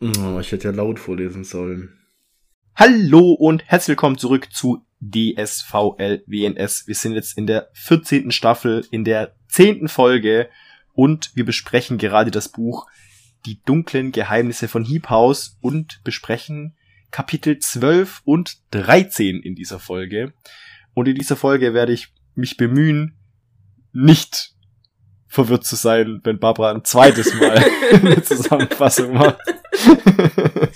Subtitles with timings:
[0.00, 1.98] Oh, ich hätte ja laut vorlesen sollen.
[2.76, 6.86] Hallo und herzlich willkommen zurück zu DSVL WNS.
[6.86, 8.30] Wir sind jetzt in der 14.
[8.30, 9.88] Staffel, in der 10.
[9.88, 10.48] Folge
[10.92, 12.86] und wir besprechen gerade das Buch
[13.44, 16.76] Die dunklen Geheimnisse von Heap House und besprechen
[17.10, 20.32] Kapitel 12 und 13 in dieser Folge.
[20.94, 23.16] Und in dieser Folge werde ich mich bemühen,
[23.92, 24.54] nicht
[25.26, 29.38] verwirrt zu sein, wenn Barbara ein zweites Mal eine Zusammenfassung macht.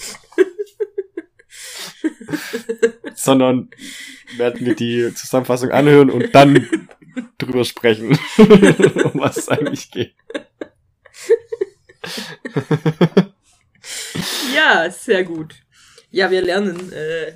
[3.14, 3.70] Sondern
[4.36, 6.68] werden wir die Zusammenfassung anhören und dann
[7.38, 10.14] drüber sprechen, um was es eigentlich geht.
[14.54, 15.54] Ja, sehr gut.
[16.10, 16.92] Ja, wir lernen.
[16.92, 17.32] Äh,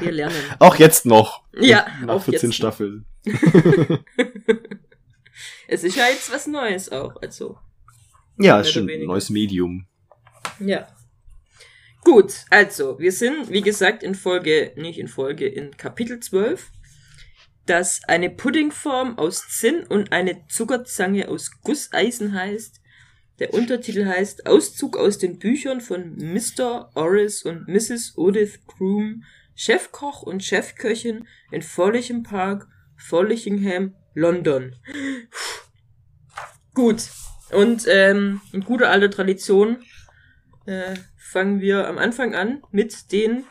[0.00, 0.36] wir lernen.
[0.58, 1.44] Auch jetzt noch.
[1.58, 2.56] Ja, nach auch 14 jetzt.
[2.56, 3.06] Staffeln.
[5.68, 7.58] Es ist ja jetzt was Neues auch, also.
[8.38, 9.86] Ja, ist schon ein neues Medium.
[10.60, 10.88] Ja.
[12.04, 16.70] Gut, also, wir sind, wie gesagt, in Folge, nicht in Folge, in Kapitel 12,
[17.66, 22.80] das eine Puddingform aus Zinn und eine Zuckerzange aus Gusseisen heißt.
[23.40, 26.90] Der Untertitel heißt Auszug aus den Büchern von Mr.
[26.94, 28.16] Orris und Mrs.
[28.16, 29.24] Odith Groom,
[29.56, 34.76] Chefkoch und Chefköchin in Follichem Park, Follichingham, London.
[36.72, 37.02] Gut.
[37.52, 39.82] Und ähm, in guter alter Tradition
[40.66, 43.44] äh, fangen wir am Anfang an mit den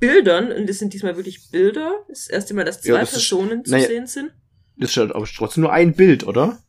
[0.00, 0.52] Bildern.
[0.52, 2.04] Und das sind diesmal wirklich Bilder.
[2.08, 3.86] Das erste Mal, dass zwei Ja, das ist- Personen zu naja.
[3.86, 4.32] sehen sind.
[4.76, 6.62] Das ist ja aber trotzdem nur ein Bild, oder?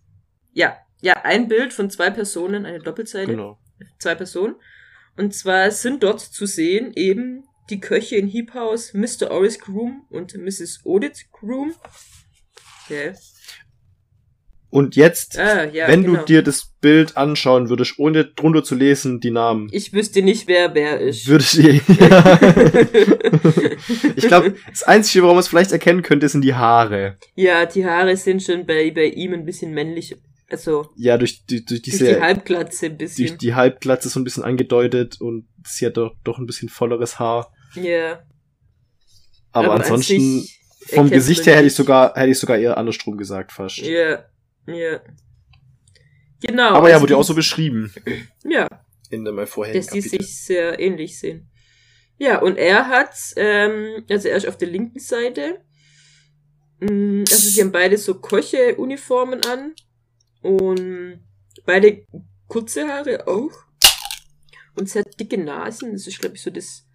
[0.53, 3.59] Ja, ja, ein Bild von zwei Personen, eine Doppelseite, Genau.
[3.99, 4.55] zwei Personen.
[5.15, 9.29] Und zwar sind dort zu sehen eben die Köche in Heap House, Mr.
[9.31, 10.81] Oris Groom und Mrs.
[10.85, 11.73] Odith Groom.
[12.89, 13.11] Ja,
[14.71, 16.19] Und jetzt, ah, ja wenn genau.
[16.19, 20.47] du dir das Bild anschauen würdest, ohne drunter zu lesen, die Namen, Ich wüsste nicht,
[20.47, 21.27] wer wer ist.
[21.27, 21.81] würde ich.
[21.99, 22.39] Ja.
[24.15, 27.17] ich glaube, das Einzige, warum man es vielleicht erkennen könnte, sind die Haare.
[27.35, 30.15] ja, die Haare sind schon bei, bei ihm ein bisschen männlich.
[30.51, 33.27] Also, Ja, durch, die, durch durch diese, die Halbglatze ein bisschen.
[33.27, 37.19] durch die Halbglatze so ein bisschen angedeutet und sie hat doch, doch ein bisschen volleres
[37.19, 37.51] Haar.
[37.75, 38.23] Ja.
[39.51, 40.47] Aber, Aber an ansonsten,
[40.87, 43.77] vom Gesicht her hätte ich sogar, hätte ich sogar eher andersrum gesagt fast.
[43.77, 44.23] Ja,
[44.73, 45.01] ja.
[46.41, 46.69] Genau.
[46.69, 47.91] Aber ja, also wurde ja auch so beschrieben.
[48.43, 48.67] Ja,
[49.09, 51.49] In der mal vorherigen dass die sich sehr ähnlich sehen.
[52.17, 55.61] Ja, und er hat, ähm, also er ist auf der linken Seite.
[56.79, 59.73] Mm, Also sie haben beide so Koche-Uniformen an.
[60.41, 61.25] Und
[61.65, 62.05] beide
[62.47, 63.51] kurze Haare auch.
[64.75, 65.93] Und sehr dicke Nasen.
[65.93, 66.85] Das ist, glaube ich, so das.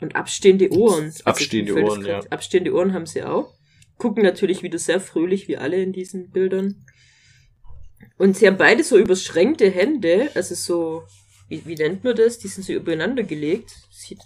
[0.00, 1.04] Und abstehende Ohren.
[1.06, 2.20] Also Abstehende Ohren, ja.
[2.30, 3.54] Abstehende Ohren haben sie auch.
[4.00, 6.84] Gucken natürlich wieder sehr fröhlich, wie alle in diesen Bildern.
[8.16, 11.02] Und sie haben beide so überschränkte Hände, also so,
[11.48, 12.38] wie, wie nennt man das?
[12.38, 13.76] Die sind so übereinander gelegt.
[13.90, 14.18] Sieht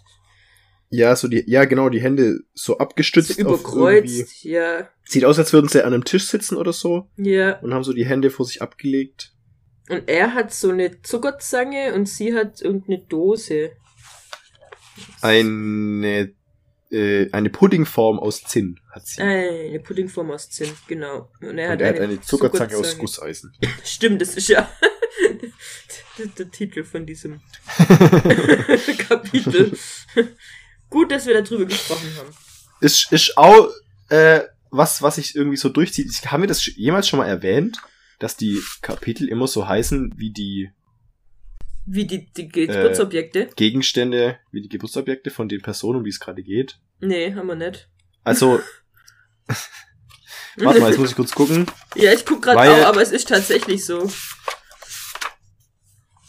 [0.90, 3.34] Ja, so die, ja genau, die Hände so abgestützt.
[3.34, 7.58] so überkreuzt, ja, Sieht aus, als würden sie an einem Tisch sitzen oder so ja.
[7.60, 9.32] und haben so die Hände vor sich abgelegt.
[9.88, 13.72] Und er hat so eine Zuckerzange und sie hat irgendeine Dose.
[15.20, 16.32] Eine,
[16.94, 19.20] äh, eine Puddingform aus Zinn hat sie.
[19.20, 21.30] Eine Puddingform aus Zinn, genau.
[21.40, 23.00] Und er und hat er hat eine, eine Zuckerzange aus Zuckerzange.
[23.00, 23.52] Gusseisen.
[23.84, 24.70] Stimmt, das ist ja
[26.18, 27.40] der, der Titel von diesem
[28.98, 29.76] Kapitel.
[30.88, 32.30] Gut, dass wir darüber gesprochen haben.
[32.80, 33.68] ist, ist auch
[34.08, 36.08] äh, was, was sich irgendwie so durchzieht.
[36.10, 37.78] Ich, haben wir das jemals schon mal erwähnt,
[38.18, 40.70] dass die Kapitel immer so heißen wie die
[41.86, 43.50] Wie die, die Geburtsobjekte?
[43.56, 46.78] Gegenstände, wie die Geburtsobjekte von den Personen, um die es gerade geht?
[47.00, 47.88] Nee, haben wir nicht.
[48.22, 48.60] Also,
[50.56, 51.66] warte mal, jetzt muss ich kurz gucken.
[51.94, 54.10] Ja, ich guck gerade auch, aber es ist tatsächlich so.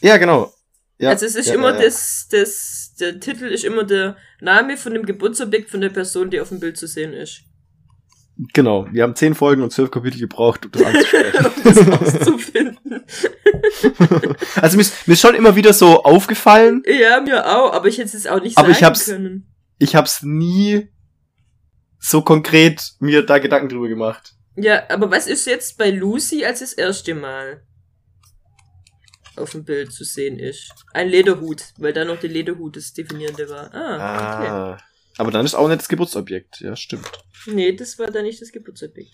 [0.01, 0.53] Ja, genau.
[0.97, 1.81] Ja, also es ist ja, immer ja, ja.
[1.85, 6.39] das, das, der Titel ist immer der Name von dem Geburtsobjekt von der Person, die
[6.39, 7.41] auf dem Bild zu sehen ist.
[8.53, 8.87] Genau.
[8.91, 11.45] Wir haben zehn Folgen und zwölf Kapitel gebraucht, um das anzusprechen.
[11.45, 12.77] um das auszufinden.
[14.61, 16.83] also mir ist, mir ist schon immer wieder so aufgefallen.
[16.85, 19.54] ja, mir auch, aber ich hätte es auch nicht Aber sagen ich hab's- können.
[19.77, 20.89] Ich hab's nie
[21.99, 24.35] so konkret mir da Gedanken drüber gemacht.
[24.55, 27.61] Ja, aber was ist jetzt bei Lucy als das erste Mal?
[29.37, 30.71] auf dem Bild zu sehen ist.
[30.93, 33.73] Ein Lederhut, weil da noch der Lederhut das Definierende war.
[33.73, 34.49] Ah, okay.
[34.49, 34.77] Ah.
[35.17, 36.61] Aber dann ist auch nicht das Geburtsobjekt.
[36.61, 37.09] Ja, stimmt.
[37.45, 39.11] Nee, das war da nicht das Geburtsobjekt.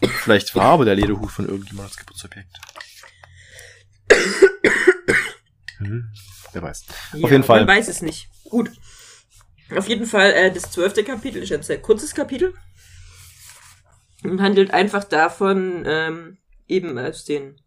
[0.00, 2.58] Vielleicht war aber der Lederhut von irgendjemandem das Geburtsobjekt.
[5.78, 6.10] Hm,
[6.56, 6.86] wer weiß.
[7.12, 7.60] Ja, Auf jeden Fall.
[7.60, 8.28] Man weiß es nicht.
[8.44, 8.70] Gut.
[9.76, 12.54] Auf jeden Fall, äh, das zwölfte Kapitel ist ein sehr kurzes Kapitel.
[14.24, 17.60] Und handelt einfach davon, ähm, eben aus den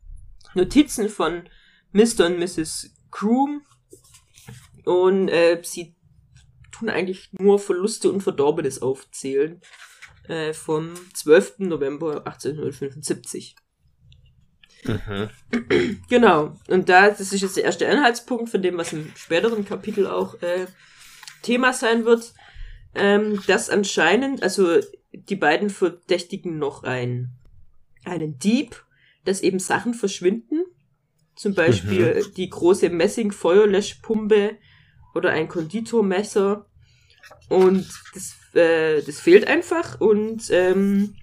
[0.56, 1.48] Notizen von
[1.92, 2.26] Mr.
[2.26, 2.92] und Mrs.
[3.12, 3.62] Groom.
[4.86, 5.96] Und äh, sie
[6.72, 9.62] tun eigentlich nur Verluste und Verdorbenes aufzählen.
[10.28, 11.60] Äh, vom 12.
[11.60, 13.56] November 1875.
[14.84, 15.30] Mhm.
[16.10, 16.56] Genau.
[16.68, 20.42] Und da, das ist jetzt der erste Anhaltspunkt von dem, was im späteren Kapitel auch
[20.42, 20.68] äh,
[21.42, 22.34] Thema sein wird,
[22.96, 24.80] ähm, dass anscheinend, also
[25.12, 27.38] die beiden verdächtigen noch einen,
[28.06, 28.84] einen Dieb,
[29.26, 30.64] dass eben Sachen verschwinden.
[31.36, 34.58] Zum Beispiel die große Messing-Feuerlöschpumpe
[35.16, 36.66] oder ein Konditormesser.
[37.48, 40.02] Und das, äh, das fehlt einfach.
[40.02, 41.16] Und ähm,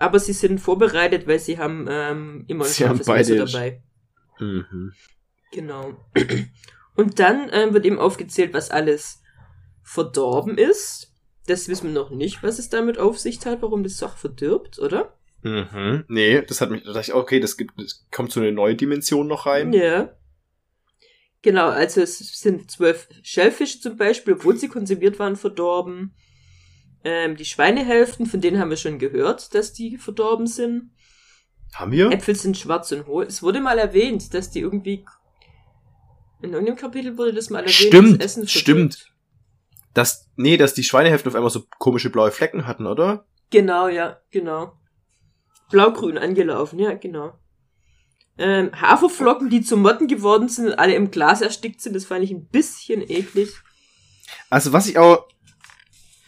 [0.00, 3.82] aber sie sind vorbereitet, weil sie haben ähm, immer ein Sie scharfes Messer dabei.
[4.40, 4.92] Mhm.
[5.52, 5.94] Genau.
[6.96, 9.22] Und dann ähm, wird eben aufgezählt, was alles
[9.82, 11.14] verdorben ist.
[11.46, 14.78] Das wissen wir noch nicht, was es damit auf sich hat, warum das Sach verdirbt,
[14.78, 15.18] oder?
[15.42, 16.04] Mhm.
[16.08, 18.76] Nee, das hat mich, da dachte ich, okay, das gibt, das kommt so eine neue
[18.76, 19.72] Dimension noch rein.
[19.74, 20.16] Ja.
[21.42, 26.14] Genau, also es sind zwölf Schellfische zum Beispiel, obwohl sie konserviert waren, verdorben.
[27.02, 30.90] Ähm, die Schweinehälften, von denen haben wir schon gehört, dass die verdorben sind.
[31.74, 32.10] Haben wir?
[32.10, 33.24] Äpfel sind schwarz und hohl.
[33.24, 35.04] Es wurde mal erwähnt, dass die irgendwie.
[36.42, 37.74] In irgendeinem Kapitel wurde das mal erwähnt.
[37.74, 38.94] Stimmt, das Essen stimmt.
[38.94, 39.10] verdirbt.
[39.94, 43.26] Das, nee, dass die Schweinehälften auf einmal so komische blaue Flecken hatten, oder?
[43.50, 44.72] Genau, ja, genau.
[45.70, 47.34] Blaugrün angelaufen, ja, genau.
[48.38, 52.24] Ähm, Haferflocken, die zu Motten geworden sind und alle im Glas erstickt sind, das fand
[52.24, 53.52] ich ein bisschen eklig.
[54.48, 55.28] Also was ich auch,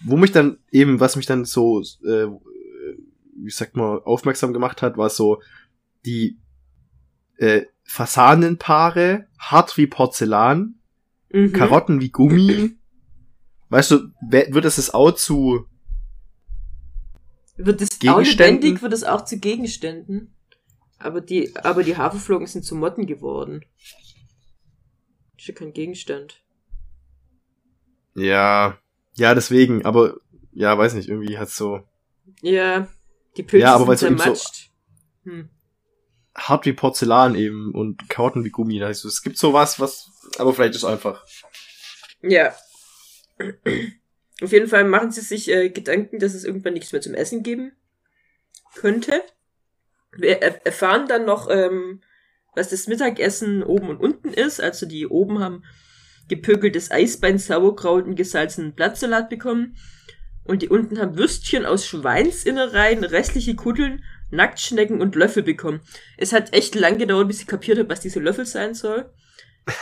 [0.04, 2.26] wo mich dann eben, was mich dann so, äh,
[3.36, 5.40] wie sagt man, aufmerksam gemacht hat, war so
[6.04, 6.38] die
[7.36, 10.76] äh, Fasanenpaare, hart wie Porzellan,
[11.32, 11.52] Mhm.
[11.52, 12.76] Karotten wie Gummi.
[13.70, 15.66] Weißt du, wird es das auch zu
[17.56, 20.34] Wird es auch lebendig, wird es auch zu Gegenständen.
[20.98, 23.64] Aber die, aber die Haferflocken sind zu Motten geworden.
[25.38, 26.42] Ist ja kein Gegenstand.
[28.14, 28.78] Ja,
[29.14, 30.16] ja, deswegen, aber
[30.52, 31.82] ja, weiß nicht, irgendwie hat's so
[32.40, 32.88] Ja,
[33.36, 34.70] die Pilze Ja, aber sind eben so- zermatscht.
[35.24, 35.48] Hm.
[36.34, 38.78] hart wie Porzellan eben und Karotten wie Gummi.
[38.78, 41.24] Heißt es gibt sowas, was, aber vielleicht ist einfach.
[42.22, 42.54] Ja.
[44.42, 47.42] Auf jeden Fall machen sie sich äh, Gedanken, dass es irgendwann nichts mehr zum Essen
[47.42, 47.72] geben
[48.74, 49.22] könnte.
[50.16, 52.00] Wir er erfahren dann noch, ähm,
[52.54, 54.60] was das Mittagessen oben und unten ist.
[54.60, 55.64] Also die oben haben
[56.28, 59.76] gepökeltes Eisbein, Sauerkraut und gesalzenen Blattsalat bekommen.
[60.44, 65.80] Und die unten haben Würstchen aus Schweinsinnereien, restliche Kuddeln, Nacktschnecken und Löffel bekommen.
[66.16, 69.10] Es hat echt lang gedauert, bis ich kapiert habe, was diese Löffel sein soll.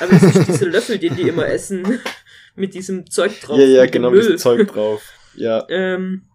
[0.00, 2.00] Aber es ist dieser Löffel, den die immer essen.
[2.56, 3.58] Mit diesem Zeug drauf.
[3.58, 4.20] ja, ja, mit genau, Müll.
[4.20, 5.02] dieses Zeug drauf.
[5.34, 5.64] Ja.
[5.70, 6.26] Ähm,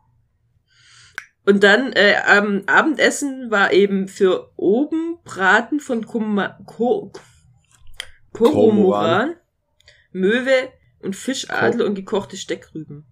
[1.45, 7.11] und dann äh, am Abendessen war eben für oben Braten von Kuma Ko
[8.31, 9.35] Koromoran,
[10.15, 13.05] Möwe und Fischadler und gekochte Steckrüben.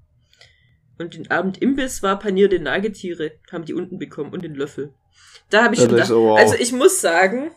[0.98, 4.94] Und den Abend Imbiss war panierte Nagetiere, haben die unten bekommen und den Löffel.
[5.50, 6.40] Da habe ich Ja, schon das gedacht, wow.
[6.40, 7.52] also ich muss sagen,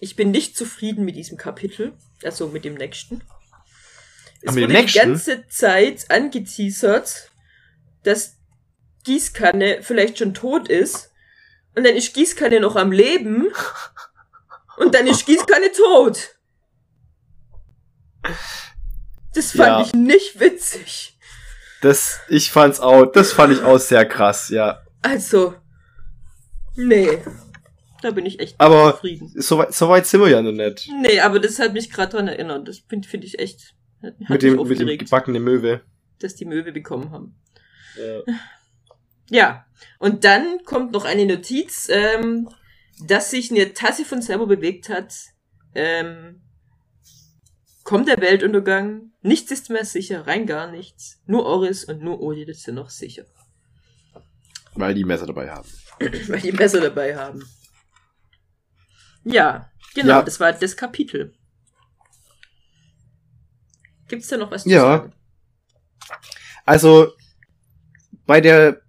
[0.00, 1.92] ich bin nicht zufrieden mit diesem Kapitel,
[2.22, 3.22] also mit dem nächsten.
[4.42, 4.98] Es dem wurde die nächsten?
[4.98, 7.30] ganze Zeit angeteasert,
[8.02, 8.36] dass
[9.04, 11.10] Gießkanne vielleicht schon tot ist
[11.74, 13.48] und dann ist Gießkanne noch am Leben
[14.76, 16.33] und dann ist Gießkanne tot.
[19.34, 19.82] Das fand Ja.
[19.82, 21.18] ich nicht witzig.
[21.82, 24.80] Das, ich fand's auch, das fand ich auch sehr krass, ja.
[25.02, 25.54] Also,
[26.76, 27.18] nee.
[28.00, 29.32] Da bin ich echt Aber zufrieden.
[29.34, 30.88] so weit, so weit sind wir ja noch nicht.
[31.00, 32.68] Nee, aber das hat mich gerade dran erinnert.
[32.68, 33.74] Das finde find ich echt.
[34.02, 35.80] Hat, Mit dem, mit dem gebackenen Möwe.
[36.20, 37.36] dass die Möwe bekommen haben.
[37.98, 38.34] Ja.
[39.30, 39.64] Ja,
[39.98, 42.46] und dann kommt noch eine Notiz, ähm,
[43.06, 45.14] dass sich eine Tasse von selber bewegt hat.
[45.74, 46.42] Ähm,
[47.84, 51.22] kommt der Weltuntergang, nichts ist mehr sicher, rein gar nichts.
[51.26, 53.24] Nur Oris und nur Odin sind noch sicher,
[54.74, 55.68] Weil die Messer dabei haben.
[56.00, 57.44] weil die Messer dabei haben.
[59.22, 60.22] Ja, genau, Ja.
[60.22, 61.34] das war das Kapitel.
[64.08, 64.80] Gibt's da noch was zu Ja.
[64.80, 65.12] sagen?
[66.66, 67.12] Also,
[68.26, 68.80] bei der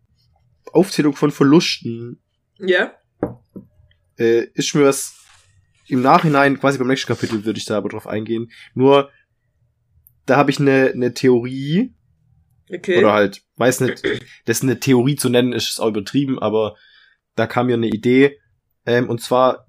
[0.74, 2.20] Aufzählung von Verlusten
[2.58, 2.94] Ja.
[4.18, 5.14] äh, ist mir was
[5.88, 8.52] im Nachhinein, quasi beim nächsten Kapitel würde ich da aber drauf eingehen.
[8.74, 9.12] Nur,
[10.26, 11.94] da habe ich eine, eine Theorie,
[12.72, 12.98] Okay.
[12.98, 14.02] oder halt, weiß nicht,
[14.46, 16.76] das eine Theorie zu nennen, ist auch übertrieben, aber
[17.36, 18.40] da kam mir eine Idee,
[18.88, 19.68] ähm, und zwar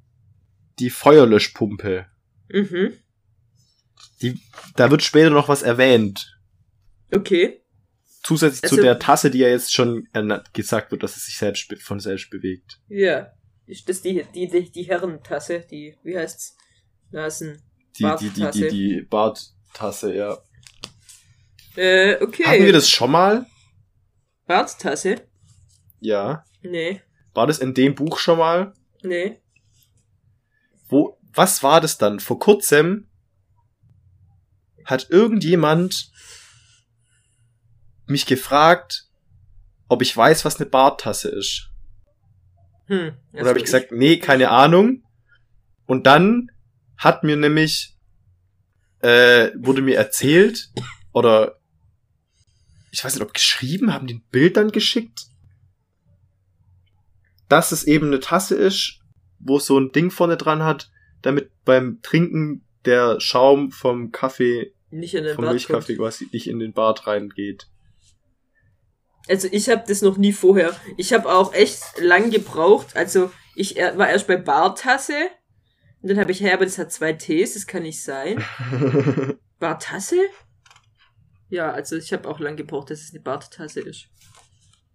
[0.78, 2.06] die Feuerlöschpumpe.
[2.48, 2.92] Mhm.
[4.22, 4.40] Die,
[4.76, 6.38] da wird später noch was erwähnt.
[7.14, 7.60] Okay.
[8.22, 10.08] Zusätzlich zu Also- der Tasse, die ja jetzt schon
[10.54, 12.80] gesagt wird, dass es sich selbst von selbst bewegt.
[12.88, 13.28] Ja.
[13.66, 16.56] Ist das die, die, die, die Herrentasse, die, wie heißt's?
[17.10, 17.62] Nasen.
[17.98, 18.68] Die, die, die, die, Barttasse.
[18.68, 20.38] die Barttasse, ja.
[21.76, 22.44] Äh, okay.
[22.44, 23.46] Hatten wir das schon mal?
[24.46, 25.16] Barttasse?
[26.00, 26.44] Ja.
[26.62, 27.02] Nee.
[27.34, 28.72] War das in dem Buch schon mal?
[29.02, 29.40] Nee.
[30.88, 32.20] Wo, was war das dann?
[32.20, 33.08] Vor kurzem
[34.84, 36.12] hat irgendjemand
[38.06, 39.08] mich gefragt,
[39.88, 41.70] ob ich weiß, was eine Barttasse ist.
[42.86, 43.12] Hm.
[43.32, 45.02] Oder habe ich gesagt, nee, keine Ahnung.
[45.86, 46.50] Und dann
[46.96, 47.96] hat mir nämlich,
[49.00, 50.70] äh, wurde mir erzählt,
[51.12, 51.58] oder
[52.90, 55.26] ich weiß nicht, ob geschrieben, haben die ein Bild dann geschickt,
[57.48, 59.00] dass es eben eine Tasse ist,
[59.38, 60.90] wo so ein Ding vorne dran hat,
[61.22, 66.08] damit beim Trinken der Schaum vom Kaffee, den vom Milchkaffee kommt.
[66.08, 67.68] quasi nicht in den Bart reingeht.
[69.28, 70.74] Also ich habe das noch nie vorher.
[70.96, 72.94] Ich habe auch echt lang gebraucht.
[72.96, 75.28] Also ich war erst bei Bartasse.
[76.02, 78.44] Und dann habe ich, hey, aber das hat zwei Ts, das kann nicht sein.
[79.58, 80.16] Bartasse?
[81.48, 84.06] Ja, also ich habe auch lang gebraucht, dass es eine Barttasse ist.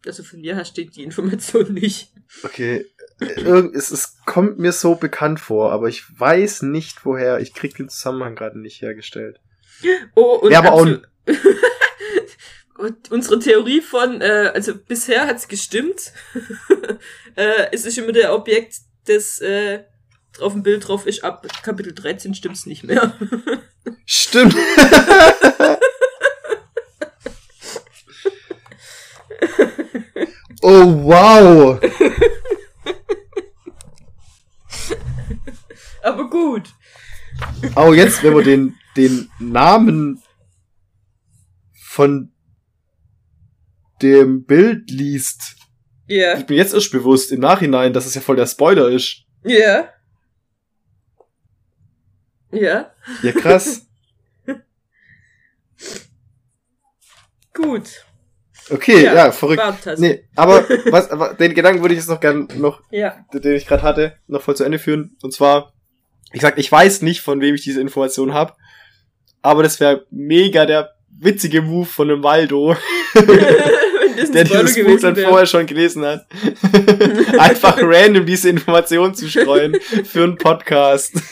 [0.06, 2.14] Also von mir her steht die Information nicht.
[2.44, 2.86] Okay,
[3.20, 7.40] es, es kommt mir so bekannt vor, aber ich weiß nicht woher.
[7.40, 9.40] Ich krieg den Zusammenhang gerade nicht hergestellt.
[10.16, 10.88] Oh, und Ja, aber auch-
[12.82, 16.14] Und unsere Theorie von, äh, also bisher hat's gestimmt.
[17.36, 19.84] äh, es ist immer der Objekt, das äh,
[20.34, 21.24] drauf dem Bild drauf ist.
[21.24, 23.16] Ab Kapitel 13 stimmt's nicht mehr.
[24.08, 24.56] Stimmt.
[30.64, 31.80] oh wow.
[36.02, 36.74] aber gut.
[37.76, 40.24] Oh, jetzt, wenn man den, den Namen
[41.80, 42.32] von
[44.02, 45.56] dem Bild liest,
[46.08, 46.38] Ja.
[46.38, 49.24] wird mir jetzt erst bewusst im Nachhinein, dass es ja voll der Spoiler ist.
[49.44, 49.90] Ja.
[52.52, 52.92] Ja.
[53.24, 53.88] Ja, krass.
[57.54, 58.06] Gut.
[58.70, 59.62] Okay, Ja, ja, verrückt.
[59.62, 60.02] Barttasse.
[60.02, 63.26] Nee, aber was, aber den Gedanken würde ich jetzt noch gern noch, Ja.
[63.34, 65.18] den ich gerade hatte, noch voll zu Ende führen.
[65.22, 65.74] Und zwar,
[66.32, 68.54] wie gesagt, ich weiß nicht, von wem ich diese Information habe,
[69.42, 72.76] aber das wäre mega der witzige Move von dem Waldo,
[74.34, 75.30] der dieses Buch dann wäre.
[75.30, 76.26] vorher schon gelesen hat.
[77.40, 81.14] Einfach random diese Information zu streuen für einen Podcast.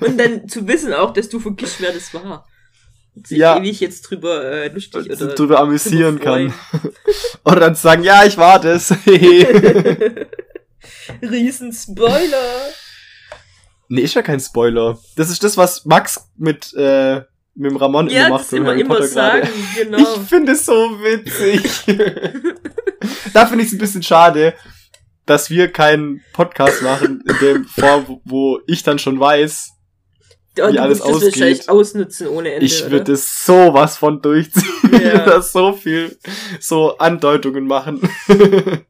[0.00, 2.46] Und dann zu wissen auch, dass du vergisst, wer das war.
[3.14, 3.58] Und sich Ja.
[3.58, 6.54] ewig jetzt drüber äh, lustig oder drüber amüsieren drüber kann.
[7.44, 8.92] Oder dann zu sagen, ja, ich war das.
[11.22, 12.70] Riesen Spoiler.
[13.88, 14.98] nee, ist ja kein Spoiler.
[15.16, 17.22] Das ist das, was Max mit, äh,
[17.56, 18.44] mit dem Ramon Ja, immer macht.
[18.44, 19.98] das beim immer, Harry immer sagen, genau.
[19.98, 21.62] Ich finde es so witzig.
[23.32, 24.54] da finde ich es ein bisschen schade,
[25.24, 29.70] dass wir keinen Podcast machen in dem Form, wo- ich dann schon weiß,
[30.56, 31.32] Ja, wie alles würdest das ausgeht.
[31.34, 32.66] wahrscheinlich ausnutzen ohne Ende.
[32.66, 34.64] ich würde es sowas von durchziehen.
[34.92, 35.18] Ja.
[35.26, 36.16] das so viel,
[36.60, 38.00] so Andeutungen machen.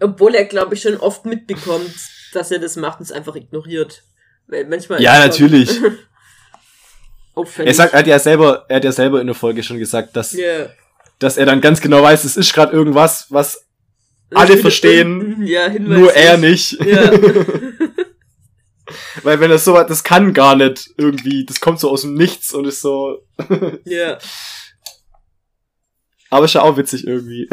[0.00, 1.92] Obwohl er, glaube ich, schon oft mitbekommt,
[2.32, 4.04] dass er das macht und es einfach ignoriert.
[4.46, 5.80] Weil manchmal Ja, natürlich.
[7.34, 7.68] Auffällig.
[7.68, 10.16] Er sagt, er hat ja selber, er hat ja selber in der Folge schon gesagt,
[10.16, 10.66] dass, ja.
[11.18, 13.66] dass er dann ganz genau weiß, es ist gerade irgendwas, was
[14.28, 16.72] Das alle verstehen, Ja, nur er nicht.
[16.84, 17.10] Ja.
[19.22, 22.14] Weil wenn das so hat, das kann gar nicht irgendwie, das kommt so aus dem
[22.14, 23.24] Nichts und ist so,
[23.84, 24.18] ja.
[26.28, 27.48] aber ist ja auch witzig irgendwie.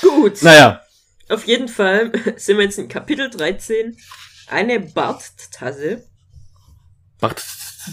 [0.00, 0.42] Gut.
[0.42, 0.80] Naja,
[1.28, 3.96] Auf jeden Fall sind wir jetzt in Kapitel 13.
[4.46, 6.04] Eine Barttasse.
[7.20, 7.44] Macht,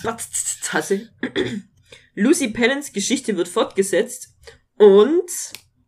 [0.04, 1.10] Barttasse.
[2.16, 4.36] Lucy Pennants Geschichte wird fortgesetzt.
[4.78, 5.30] Und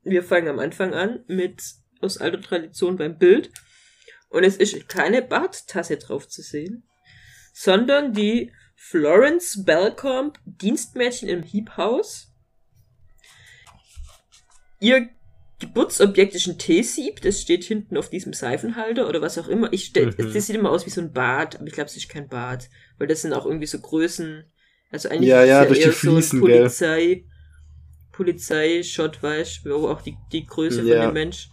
[0.04, 1.62] wir fangen am Anfang an mit
[2.02, 3.52] aus alter Tradition beim Bild.
[4.30, 6.84] Und es ist keine Barttasse drauf zu sehen,
[7.54, 12.34] sondern die Florence Belcombe, Dienstmädchen im Hiebhaus.
[14.80, 15.10] Ihr
[15.60, 19.72] Geburtsobjekt ist ein Teesieb, das steht hinten auf diesem Seifenhalter oder was auch immer.
[19.72, 20.34] Ich stell, Mhm.
[20.34, 22.70] Das sieht immer aus wie so ein Bad, aber ich glaube, es ist kein Bad,
[22.98, 24.44] weil das sind auch irgendwie so Größen.
[24.92, 26.58] Also eigentlich Ja, ist ja, durch die eher so Fliesen, ein gell.
[26.60, 27.26] Polizei,
[28.12, 30.98] Polizei-Shot, weißt wo auch die, die Größe Ja.
[30.98, 31.50] von dem Mensch.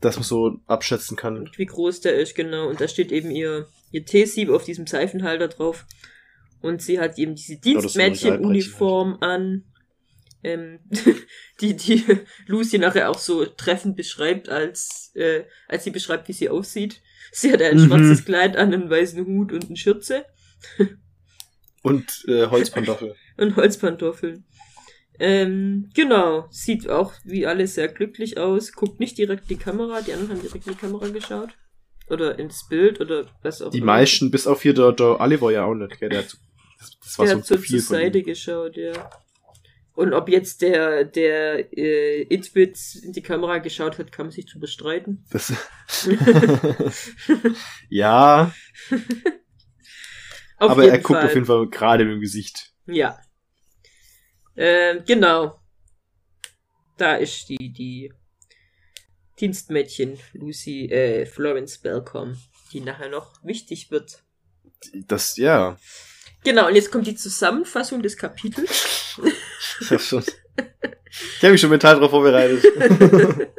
[0.00, 1.48] Dass man so abschätzen kann.
[1.56, 2.68] wie groß der ist, genau.
[2.68, 5.86] Und da steht eben ihr, ihr Teesieb auf diesem Seifenhalter drauf.
[6.60, 9.64] Und sie hat eben diese Dienstmädchenuniform an.
[10.42, 10.80] Ähm,
[11.60, 12.04] die, die
[12.46, 17.00] Lucy nachher auch so treffend beschreibt, als, äh, als sie beschreibt, wie sie aussieht.
[17.38, 17.86] Sie hat ein Mhm.
[17.86, 20.24] schwarzes Kleid an, einen weißen Hut und eine Schürze
[21.82, 23.12] Und äh, Holzpantoffeln.
[23.36, 24.44] und Holzpantoffeln.
[25.18, 30.00] Ähm, genau, sieht auch wie alle sehr glücklich aus, guckt nicht direkt in die Kamera,
[30.00, 31.50] die anderen haben direkt in die Kamera geschaut.
[32.08, 33.86] Oder ins Bild oder was auch Die immer.
[33.86, 36.08] meisten, bis auf hier der, der Oliver ja auch nicht, gell?
[36.08, 36.38] Der hat, so-
[36.78, 38.02] das, das war Der so hat so Profil zur von ihm.
[38.04, 39.10] Seite geschaut, ja.
[39.96, 44.44] Und ob jetzt der, der äh, Itwit in die Kamera geschaut hat, kann man sich
[44.44, 45.24] drüber streiten.
[45.30, 45.54] Das
[47.88, 48.52] ja,
[50.58, 51.26] aber er guckt Fall.
[51.26, 52.74] auf jeden Fall gerade im Gesicht.
[52.86, 53.18] Ja.
[54.54, 55.58] Ähm, genau.
[56.98, 58.12] Da ist die, die
[59.40, 62.36] Dienstmädchen Lucy, äh, Florence Belcom,
[62.72, 64.22] die nachher noch wichtig wird.
[64.92, 65.78] Das, ja.
[66.44, 69.18] Genau, und jetzt kommt die Zusammenfassung des Kapitels.
[69.80, 72.64] Ich habe mich schon mental darauf vorbereitet.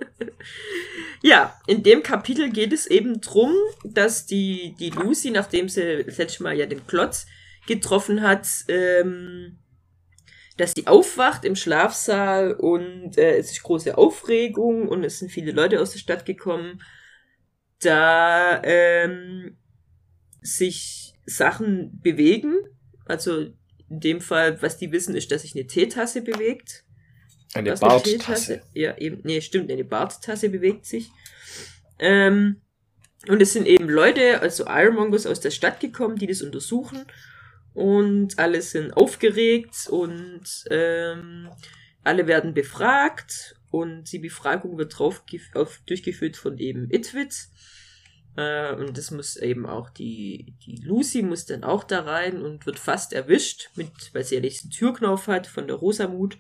[1.21, 6.17] Ja, in dem Kapitel geht es eben drum, dass die, die Lucy, nachdem sie das
[6.17, 7.25] letzte Mal ja den Klotz
[7.65, 9.57] getroffen hat, ähm,
[10.57, 15.51] dass sie aufwacht im Schlafsaal und äh, es ist große Aufregung und es sind viele
[15.51, 16.81] Leute aus der Stadt gekommen,
[17.81, 19.57] da ähm,
[20.41, 22.55] sich Sachen bewegen.
[23.05, 23.47] Also
[23.89, 26.84] in dem Fall, was die wissen, ist, dass sich eine Teetasse bewegt.
[27.54, 28.62] Eine Barttasse.
[28.73, 31.10] Ja, eben, nee, stimmt, eine Barttasse bewegt sich.
[32.00, 32.62] Ähm,
[33.28, 37.06] und es sind eben Leute, also Ironmongers aus der Stadt gekommen, die das untersuchen.
[37.73, 41.50] Und alle sind aufgeregt und ähm,
[42.04, 43.56] alle werden befragt.
[43.69, 45.23] Und die Befragung wird drauf
[45.54, 47.50] auf, durchgeführt von eben Itwit.
[48.38, 52.65] Äh, und das muss eben auch die, die Lucy muss dann auch da rein und
[52.65, 56.38] wird fast erwischt, mit, weil sie ja diesen Türknauf hat von der Rosamut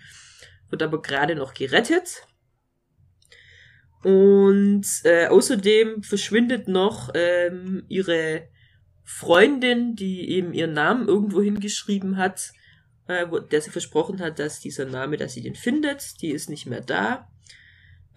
[0.69, 2.27] wird aber gerade noch gerettet.
[4.03, 8.47] Und äh, außerdem verschwindet noch ähm, ihre
[9.03, 12.51] Freundin, die eben ihren Namen irgendwo hingeschrieben hat,
[13.07, 16.49] äh, wo, der sie versprochen hat, dass dieser Name, dass sie den findet, die ist
[16.49, 17.29] nicht mehr da.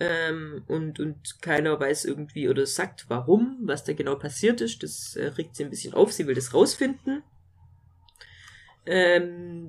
[0.00, 4.82] Ähm, und, und keiner weiß irgendwie oder sagt, warum, was da genau passiert ist.
[4.82, 7.22] Das äh, regt sie ein bisschen auf, sie will das rausfinden.
[8.86, 9.68] Ähm,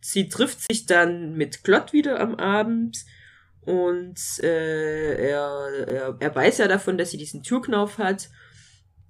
[0.00, 3.04] sie trifft sich dann mit Klott wieder am Abend
[3.60, 8.28] und äh, er, er, er weiß ja davon, dass sie diesen Türknauf hat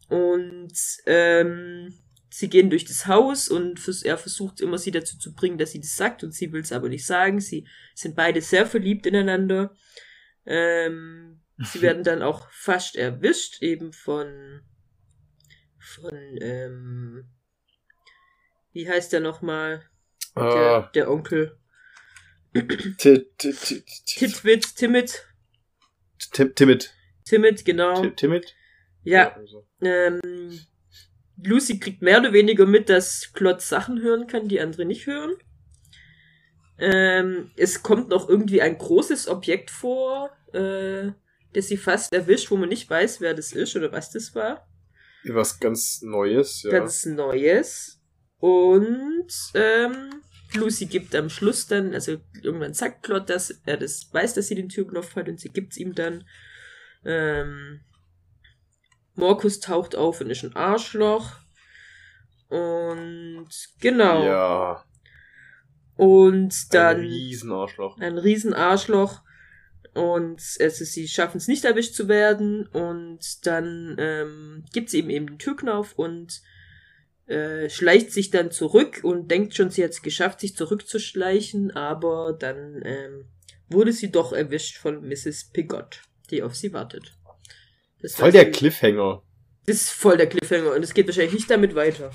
[0.08, 0.72] und
[1.06, 1.94] ähm,
[2.30, 5.72] sie gehen durch das Haus und vers er versucht immer sie dazu zu bringen, dass
[5.72, 7.40] sie das sagt und sie will es aber nicht sagen.
[7.40, 9.74] Sie sind beide sehr verliebt ineinander.
[10.46, 14.62] Ähm, sie werden dann auch fast erwischt, eben von
[15.78, 17.24] von ähm,
[18.72, 19.82] wie heißt der nochmal?
[20.36, 21.58] Der, Ah, der Onkel.
[22.98, 25.26] Ti- Ti- Titwit, Timid.
[26.32, 26.92] Tim- Timid.
[27.24, 28.02] Timid, genau.
[28.02, 28.54] Ti- Timid?
[29.02, 29.66] Ja, Also.
[29.80, 30.20] ähm,
[31.42, 35.36] Lucy kriegt mehr oder weniger mit, dass Klotz Sachen hören kann, die andere nicht hören.
[36.78, 41.12] Ähm, es kommt noch irgendwie ein großes Objekt vor, äh,
[41.54, 44.68] das sie fast erwischt, wo man nicht weiß, wer das ist oder was das war.
[45.24, 46.70] Was ganz Neues, ja.
[46.70, 48.00] Ganz Neues.
[48.38, 50.22] Und ähm,
[50.54, 54.54] Lucy gibt am Schluss dann, also irgendwann sagt Klott, dass er das weiß, dass sie
[54.54, 56.24] den Türknopf hat und sie gibt's ihm dann.
[57.04, 57.80] Ähm,
[59.14, 61.32] Morkus taucht auf und ist ein Arschloch.
[62.48, 63.48] Und
[63.80, 64.24] genau.
[64.24, 64.84] Ja.
[65.96, 67.98] Und Dann ein Riesenarschloch.
[67.98, 69.22] ein Riesenarschloch.
[69.94, 72.66] Und also sie schaffen es nicht erwischt zu werden.
[72.66, 76.42] Und dann ähm, gibt sie ihm eben den Türknauf und
[77.26, 81.70] äh, schleicht sich dann zurück und denkt schon, sie hat es geschafft, sich zurückzuschleichen.
[81.70, 83.24] Aber dann ähm,
[83.68, 85.50] wurde sie doch erwischt von Mrs.
[85.52, 87.16] Pigott, die auf sie wartet.
[88.02, 89.22] Das Voll der Cliffhanger.
[89.64, 92.10] Das ist voll der Cliffhanger und es geht wahrscheinlich nicht damit weiter.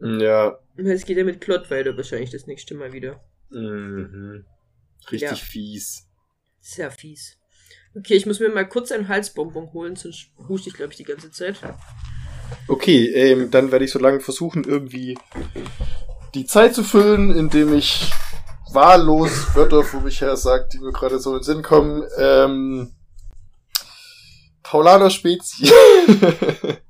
[0.00, 0.58] Ja.
[0.76, 3.20] Es geht ja mit Plot weiter wahrscheinlich das nächste Mal wieder.
[3.50, 4.44] Mhm.
[5.10, 5.36] Richtig Ja.
[5.36, 6.06] fies.
[6.60, 7.38] Sehr fies.
[7.94, 11.04] Okay, ich muss mir mal kurz einen Halsbonbon holen, sonst huste ich, glaube ich, die
[11.04, 11.58] ganze Zeit.
[12.68, 15.16] Okay, ähm, dann werde ich so lange versuchen, irgendwie
[16.34, 18.12] die Zeit zu füllen, indem ich
[18.72, 22.04] wahllos Wörter vor mich her sage, die mir gerade so in den Sinn kommen.
[22.18, 22.92] Ähm,
[24.62, 25.70] Paulaner Spezi.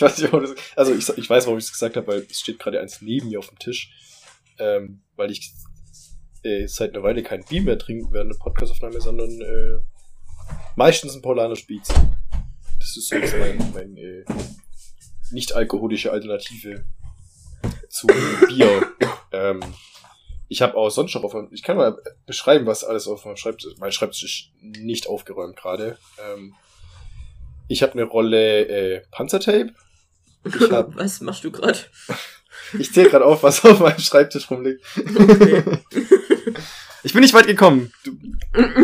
[0.00, 2.26] ich weiß nicht, warum das, also ich, ich weiß, warum ich es gesagt habe, weil
[2.30, 3.92] es steht gerade eins neben mir auf dem Tisch.
[4.58, 5.52] Ähm, weil ich
[6.42, 9.80] äh, seit einer Weile kein Bier mehr trinke während der Podcastaufnahme, sondern äh,
[10.76, 11.88] Meistens ein Polaner Spitz.
[12.78, 14.24] Das ist so jetzt mein, mein äh,
[15.30, 16.84] nicht alkoholische Alternative
[17.88, 18.86] zu Bier.
[19.32, 19.60] ähm,
[20.48, 23.36] ich habe auch sonst noch auf meinem, ich kann mal beschreiben, was alles auf meinem
[23.36, 25.98] Schreibtisch, mein Schreibtisch ist nicht aufgeräumt gerade.
[26.18, 26.54] Ähm,
[27.68, 29.74] ich habe eine Rolle äh, Panzertape.
[30.70, 31.78] Hab, Was machst du gerade?
[32.78, 34.84] ich zähle gerade auf, was auf meinem Schreibtisch rumliegt.
[34.96, 35.62] Okay.
[37.02, 37.90] Ich bin nicht weit gekommen.
[38.04, 38.12] Du,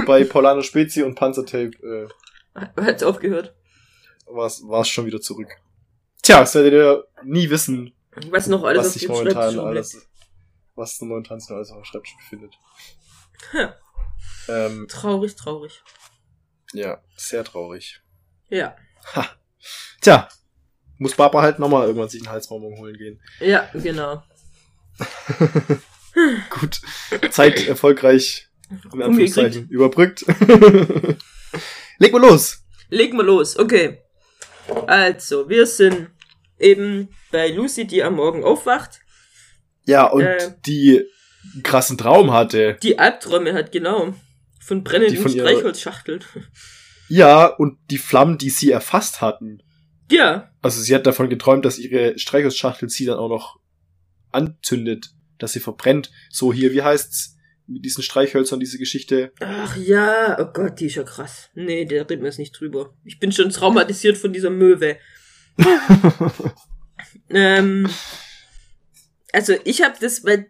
[0.06, 2.08] bei Polano Spezi und Panzertape
[2.54, 3.54] äh, Hat's aufgehört.
[4.24, 4.46] war
[4.80, 5.48] es schon wieder zurück.
[6.22, 7.92] Tja, das werdet ihr nie wissen,
[8.30, 10.08] Was noch alles was auf sich dem Schreibtisch alles,
[10.76, 12.54] was momentan sich noch alles auf dem Schreibtisch befindet.
[13.52, 13.74] Ha,
[14.48, 15.82] Ähm, traurig, traurig.
[16.72, 18.00] ja, sehr traurig.
[18.48, 18.76] Ja.
[19.14, 19.28] Ha.
[20.00, 20.26] Tja,
[20.98, 23.20] muss Barbara halt nochmal irgendwann sich einen Halsbonbon holen gehen.
[23.40, 24.22] Ja, genau.
[26.50, 26.80] Gut,
[27.30, 28.48] Zeit erfolgreich,
[28.92, 30.24] in Anführungszeichen, überbrückt.
[31.98, 32.64] Leg mal los.
[32.88, 33.98] Leg mal los, okay.
[34.86, 36.08] Also, wir sind
[36.58, 39.00] eben bei Lucy, die am Morgen aufwacht,
[39.84, 40.52] Ja, und Äh.
[40.66, 41.04] die
[41.54, 42.76] einen krassen Traum hatte.
[42.82, 44.14] die Albträume hat, genau.
[44.60, 46.24] Von brennenden von Streichholzschachteln.
[47.08, 49.62] Ja, und die Flammen, die sie erfasst hatten.
[50.10, 53.60] Ja, Also sie hat davon geträumt, dass ihre Streichholzschachtel sie dann auch noch
[54.32, 56.10] anzündet, dass sie verbrennt.
[56.28, 57.36] So hier, wie heißt's?
[57.68, 59.30] Mit diesen Streichhölzern, diese Geschichte.
[59.38, 61.50] ach ja, oh Gott, die ist ja krass.
[61.54, 62.96] Nee, der redet mir jetzt nicht drüber.
[63.04, 64.96] Ich bin schon traumatisiert von dieser Möwe.
[67.28, 67.88] Ähm,
[69.32, 70.46] also ich habe das, weil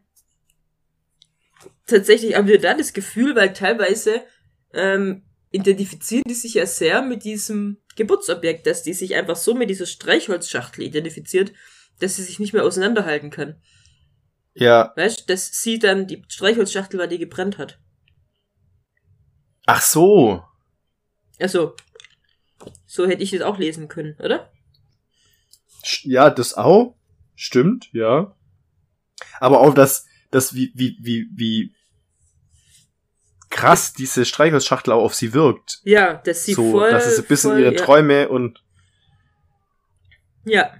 [1.87, 4.23] tatsächlich haben wir da das Gefühl, weil teilweise
[4.75, 9.71] ähm, identifizieren die sich ja sehr mit diesem Geburtsobjekt, dass die sich einfach so mit
[9.71, 11.53] dieser Streichholzschachtel identifiziert,
[12.01, 13.61] dass sie sich nicht mehr auseinanderhalten kann.
[14.55, 14.93] ja.
[14.97, 17.79] Weißt, dass sie dann die Streichholzschachtel war, die gebrannt hat.
[19.67, 20.45] Ach so.
[21.39, 21.75] Also,
[22.87, 24.53] so hätte ich das auch lesen können, oder?
[26.03, 26.97] Ja, das auch.
[27.35, 28.35] Stimmt, ja.
[29.41, 31.76] Aber auch das, das wie, wie, wie, wie
[33.57, 35.81] krass diese Streichholzschachtel auch auf sie wirkt.
[35.85, 38.63] Ja, dass sie so, voll, dass es ein bisschen voll, ihre ja, Träume und
[40.45, 40.75] Ja,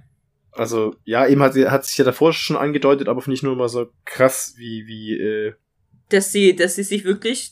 [0.51, 3.69] also ja, eben hat sie hat sich ja davor schon angedeutet, aber nicht nur mal
[3.69, 5.53] so krass wie wie äh,
[6.09, 7.51] dass sie, dass sie sich wirklich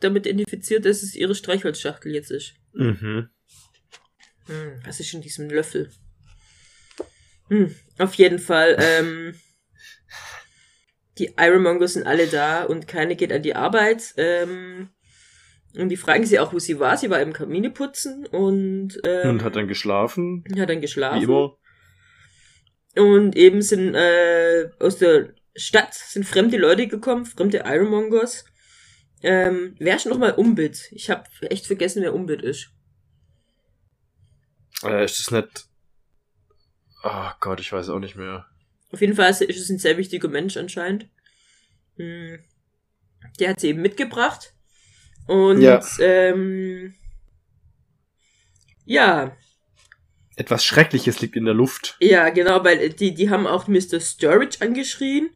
[0.00, 2.54] damit identifiziert, dass es ihre Streichholzschachtel jetzt ist.
[2.72, 3.28] mhm.
[4.46, 5.90] Hm, was ist in diesem Löffel?
[7.48, 9.34] Hm, auf jeden Fall, ähm,
[11.18, 14.14] die Ironmongers sind alle da und keine geht an die Arbeit.
[14.16, 14.90] Ähm,
[15.76, 16.96] und die fragen sie auch, wo sie war.
[16.96, 21.20] Sie war im Kamine putzen und, ähm, und hat dann geschlafen, hat dann geschlafen.
[21.20, 21.56] wie immer.
[22.96, 28.44] Und eben sind äh, aus der Stadt sind fremde Leute gekommen, fremde Ironmongers.
[29.22, 30.88] Ähm, wer ist noch mal Umbit?
[30.92, 32.70] Ich habe echt vergessen, wer Umbit ist.
[34.84, 35.68] Äh, ist das nicht
[37.02, 38.46] Oh Gott, ich weiß auch nicht mehr.
[38.90, 41.08] Auf jeden Fall ist es ein sehr wichtiger Mensch anscheinend.
[41.96, 42.38] Hm.
[43.38, 44.54] Der hat sie eben mitgebracht.
[45.26, 45.84] Und Ja.
[46.00, 46.94] ähm,
[48.84, 49.36] ja,
[50.36, 51.96] Etwas Schreckliches liegt in der Luft.
[52.00, 53.98] ja, genau, weil die, die haben auch Mr.
[54.00, 55.30] Sturridge angeschrien.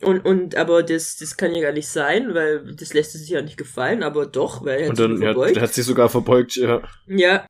[0.00, 3.30] Und, und, aber das, das kann ja gar nicht sein, weil das lässt es sich
[3.30, 5.56] ja nicht gefallen, aber doch, weil er hat Und sich dann ja, verbeugt.
[5.56, 6.82] der hat sich sogar verbeugt, ja.
[7.06, 7.48] Ja.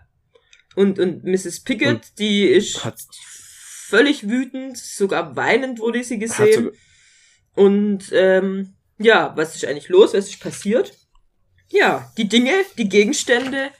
[0.76, 1.60] Und, und Mrs.
[1.60, 2.98] Pickett, die ist Hat,
[3.94, 6.72] völlig wütend, sogar weinend wurde sie gesehen.
[7.54, 10.14] Und ähm, ja, was ist eigentlich los?
[10.14, 10.92] Was ist passiert?
[11.70, 13.70] Ja, die Dinge, die Gegenstände.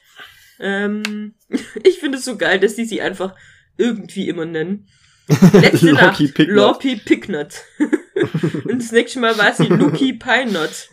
[0.61, 1.35] Ähm,
[1.83, 3.35] ich finde es so geil, dass die sie einfach
[3.77, 4.87] irgendwie immer nennen.
[5.51, 6.47] Letzte Nacht, Picknut.
[6.47, 7.63] Loki Picknut.
[8.63, 10.89] Und das nächste Mal war sie Luki Pinot.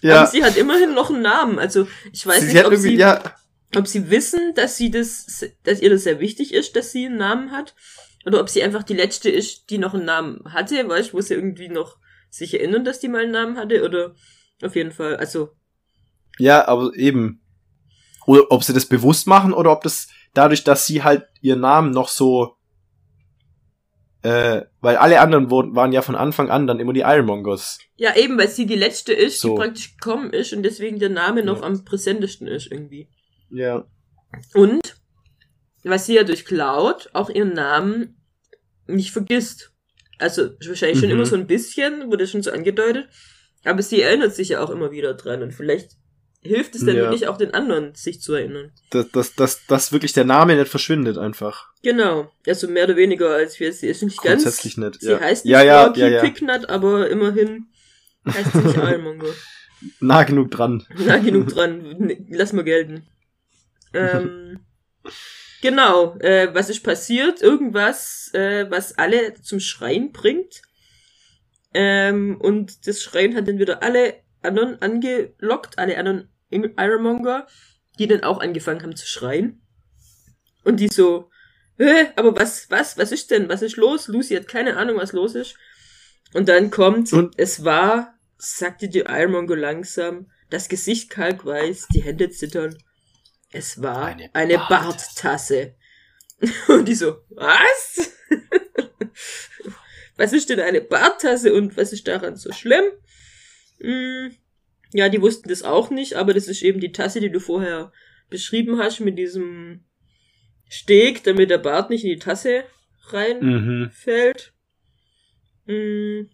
[0.00, 1.60] ja, Aber sie hat immerhin noch einen Namen.
[1.60, 3.22] Also ich weiß sie, nicht, sie ob, sie, ja,
[3.74, 7.16] ob sie wissen, dass sie das, dass ihr das sehr wichtig ist, dass sie einen
[7.16, 7.74] Namen hat.
[8.24, 11.20] Oder ob sie einfach die letzte ist, die noch einen Namen hatte, weißt du, wo
[11.20, 11.96] sie irgendwie noch
[12.30, 14.14] sich erinnern, dass die mal einen Namen hatte, oder
[14.62, 15.50] auf jeden Fall, also,
[16.38, 17.40] ja, aber eben.
[18.26, 21.92] Oder ob sie das bewusst machen oder ob das dadurch, dass sie halt ihren Namen
[21.92, 22.56] noch so,
[24.22, 27.78] äh, weil alle anderen wurden, waren ja von Anfang an dann immer die Ironmongers.
[27.96, 29.50] ja eben, weil sie die letzte ist, So.
[29.50, 31.66] die praktisch gekommen ist und deswegen der Name noch Ja.
[31.66, 33.08] am präsentesten ist irgendwie.
[33.50, 33.86] Ja.
[34.54, 34.96] Und,
[35.84, 38.16] was sie ja durch Cloud auch ihren Namen
[38.86, 39.72] nicht vergisst.
[40.18, 41.14] Also, wahrscheinlich schon Mhm.
[41.16, 43.08] immer so ein bisschen, wurde schon so angedeutet.
[43.64, 45.42] Aber sie erinnert sich ja auch immer wieder dran.
[45.42, 45.92] Und vielleicht
[46.40, 47.02] hilft es dann Ja.
[47.02, 48.72] wirklich auch den anderen, sich zu erinnern.
[48.90, 51.70] Dass, dass, dass, dass wirklich der Name nicht verschwindet einfach.
[51.82, 52.30] Genau.
[52.46, 54.42] Also mehr oder weniger, als wir sie ist nicht ganz.
[54.44, 55.00] Grundsätzlich nicht.
[55.00, 55.20] Sie ja.
[55.20, 56.20] heißt nicht ja, ja, Rocky ja, ja.
[56.20, 57.66] Picknut, aber immerhin
[58.28, 59.24] heißt sie nicht Ironmonger.
[60.00, 60.86] nah genug dran.
[61.04, 62.26] nah genug dran.
[62.30, 63.06] Lass mal gelten.
[63.96, 64.60] Ähm,
[65.62, 67.42] genau, äh, was ist passiert?
[67.42, 70.62] Irgendwas, äh, was alle zum Schreien bringt.
[71.74, 77.46] Ähm, und das Schreien hat dann wieder alle anderen angelockt, alle anderen Ironmonger,
[77.98, 79.62] die dann auch angefangen haben zu schreien.
[80.64, 81.30] Und die so,
[81.78, 83.48] Hä, aber was, was, was ist denn?
[83.50, 84.08] Was ist los?
[84.08, 85.56] Lucy hat keine Ahnung, was los ist.
[86.32, 92.30] Und dann kommt, Und- es war, sagte die Ironmonger langsam, das Gesicht kalkweiß, die Hände
[92.30, 92.76] zittern.
[93.50, 95.74] Es war Eine eine, Barttasse.
[96.40, 96.68] Barttasse.
[96.68, 98.12] Und die so, was?
[100.16, 102.84] was ist denn eine Barttasse und was ist daran so schlimm?
[103.80, 104.34] Hm,
[104.92, 107.92] ja, die wussten das auch nicht, aber das ist eben die Tasse, die du vorher
[108.28, 109.84] beschrieben hast mit diesem
[110.68, 112.64] Steg, damit der Bart nicht in die Tasse
[113.08, 114.52] reinfällt.
[115.66, 115.74] Mhm.
[115.74, 116.30] Mm.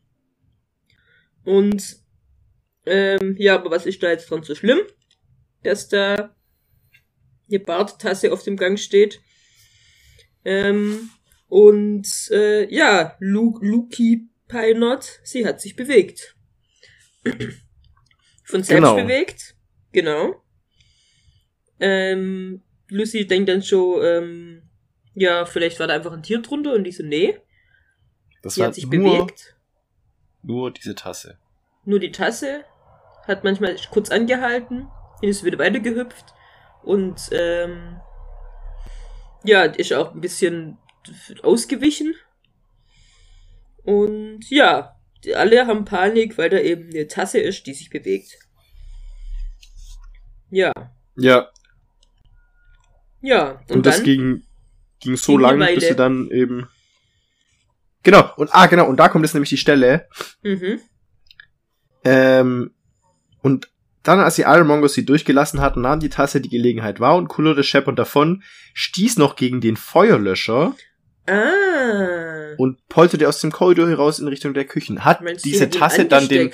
[1.44, 1.96] Und
[2.87, 4.81] ähm, ja, aber was ist da jetzt dran so schlimm?
[5.62, 6.35] Dass da
[7.52, 9.20] eine Barttasse auf dem Gang steht.
[10.44, 11.10] Ähm,
[11.48, 16.36] und äh, ja, Lu Luki Pinot, sie hat sich bewegt.
[18.44, 18.96] Von selbst Genau.
[18.96, 19.54] bewegt.
[19.92, 20.42] Genau.
[21.80, 24.62] Ähm, Lucy denkt dann schon, ähm,
[25.14, 27.38] ja, vielleicht war da einfach ein Tier drunter und die so, nee,
[28.42, 29.56] Das war hat sich nur, bewegt.
[30.42, 31.38] nur diese Tasse.
[31.84, 32.64] Nur die Tasse
[33.26, 34.88] hat manchmal kurz angehalten,
[35.22, 36.34] ist wieder weitergehüpft
[36.83, 38.01] und ähm,
[39.45, 40.79] ja, ist auch ein bisschen
[41.42, 42.14] ausgewichen.
[43.85, 44.97] Und ja,
[45.35, 48.38] alle haben Panik, weil da eben eine Tasse ist, die sich bewegt.
[50.51, 50.73] Ja,
[51.16, 51.51] Ja,
[53.21, 53.61] ja.
[53.68, 54.45] Und, und, das ging,
[55.01, 56.68] ging so ging lang, bis sie dann eben.
[58.03, 60.09] Genau, und ah, genau, und da kommt jetzt nämlich die Stelle.
[60.42, 60.81] mhm,
[62.05, 62.75] Ähm,
[63.42, 63.71] und
[64.02, 67.62] dann, als die Ironmongers sie durchgelassen hatten, nahm die Tasse die Gelegenheit wahr und kullerte
[67.62, 68.42] Shepard davon,
[68.74, 70.74] stieß noch gegen den Feuerlöscher
[71.28, 75.04] ah, und polterte aus dem Korridor heraus in Richtung der Küchen.
[75.04, 76.52] Hat meinst diese hat Tasse dann den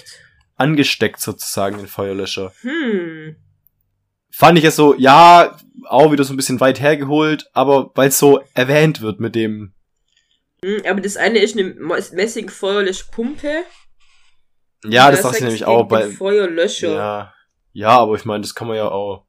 [0.56, 1.20] angesteckt?
[1.20, 2.52] sozusagen, den Feuerlöscher.
[2.60, 3.36] Hm,
[4.30, 5.56] Fand ich es so, ja,
[5.86, 9.72] auch wieder so ein bisschen weit hergeholt, aber weil es so erwähnt wird mit dem,
[10.64, 11.74] Hm, aber das eine ist eine
[12.12, 13.62] messing Feuerlöschpumpe.
[14.84, 16.94] ja, das Da dachte ich nämlich auch bei, Feuerlöscher.
[16.94, 17.34] ja,
[17.78, 19.24] ja, aber ich meine, das kann man ja auch,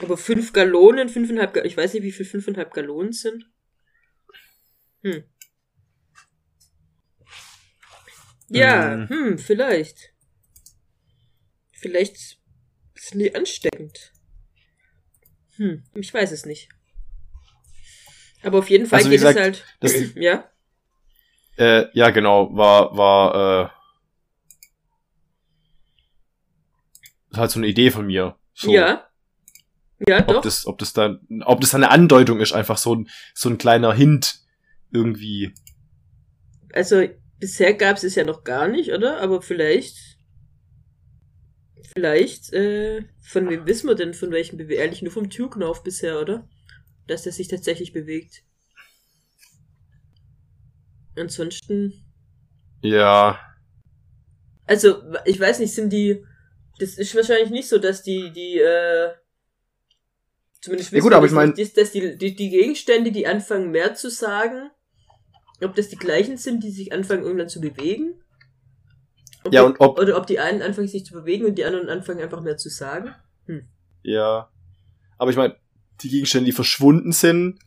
[0.00, 3.44] Aber fünf Gallonen, fünfeinhalb, ich weiß nicht, wie viel fünfeinhalb Gallonen sind.
[5.02, 5.24] Hm.
[8.48, 9.08] Ja, Hm.
[9.08, 10.12] hm, vielleicht.
[11.72, 12.38] Vielleicht
[12.94, 14.12] sind die ansteckend.
[15.56, 16.68] Hm, ich weiß es nicht.
[18.42, 19.64] Aber auf jeden Fall Also, geht gesagt, es halt.
[19.80, 20.50] das- ja.
[21.56, 23.34] äh, ja, genau, war, war,
[23.66, 23.79] äh,
[27.30, 28.36] das ist halt so eine Idee von mir.
[28.54, 28.72] So.
[28.72, 29.06] Ja.
[30.06, 30.42] Ja, ob doch.
[30.42, 33.58] das, ob das dann, ob das dann eine Andeutung ist, einfach so ein, so ein
[33.58, 34.40] kleiner Hint
[34.92, 35.54] irgendwie.
[36.72, 37.06] Also
[37.38, 39.20] bisher gab es es ja noch gar nicht, oder?
[39.20, 39.96] Aber vielleicht.
[41.92, 44.80] Vielleicht, äh, von wem wissen wir denn, von welchem bewegt?
[44.80, 46.48] Eigentlich nur vom Türknauf bisher, oder?
[47.06, 48.42] Dass der sich tatsächlich bewegt.
[51.16, 52.04] Ansonsten.
[52.82, 53.38] Ja,
[54.66, 56.24] Also, ich weiß nicht, sind die.
[56.80, 59.10] Das ist wahrscheinlich nicht so, dass die, die, äh.
[60.62, 63.26] Zumindest Ja wissen gut, wir aber ich mein- nicht, dass die, die, die Gegenstände, die
[63.26, 64.70] anfangen mehr zu sagen,
[65.62, 68.14] ob das die gleichen sind, die sich anfangen irgendwann zu bewegen.
[69.44, 71.64] Ob Ja, die, und ob- Oder ob die einen anfangen sich zu bewegen und die
[71.64, 73.14] anderen anfangen einfach mehr zu sagen.
[74.02, 74.50] ja.
[75.18, 75.56] Aber ich meine,
[76.02, 77.58] die Gegenstände, die verschwunden sind,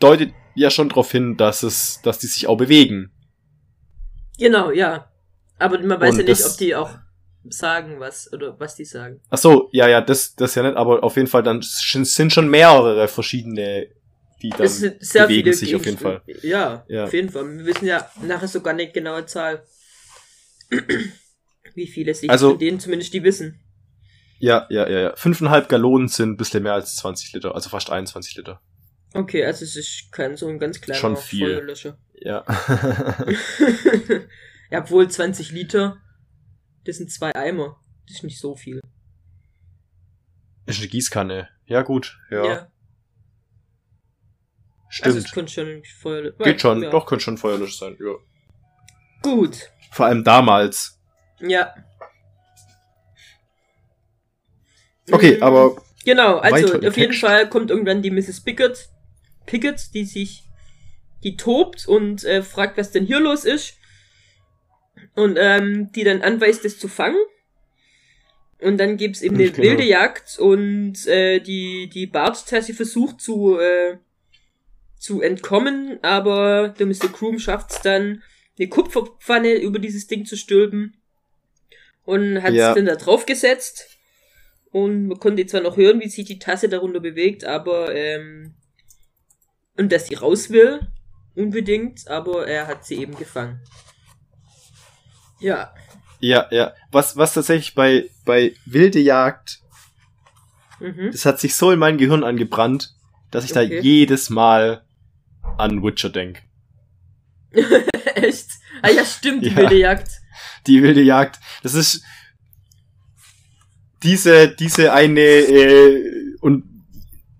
[0.00, 3.12] deutet ja schon darauf hin, dass es, dass die sich auch bewegen.
[4.38, 5.10] Genau, ja.
[5.58, 6.90] Aber man weiß Und ja nicht, ob die auch
[7.48, 9.20] sagen was oder was die sagen.
[9.30, 12.48] Ach so, ja, ja, das, das ja nicht, aber auf jeden Fall dann sind schon
[12.48, 13.88] mehrere verschiedene,
[14.42, 16.22] die dann Es sind sehr bewegen viele sich auf jeden Fall.
[16.42, 17.04] Ja, Ja.
[17.04, 17.44] auf jeden Fall.
[17.58, 19.64] Wir wissen ja nachher sogar nicht genaue Zahl.
[21.74, 23.60] Wie viele sich Also- von denen zumindest die wissen.
[24.38, 25.16] Ja, ja, ja, ja.
[25.16, 28.60] Fünfeinhalb Gallonen sind ein bisschen mehr als 20 Liter, also fast 21 Liter.
[29.14, 31.46] Okay, also es ist kein so ein ganz kleiner Schon viel.
[31.54, 31.96] Feuerlöscher.
[32.20, 32.44] Ja.
[34.70, 35.98] ja, obwohl 20 Liter,
[36.84, 37.80] das sind zwei Eimer.
[38.06, 38.80] Das ist nicht so viel.
[40.66, 41.48] Ist eine Gießkanne.
[41.66, 42.18] Ja, gut.
[42.30, 42.44] Ja,
[45.02, 45.26] Also stimmt.
[45.26, 46.44] es könnte schon Feuerlöscher.
[46.44, 46.90] Geht schon, ja.
[46.90, 48.14] doch, könnte schon Feuerlösch sein, ja.
[49.22, 49.70] Gut.
[49.90, 51.00] Vor allem damals.
[51.40, 51.74] Ja.
[55.10, 57.14] Okay, Mm, aber Genau, also auf jeden.
[57.14, 58.42] Fall kommt irgendwann die Mrs.
[58.42, 58.88] Pickett,
[59.46, 60.42] Pickett, die sich,
[61.22, 63.74] die tobt und äh, fragt, was denn hier los ist.
[65.14, 67.18] Und ähm, die dann anweist, es zu fangen.
[68.60, 69.62] Und dann gibt's eben eine Genau.
[69.68, 73.98] wilde Jagd und äh, die, die Bart-Tassie versucht zu, äh,
[74.98, 77.12] zu entkommen, aber der Mr.
[77.12, 78.22] Kroom schafft's dann,
[78.58, 80.94] eine Kupferpfanne über dieses Ding zu stülpen
[82.04, 82.72] und hat's Ja.
[82.74, 83.88] dann da drauf gesetzt.
[84.70, 88.54] Und man konnte zwar noch hören, wie sich die Tasse darunter bewegt, aber ähm,
[89.76, 90.80] und dass sie raus will,
[91.34, 93.60] unbedingt, aber er hat sie eben gefangen.
[95.44, 95.72] Ja.
[96.20, 96.72] Ja, ja.
[96.90, 99.60] Was, was tatsächlich bei, bei wilde Jagd,
[100.80, 101.10] Mhm.
[101.12, 102.94] das hat sich so in mein Gehirn angebrannt,
[103.30, 103.80] dass ich da Okay.
[103.80, 104.84] jedes Mal
[105.56, 106.42] an Witcher denk.
[108.14, 108.48] Echt?
[108.82, 109.56] Ah ja, stimmt, die Ja.
[109.56, 110.08] wilde Jagd.
[110.66, 111.38] Die wilde Jagd.
[111.62, 112.02] Das ist
[114.02, 116.64] diese, diese eine, äh, und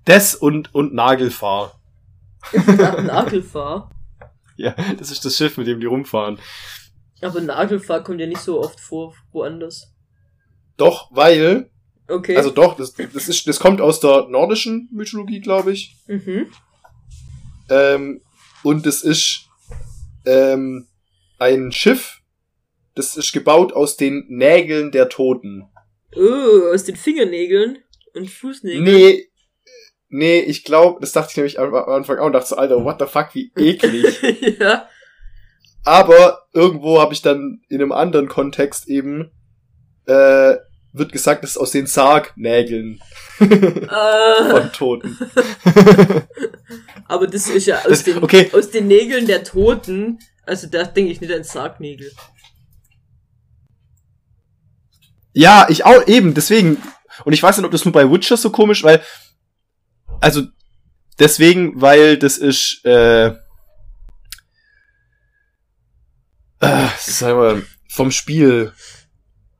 [0.05, 1.79] das und, und Nagelfahr.
[2.67, 3.91] Na- Nagelfahr.
[4.57, 6.39] Ja, das ist das Schiff, mit dem die rumfahren.
[7.25, 9.93] Aber Nagelfahr kommt ja nicht so oft vor, woanders.
[10.77, 11.71] Doch, weil,
[12.07, 12.37] Okay.
[12.37, 15.97] also doch, das, das ist, das kommt aus der nordischen Mythologie, glaube ich.
[16.07, 16.49] mhm.
[17.71, 18.21] Ähm,
[18.63, 19.47] und es ist
[20.27, 20.87] ähm,
[21.39, 22.21] ein Schiff,
[22.95, 25.67] das ist gebaut aus den Nägeln der Toten.
[26.15, 27.79] Oh, aus den Fingernägeln
[28.15, 28.85] und Fußnägeln.
[28.85, 29.29] Nee,
[30.11, 32.97] nee, ich glaube, das dachte ich nämlich am Anfang auch und dachte so, Alter, what
[33.01, 34.59] the fuck, wie eklig.
[34.61, 34.89] ja.
[35.85, 39.31] Aber irgendwo habe ich dann in einem anderen Kontext eben
[40.07, 40.55] äh,
[40.93, 43.01] wird gesagt, das ist aus den Sargnägeln
[43.41, 45.19] Äh, von Toten.
[47.09, 48.49] aber das ist ja aus, Das- den, okay.
[48.53, 50.19] aus den Nägeln der Toten.
[50.47, 52.13] Also da denke ich nicht an Sargnägel.
[55.33, 56.81] Ja, ich auch eben, deswegen.
[57.25, 59.03] Und ich weiß nicht, ob das nur bei Witcher so komisch, weil.
[60.21, 60.43] Also,
[61.19, 63.33] deswegen, weil das ist, äh.
[66.61, 68.73] Äh sagen wir, vom Spiel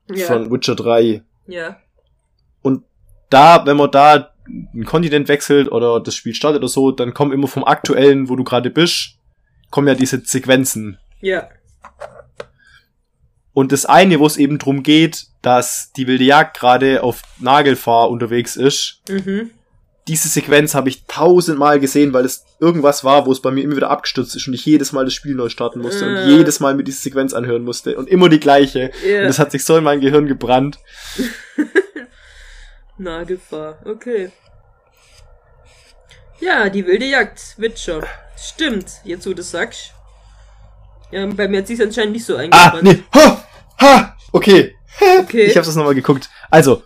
[0.09, 0.27] Ja.
[0.27, 1.23] von Witcher 3.
[1.47, 1.77] ja.
[3.31, 7.31] Da, wenn man da einen Kontinent wechselt oder das Spiel startet oder so, dann kommen
[7.33, 9.17] immer vom aktuellen, wo du gerade bist,
[9.71, 10.99] kommen ja diese Sequenzen.
[11.21, 11.49] Ja.
[13.53, 18.11] Und das eine, wo es eben drum geht, dass die wilde Jagd gerade auf Nagelfahr
[18.11, 19.49] unterwegs ist, Mhm.
[20.07, 23.75] Diese Sequenz habe ich tausendmal gesehen, weil es irgendwas war, wo es bei mir immer
[23.75, 26.07] wieder abgestürzt ist und ich jedes Mal das Spiel neu starten musste Äh.
[26.23, 28.91] und jedes Mal mir diese Sequenz anhören musste und immer die gleiche.
[29.05, 29.21] Ja.
[29.21, 30.77] Und das hat sich so in mein Gehirn gebrannt.
[32.97, 33.79] Nagelfahr.
[33.85, 34.31] Okay.
[36.39, 37.55] Ja, die wilde Jagd.
[37.57, 38.03] Witcher.
[38.37, 39.91] Stimmt, jetzt wo du das sagst.
[41.11, 42.83] Ja, bei mir hat sich anscheinend nicht so Ah, eingebrannt.
[42.83, 43.43] nee, ha,
[43.79, 44.75] ha, okay.
[45.21, 45.43] Okay.
[45.45, 46.29] Ich habe das nochmal geguckt.
[46.49, 46.83] Also,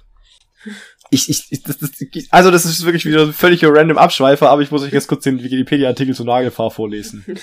[1.11, 1.91] ich, ich, ich das, das,
[2.29, 5.23] also das ist wirklich wieder ein völliger random Abschweifer, aber ich muss euch jetzt kurz
[5.23, 7.25] den Wikipedia-Artikel zu Nagelfahr vorlesen.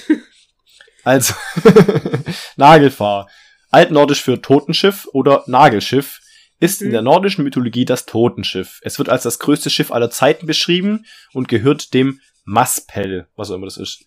[1.05, 1.35] Also,
[2.57, 3.29] Nagelfahr.
[3.71, 6.21] Altnordisch für Totenschiff oder Nagelschiff
[6.59, 6.93] ist in Mhm.
[6.93, 8.81] der nordischen Mythologie das Totenschiff.
[8.83, 13.55] Es wird als das größte Schiff aller Zeiten beschrieben und gehört dem Maspel, was auch
[13.55, 14.05] immer das ist.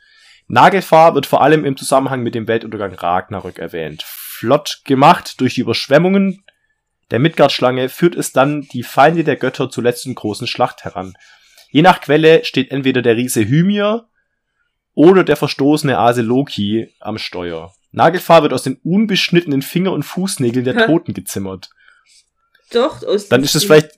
[0.49, 4.03] Nagelfahr wird vor allem im Zusammenhang mit dem Weltuntergang Ragnarök erwähnt.
[4.05, 6.43] Flott gemacht durch die Überschwemmungen
[7.11, 11.15] der Midgard-Schlange führt es dann die Feinde der Götter zur letzten großen Schlacht heran.
[11.71, 14.07] Je nach Quelle steht entweder der Riese Hymir
[14.93, 17.73] oder der verstoßene Ase Loki am Steuer.
[17.91, 20.85] Nagelfahr wird aus den unbeschnittenen Finger- und Fußnägeln der?
[20.85, 21.69] Toten gezimmert.
[22.71, 23.91] Doch, aus Dann ist es vielleicht,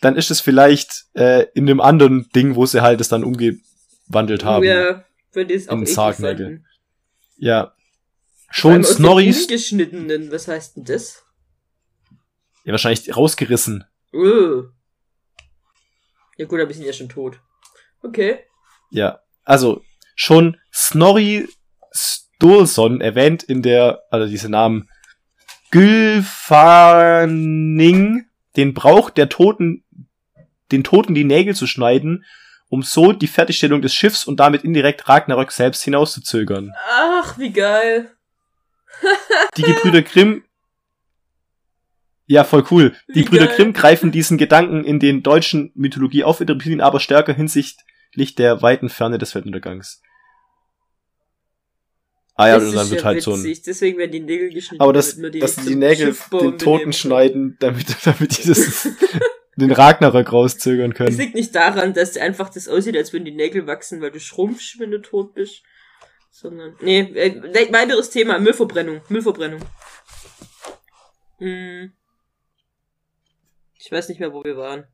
[0.00, 4.44] dann ist es vielleicht äh, in dem anderen Ding, wo sie halt es dann umgewandelt
[4.44, 4.64] haben.
[4.64, 5.04] Ja,
[5.34, 6.64] die es auch In eklig Sargnägel.
[7.36, 7.74] Ja.
[8.50, 11.25] Schon Snorris, Ungeschnittenen, was heißt denn das?
[12.66, 13.84] Ja wahrscheinlich rausgerissen.
[14.12, 14.64] Uh.
[16.36, 17.40] Ja gut, aber sind ja schon tot.
[18.02, 18.40] Okay.
[18.90, 19.82] Ja, also
[20.14, 21.48] schon Snorri
[21.92, 24.90] Sturluson erwähnt in der, also diese Namen,
[25.70, 26.26] Gylfaning,
[28.56, 29.84] den Brauch der Toten,
[30.72, 32.24] den Toten die Nägel zu schneiden,
[32.68, 36.72] um so die Fertigstellung des Schiffs und damit indirekt Ragnarök selbst hinauszuzögern.
[36.90, 38.10] Ach, wie geil.
[39.56, 40.45] Die Gebrüder Grimm,
[42.26, 42.94] ja, voll cool.
[43.08, 43.56] Die Wie Brüder geil.
[43.56, 48.62] Grimm greifen diesen Gedanken in den deutschen Mythologie auf, interpretieren ihn aber stärker hinsichtlich der
[48.62, 50.02] weiten Ferne des Weltuntergangs.
[52.34, 53.42] Ah ja, das und dann wird ja halt so ein.
[53.42, 54.82] Deswegen werden die Nägel geschnitten.
[54.82, 58.88] aber das, dass die Nägel den Toten schneiden, damit, damit die das,
[59.56, 61.16] den Ragnarök rauszögern Es können.
[61.16, 64.78] liegt nicht daran, dass einfach das aussieht, als würden die Nägel wachsen, weil du schrumpfst,
[64.78, 65.62] wenn du tot bist.
[66.30, 66.76] Sondern.
[66.82, 69.00] Nee, äh, weiteres Thema, Müllverbrennung.
[69.08, 69.60] Müllverbrennung.
[71.38, 71.92] Hm.
[73.86, 74.84] Ich weiß nicht mehr, wo wir waren.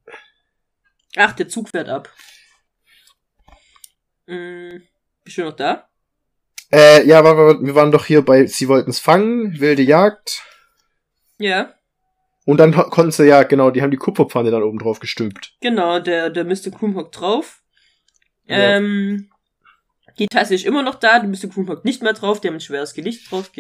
[1.17, 2.13] Ach, der Zug fährt ab.
[4.27, 4.83] Hm.
[5.25, 5.89] Bist du noch da?
[6.71, 10.43] Äh, ja, wir waren doch hier bei Sie wollten es fangen, wilde Jagd.
[11.39, 11.75] Ja,
[12.45, 15.57] Und dann konnten sie ja, genau, die haben die Kupferpfanne dann oben drauf gestülpt.
[15.63, 16.71] genau, der, der Mr.
[16.71, 17.63] Kroom hockt drauf.
[18.45, 18.77] Ja.
[18.77, 19.31] Ähm,
[20.19, 21.49] die Tasse ist immer noch da, der Mr.
[21.51, 23.51] Kroom hockt nicht mehr drauf, die haben ein schweres Gewicht drauf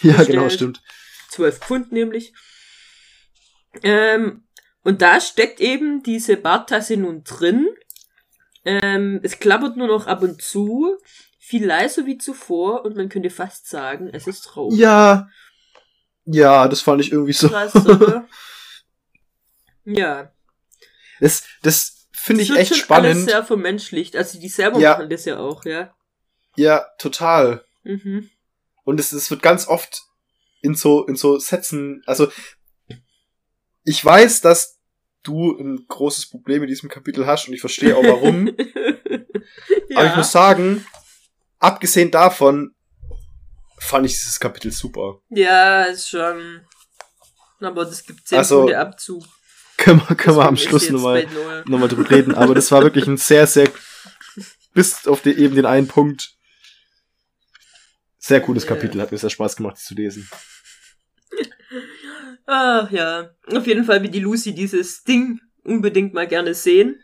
[0.00, 0.82] Ja, genau, stimmt.
[1.28, 2.32] 12 Pfund nämlich.
[3.82, 4.44] Ähm,
[4.82, 7.68] und da steckt eben diese Barttasse nun drin.
[8.64, 10.96] Ähm, es klappert nur noch ab und zu,
[11.38, 14.72] viel leiser wie zuvor und man könnte fast sagen, es ist Rauch.
[14.72, 15.28] Ja.
[16.24, 17.48] Ja, das fand ich irgendwie so.
[17.48, 18.28] Krass, oder?
[19.84, 20.32] ja.
[21.18, 23.14] Das, das finde ich Das echt schon spannend.
[23.16, 24.16] Alles sehr vermenschlicht.
[24.16, 24.92] Also die selber Ja.
[24.92, 25.94] machen das ja auch, ja.
[26.56, 27.64] Ja, total.
[27.82, 28.30] Mhm.
[28.84, 30.02] Und es, es wird ganz oft
[30.62, 32.30] in so, in so Sätzen, also
[33.84, 34.78] ich weiß, dass
[35.22, 38.46] du ein großes Problem mit diesem Kapitel hast und ich verstehe auch warum.
[38.46, 38.54] ja.
[39.96, 40.86] Aber ich muss sagen,
[41.58, 42.74] abgesehen davon
[43.78, 45.20] fand ich dieses Kapitel super.
[45.30, 46.60] ja, ist schon.
[47.60, 49.24] Aber das gibt 10 Also, Punkte Abzug.
[49.76, 51.26] Können wir, können wir am Schluss nochmal
[51.66, 52.34] noch mal drüber reden.
[52.34, 53.70] Aber das war wirklich ein sehr, sehr,
[54.74, 56.36] bis auf die, eben den einen Punkt,
[58.18, 58.66] sehr cooles.
[58.66, 59.00] Kapitel.
[59.00, 60.28] Hat mir sehr Spaß gemacht, das zu lesen.
[62.52, 63.30] Ach ja.
[63.46, 67.00] Auf jeden Fall will die Lucy dieses Ding unbedingt mal gerne sehen.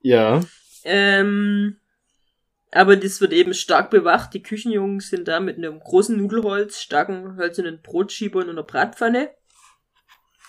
[0.00, 0.40] Ja.
[0.84, 1.76] Ähm,
[2.70, 4.32] aber das wird eben stark bewacht.
[4.32, 9.30] Die Küchenjungs sind da mit einem großen Nudelholz, starken hölzernen Brotschieber und einer Bratpfanne.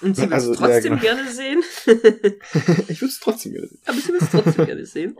[0.02, 1.02] Und sie will es Also, ja, trotzdem genau.
[1.02, 1.64] gerne sehen.
[2.88, 3.82] ich würde es trotzdem gerne sehen.
[3.86, 5.18] aber sie will es trotzdem gerne sehen.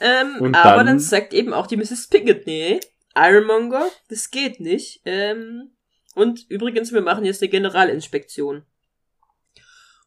[0.00, 2.06] Ähm, Und aber dann- dann sagt eben auch die Mrs.
[2.08, 2.78] Pickett, nee,
[3.16, 5.00] Ironmonger, das geht nicht.
[5.04, 5.72] Ähm,
[6.16, 8.64] und übrigens, wir machen jetzt eine Generalinspektion.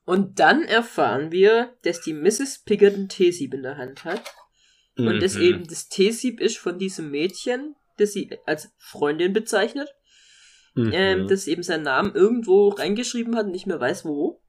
[0.05, 2.63] Und dann erfahren wir, dass die Mrs.
[2.65, 4.23] Pickett ein Teesieb in der Hand hat.
[4.97, 5.41] Und das Mhm.
[5.41, 9.93] eben das Teesieb ist von diesem Mädchen, das sie als Freundin bezeichnet,
[10.73, 10.91] Mhm.
[10.93, 14.41] ähm, das eben seinen Namen irgendwo reingeschrieben hat und nicht mehr weiß wo.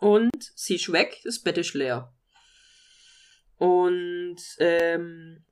[0.00, 2.12] Und sie ist weg, das Bett ist leer.
[3.56, 5.44] Und ähm,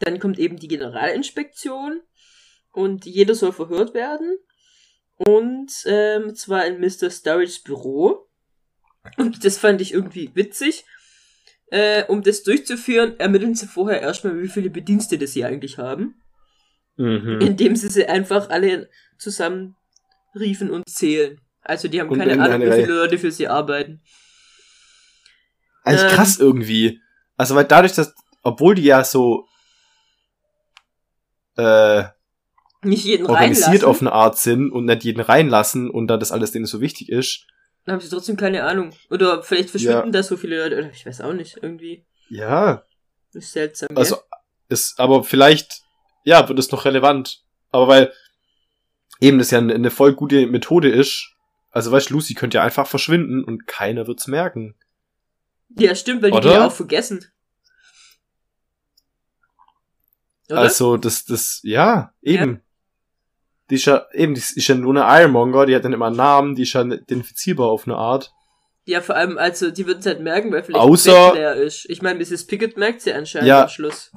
[0.00, 2.02] dann kommt eben die Generalinspektion
[2.74, 4.36] und jeder soll verhört werden.
[5.16, 7.10] Und ähm, zwar in Mr.
[7.10, 8.28] Sturridge's Büro.
[9.16, 10.84] Und das fand ich irgendwie witzig.
[11.68, 16.20] Äh, um das durchzuführen, ermitteln sie vorher erstmal, wie viele Bedienstete sie eigentlich haben
[16.96, 17.40] Mhm.
[17.40, 19.76] indem sie sie einfach alle zusammen
[20.34, 21.40] riefen und zählen.
[21.60, 24.00] Also die haben Und keine in Ahnung, wie viele Leute für sie arbeiten.
[25.82, 27.00] Also Ähm, krass irgendwie.
[27.36, 29.48] Also weil dadurch, dass, obwohl die ja so
[31.56, 32.04] äh,
[32.84, 36.32] Nicht jeden organisiert reinlassen, auf eine Art sind und nicht jeden reinlassen und da das
[36.32, 37.46] alles denen so wichtig ist.
[37.84, 38.92] dann haben sie trotzdem keine Ahnung.
[39.10, 40.10] Oder vielleicht verschwinden Ja.
[40.10, 40.78] da so viele Leute.
[40.78, 41.58] Oder ich weiß auch nicht.
[41.62, 42.84] Irgendwie Ja.
[43.32, 43.88] ist seltsam.
[43.88, 43.98] gell?
[43.98, 44.18] Also
[44.68, 45.82] ist, aber vielleicht,
[46.24, 47.42] ja, wird es noch relevant.
[47.70, 48.12] Aber weil
[49.20, 51.30] eben das ja eine, eine voll gute Methode ist.
[51.70, 54.74] Also weißt du, Lucy könnte ja einfach verschwinden und keiner wird's merken.
[55.76, 56.56] ja, stimmt, weil die die Oder?
[56.60, 57.24] ja auch vergessen.
[60.48, 60.58] Oder?
[60.60, 62.60] Also das, das, ja, eben.
[63.70, 66.16] Die ist ja, eben, die ist ja nur eine Ironmonger, die hat dann immer einen
[66.16, 68.32] Namen, die ist ja identifizierbar auf eine Art.
[68.86, 71.54] ja, vor allem, also die würden es halt merken, weil vielleicht Außer- das Bett leer
[71.54, 71.86] ist.
[71.88, 72.46] Ich meine, Mrs.
[72.46, 73.62] Pickett merkt sie anscheinend Ja.
[73.62, 74.12] am Schluss.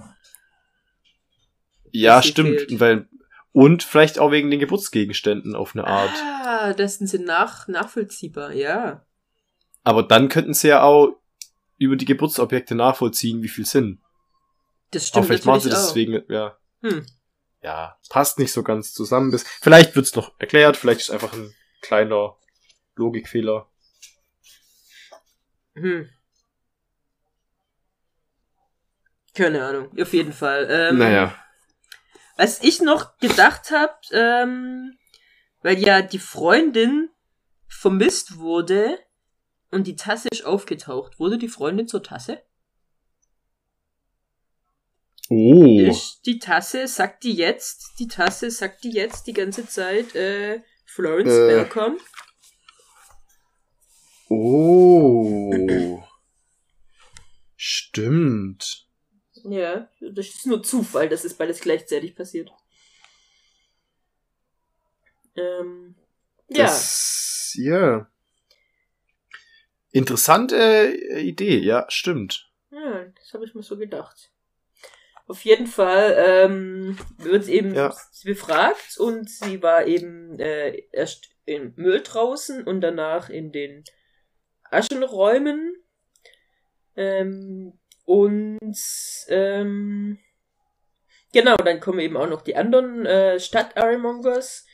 [1.92, 2.50] Ja, stimmt.
[2.62, 2.80] fehlt.
[2.80, 3.08] Weil,
[3.54, 6.12] und vielleicht auch wegen den Geburtsgegenständen auf eine Art.
[6.44, 9.06] Ah, das sind sie nach, nachvollziehbar, ja.
[9.84, 11.16] Aber dann könnten sie ja auch
[11.78, 14.00] über die Geburtsobjekte nachvollziehen, wie viel sind.
[14.92, 15.94] Das Aber stimmt vielleicht machen sie natürlich auch.
[15.94, 16.58] deswegen, ja.
[16.82, 17.06] Hm.
[17.68, 19.30] Ja, passt nicht so ganz zusammen.
[19.30, 22.38] Bis, vielleicht wird's noch erklärt, vielleicht ist einfach ein kleiner
[22.96, 23.68] Logikfehler.
[25.76, 26.08] Hm.
[29.36, 30.70] Keine Ahnung, auf jeden Fall.
[30.72, 31.36] Ähm, naja.
[32.38, 34.98] Was ich noch gedacht habe, ähm,
[35.62, 37.10] weil ja die Freundin
[37.68, 38.98] vermisst wurde
[39.72, 41.20] und die Tasse ist aufgetaucht.
[41.20, 42.42] Wurde die Freundin zur Tasse?
[45.30, 45.80] Oh.
[45.80, 50.62] Ist die Tasse, sagt die jetzt, die Tasse sagt die jetzt die ganze Zeit, äh,
[50.86, 51.48] Florence, Äh.
[51.48, 51.98] welcome.
[54.30, 56.04] Oh.
[57.56, 58.88] Stimmt.
[59.44, 62.52] Ja, das ist nur Zufall, dass es beides gleichzeitig passiert.
[65.36, 65.96] Ähm,
[66.50, 66.64] ja.
[66.66, 68.10] Das, ja.
[69.92, 72.52] Interessante äh, Idee, ja, stimmt.
[72.72, 74.32] Ja, das habe ich mir so gedacht.
[75.28, 77.94] Auf jeden Fall ähm, wird sie eben Ja.
[78.24, 83.84] befragt und sie war eben äh, erst im Müll draußen und danach in den
[84.72, 85.76] Aschenräumen.
[86.96, 88.78] Ähm, und
[89.28, 90.18] ähm,
[91.34, 94.66] genau, dann kommen eben auch noch die anderen äh, Stadt-Ironmongers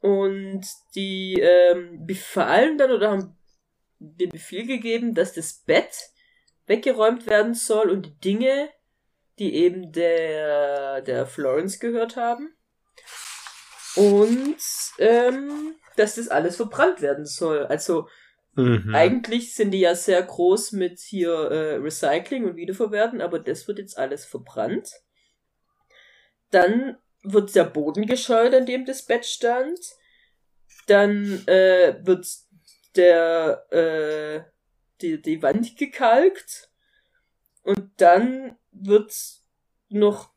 [0.00, 0.62] und
[0.94, 3.36] die ähm, befallen dann oder haben
[3.98, 5.94] den Befehl gegeben, dass das Bett
[6.66, 8.70] weggeräumt werden soll und die Dinge,
[9.38, 12.54] die eben der, der Florence gehört haben.
[13.96, 14.56] Und
[14.98, 17.66] ähm, dass das alles verbrannt werden soll.
[17.66, 18.08] Also
[18.56, 18.94] Mhm.
[18.94, 23.78] eigentlich sind die ja sehr groß mit hier äh, Recycling und Wiederverwerten, aber das wird
[23.78, 24.92] jetzt alles verbrannt.
[26.50, 29.80] Dann wird der Boden gescheut, an dem das Bett stand.
[30.86, 32.26] Dann äh, wird
[32.94, 34.50] der äh,
[35.00, 36.70] die, die Wand gekalkt.
[37.62, 39.12] Und dann wird
[39.88, 40.30] noch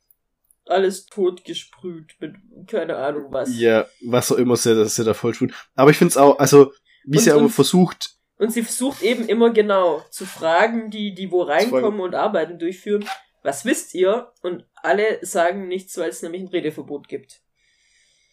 [0.66, 2.36] alles totgesprüht mit
[2.68, 3.58] keine Ahnung was.
[3.58, 5.54] Ja, was auch immer sie, sie da voll tun.
[5.76, 6.74] Aber ich finde es auch, also,
[7.06, 11.32] wie Und- sie aber versucht, Und sie versucht eben immer genau zu fragen, die, die
[11.32, 13.08] wo reinkommen und Arbeiten durchführen,
[13.44, 14.32] was wisst ihr?
[14.42, 17.42] Und alle sagen nichts, weil es nämlich ein Redeverbot gibt.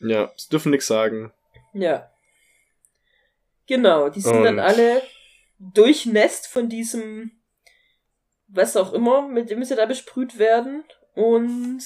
[0.00, 1.32] ja, sie dürfen nichts sagen.
[1.72, 2.10] Ja.
[3.66, 5.02] Genau, die sind dann Und- alle
[5.58, 7.30] durchnässt von diesem,
[8.54, 10.84] was auch immer, mit dem sie da besprüht werden
[11.14, 11.82] und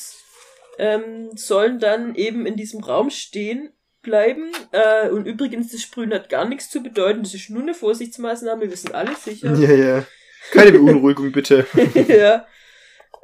[0.78, 4.52] ähm, sollen dann eben in diesem Raum stehen bleiben.
[4.72, 8.68] Äh, und übrigens, das Sprühen hat gar nichts zu bedeuten, das ist nur eine Vorsichtsmaßnahme,
[8.68, 9.52] wir sind alle sicher.
[9.54, 10.04] Ja, ja.
[10.52, 11.66] Keine Beunruhigung, bitte.
[12.08, 12.46] ja.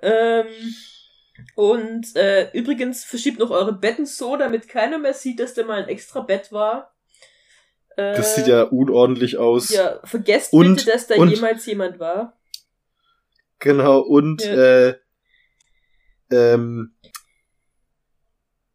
[0.02, 0.46] Ähm,
[1.54, 5.82] und äh, übrigens verschiebt noch eure Betten so, damit keiner mehr sieht, dass da mal
[5.82, 6.94] ein extra Bett war.
[7.96, 9.70] Äh, Das sieht ja unordentlich aus.
[9.70, 12.36] Ja, vergesst Und- bitte, dass da und- jemals jemand war.
[13.64, 14.88] Genau, und Ja.
[14.88, 14.94] äh,
[16.30, 16.94] ähm,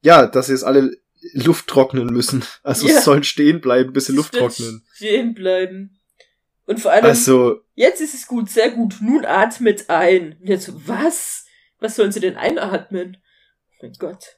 [0.02, 0.98] ja, dass sie jetzt alle
[1.34, 2.44] Luft trocknen müssen.
[2.64, 2.98] Also Ja.
[2.98, 4.86] es sollen stehen bleiben, bis sie Luft trocknen.
[4.94, 6.00] Stehen bleiben.
[6.66, 8.96] Und vor allem, Also, jetzt ist es gut, sehr gut.
[9.02, 10.38] Nun atmet ein.
[10.40, 11.46] Und jetzt, was?
[11.80, 13.18] Was sollen sie denn einatmen?
[13.82, 14.38] Mein Gott.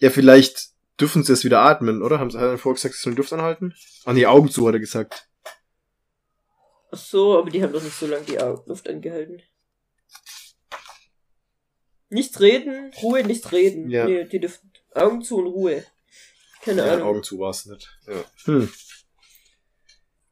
[0.00, 0.70] ja, vielleicht
[1.00, 2.18] dürfen sie es wieder atmen, oder?
[2.18, 3.74] Haben sie er vorher gesagt, sie sollen Luft anhalten?
[4.04, 5.28] Ah, nee, Augen zu, hat er gesagt.
[6.94, 8.36] Ach so, aber die haben doch nicht so lange die
[8.66, 9.42] Luft angehalten.
[12.10, 13.88] Nicht reden, Ruhe, nicht reden.
[13.88, 14.04] Ja.
[14.04, 15.84] Nee, die dürfen Augen zu und Ruhe.
[16.60, 17.08] Keine Ja, Ahnung.
[17.08, 17.98] Augen zu war es nicht.
[18.06, 18.24] Ja.
[18.44, 18.72] Hm.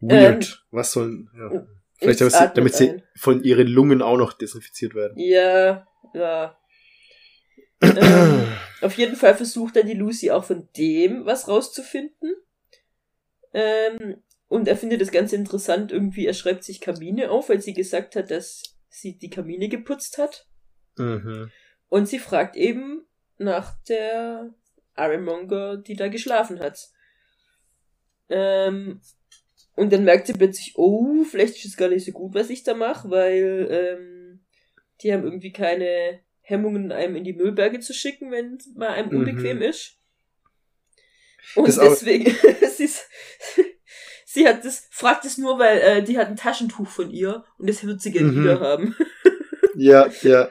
[0.01, 0.67] Weird.
[0.71, 1.67] Was sollen, ja.
[1.97, 5.19] Vielleicht Jetzt damit sie, damit sie von ihren Lungen auch noch desinfiziert werden.
[5.19, 6.59] Ja, ja.
[7.81, 8.47] ähm,
[8.83, 12.35] auf jeden Fall versucht dann die Lucy auch von dem was rauszufinden.
[13.53, 15.93] Ähm, und er findet das ganz interessant.
[15.93, 20.19] Irgendwie, er schreibt sich Kamine auf, weil sie gesagt hat, dass sie die Kamine geputzt
[20.19, 20.47] hat.
[20.99, 21.51] mhm.
[21.89, 23.07] Und sie fragt eben
[23.39, 24.53] nach der
[24.97, 26.91] Ironmonger, die da geschlafen hat.
[28.29, 29.01] Ähm,
[29.77, 32.63] und dann merkt sie plötzlich, oh, vielleicht ist es gar nicht so gut, was ich
[32.65, 34.41] da mache, weil ähm,
[35.03, 39.17] die haben irgendwie keine Hemmungen, einem in die Müllberge zu schicken, wenn mal einem Mhm.
[39.19, 39.97] unbequem ist.
[41.55, 42.27] Und Das deswegen,
[42.77, 43.09] sie, ist-
[44.33, 47.69] sie hat das, fragt es nur, weil äh, die hat ein Taschentuch von ihr und
[47.69, 48.43] das wird sie gerne Mhm.
[48.45, 48.97] wieder haben.
[49.77, 50.51] Ja, ja.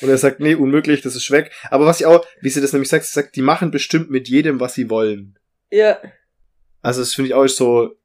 [0.00, 1.52] Und er sagt, nee, unmöglich, das ist weg.
[1.68, 4.28] Aber was ich auch, wie sie das nämlich sagt, sie sagt, die machen bestimmt mit
[4.28, 5.38] jedem, was sie wollen.
[5.70, 6.00] Ja,
[6.80, 7.96] Also das finde ich auch so,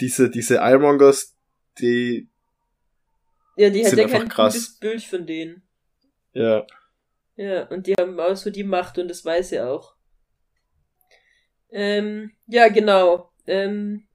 [0.00, 1.36] diese, diese Ironmongers,
[1.78, 2.30] die,
[3.56, 4.54] ja, die hat ja einfach kein krass.
[4.54, 5.62] gutes Bild von denen.
[6.32, 6.66] ja,
[7.36, 9.94] Ja, und die haben auch so die Macht und das weiß sie auch.
[11.70, 13.30] Ähm, ja, genau.
[13.46, 14.06] Ähm,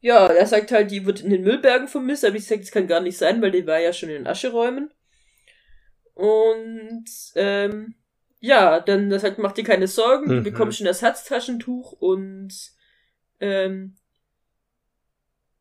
[0.00, 2.88] ja, er sagt halt, die wird in den Müllbergen vermisst, aber ich sag, das kann
[2.88, 4.90] gar nicht sein, weil die war ja schon in den Ascheräumen.
[6.14, 7.04] Und
[7.36, 7.94] ähm,
[8.40, 10.42] ja, dann das sagt, macht dir keine Sorgen, du Mhm.
[10.42, 12.52] bekommst ein Ersatztaschentuch und
[13.40, 13.96] ähm,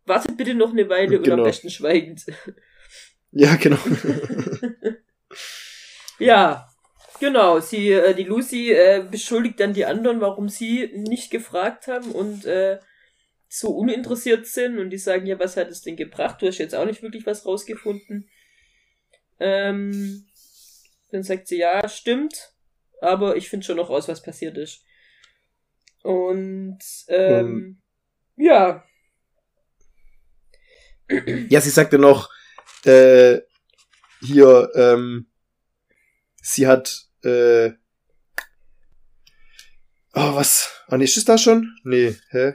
[0.06, 1.44] wartet bitte noch eine Weile und am Genau.
[1.44, 2.26] besten schweigend.
[3.32, 3.78] ja, genau.
[6.20, 6.71] Ja,
[7.22, 7.62] genau.
[7.62, 12.46] Sie, äh, die Lucy äh, beschuldigt dann die anderen, warum sie nicht gefragt haben und
[12.46, 12.80] äh,
[13.48, 16.42] so uninteressiert sind und die sagen, ja, was hat es denn gebracht?
[16.42, 18.30] Du hast jetzt auch nicht wirklich was rausgefunden.
[19.40, 20.28] Ähm,
[21.12, 22.54] dann sagt sie, ja, stimmt,
[23.00, 24.84] aber ich finde schon noch raus, was passiert ist.
[26.04, 27.82] Und ähm,
[28.36, 28.84] ja,
[31.50, 32.30] ja, sie sagte noch,
[32.86, 33.40] äh,
[34.22, 35.28] hier, ähm,
[36.42, 37.72] sie hat, äh,
[40.14, 40.70] oh, was?
[40.88, 41.76] Ah, nee, ist es da schon?
[41.84, 42.54] Nee, hä?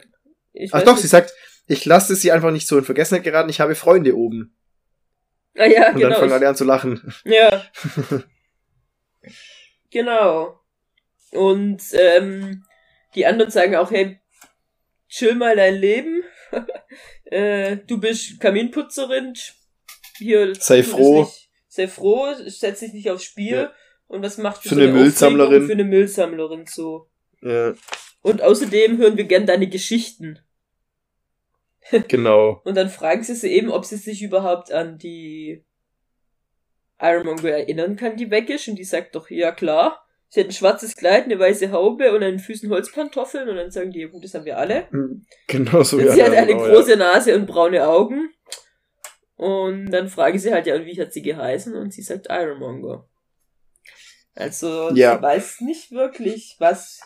[0.53, 1.03] ich Ach doch, nicht.
[1.03, 1.33] sie sagt,
[1.67, 4.57] ich lasse sie einfach nicht so in Vergessenheit geraten, ich habe Freunde oben.
[5.57, 6.09] ah, ja, Und genau.
[6.11, 7.15] dann fangen alle an zu lachen.
[7.25, 7.65] Ja.
[9.91, 10.61] genau.
[11.33, 12.65] Und ähm,
[13.15, 14.21] die anderen sagen auch, hey,
[15.09, 16.23] chill mal dein Leben.
[17.25, 19.35] äh, du bist Kaminputzerin.
[20.19, 21.23] Hier, Sei froh.
[21.25, 23.57] Nicht, sei froh, setz dich nicht aufs Spiel.
[23.57, 23.73] Ja.
[24.09, 25.47] Und was macht Für eine Müllsammlerin.
[25.47, 27.09] Aufregung Für eine Müllsammlerin so.
[27.43, 27.75] Ja,
[28.23, 30.39] Und außerdem hören wir gern deine Geschichten.
[32.09, 32.61] genau.
[32.65, 35.65] Und dann fragen sie sie eben, ob sie sich überhaupt an die
[37.01, 38.69] Ironmonger erinnern kann, die weg ist.
[38.69, 40.03] Und die sagt doch, ja klar.
[40.29, 43.49] Sie hat ein schwarzes Kleid, eine weiße Haube und den Füßen Holzpantoffeln.
[43.49, 44.89] Und dann sagen die, ja gut, das haben wir alle.
[45.47, 45.99] Genau so.
[45.99, 48.31] Und ja, sie hat eine genau, große Nase und braune Augen.
[49.37, 51.75] Und dann fragen sie halt, ja, und wie hat sie geheißen?
[51.77, 53.09] Und sie sagt Ironmonger.
[54.37, 55.17] Also, Ja.
[55.17, 57.01] sie weiß nicht wirklich was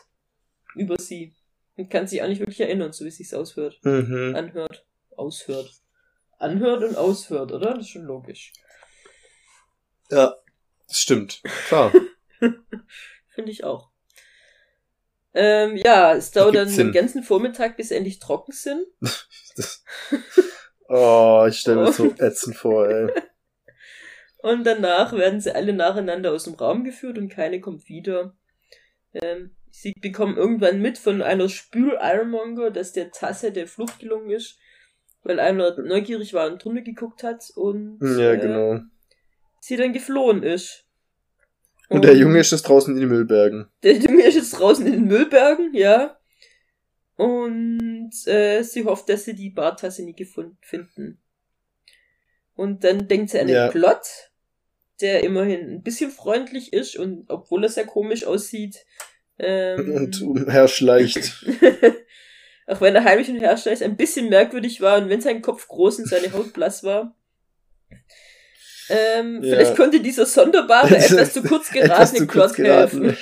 [0.74, 1.34] über sie.
[1.76, 3.78] Und kann sich auch nicht wirklich erinnern, so wie es sich aushört.
[3.82, 4.34] Mhm.
[4.36, 4.84] Anhört.
[5.16, 5.70] Aushört.
[6.38, 7.74] Anhört und aushört, oder?
[7.74, 8.52] Das ist schon logisch.
[10.10, 10.34] Ja,
[10.88, 11.40] das stimmt.
[11.68, 11.92] Klar.
[13.34, 13.90] Finde ich auch.
[15.32, 18.84] Ähm, ja, es dauert dann den ganzen Vormittag, bis sie endlich trocken sind.
[19.56, 19.84] Das,
[20.88, 23.10] oh, ich stelle mir das so ätzend vor, ey.
[24.42, 28.34] Und danach werden sie alle nacheinander aus dem Raum geführt und keine kommt wieder.
[29.12, 34.58] Ähm, sie bekommen irgendwann mit von einer Spül-Ironmonger, dass der Tasse der Flucht gelungen ist,
[35.22, 38.80] weil einer neugierig war und drunter geguckt hat und Ja, äh, genau.
[39.60, 40.86] sie dann geflohen ist.
[41.88, 43.66] Und der Junge ist jetzt draußen in den Müllbergen.
[43.82, 46.16] Der Junge ist jetzt draußen in den Müllbergen, ja.
[47.16, 51.20] Und äh, sie hofft, dass sie die Bartasse nie gefunden finden.
[52.54, 53.68] Und dann denkt sie an den Ja.
[53.68, 54.29] Plot,
[55.02, 58.84] der immerhin ein bisschen freundlich ist und obwohl er sehr komisch aussieht.
[59.38, 61.44] Ähm, Und umherschleicht.
[62.66, 66.00] auch wenn er heimlich und herschleicht, ein bisschen merkwürdig war und wenn sein Kopf groß
[66.00, 67.16] und seine Haut blass war.
[68.88, 69.54] Ähm, Ja.
[69.56, 73.16] Vielleicht konnte dieser sonderbare, etwas zu kurz geratene Plot helfen.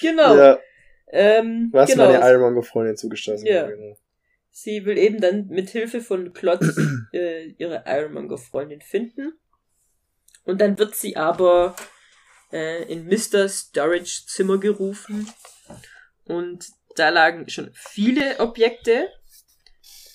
[0.00, 0.36] genau.
[0.36, 0.58] Ja,
[1.10, 2.10] Ähm, was genau.
[2.10, 3.46] meine Ironmonger-Freundin zugestoßen.
[3.46, 3.66] Ja.
[3.68, 3.96] Genau.
[4.50, 6.76] Sie will eben dann mit Hilfe von Klotz
[7.12, 9.32] äh, ihre Ironmonger-Freundin finden.
[10.48, 11.76] Und dann wird sie aber
[12.50, 13.50] äh, in Mr.
[13.50, 15.30] Storage Zimmer gerufen.
[16.24, 19.12] Und da lagen schon viele Objekte.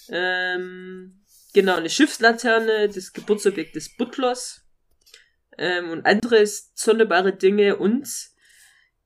[0.10, 1.24] Ähm,
[1.54, 4.66] genau, eine Schiffslaterne, das Geburtsobjekt des Butlers.
[5.60, 7.76] Ähm, und andere sonderbare Dinge.
[7.76, 8.10] Und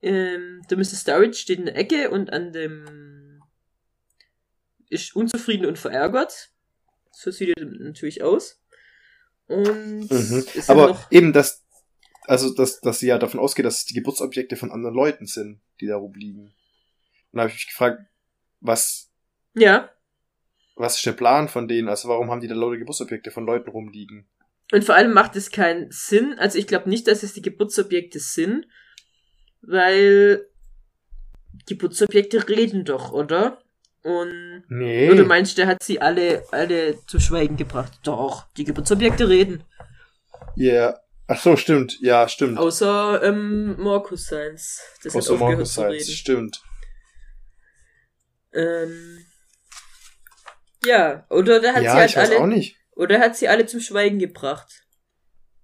[0.01, 0.86] ähm, der Mr.
[0.86, 3.43] Storage steht in der Ecke und an dem
[4.89, 6.51] ist unzufrieden und verärgert.
[7.11, 8.61] So sieht er natürlich aus.
[9.47, 10.45] Und Mhm.
[10.67, 11.65] Aber noch, eben, dass,
[12.23, 15.61] also, dass, dass sie ja davon ausgeht, dass es die Geburtsobjekte von anderen Leuten sind,
[15.79, 16.53] die da rumliegen.
[17.31, 18.01] Und da habe ich mich gefragt,
[18.59, 19.11] was,
[19.53, 19.89] ja,
[20.75, 21.89] was ist der Plan von denen?
[21.89, 24.27] Also, warum haben die da lauter Geburtsobjekte von Leuten rumliegen?
[24.71, 26.35] und vor allem macht es keinen Sinn.
[26.37, 28.67] Also ich glaube nicht, dass es die Geburtsobjekte sind,
[29.61, 30.45] weil
[31.67, 33.61] Geburtsobjekte reden doch, oder?
[34.08, 35.10] Und Nee.
[35.12, 37.99] oder meinst du, der hat sie alle alle zu Schweigen gebracht?
[38.03, 39.66] Doch, die Geburtsobjekte reden.
[40.55, 40.97] Ja.
[41.28, 41.99] Ach so, stimmt.
[41.99, 42.58] Ja, stimmt.
[42.58, 44.82] Außer ähm, Markus Seins.
[45.03, 45.91] Das hat Außer zu Seitz.
[45.91, 46.05] reden.
[46.14, 46.62] Stimmt.
[48.53, 49.26] Ähm,
[50.86, 52.78] ja, oder der hat ja, sie halt ich weiß alle, auch nicht.
[52.95, 54.86] oder hat sie alle zum Schweigen gebracht.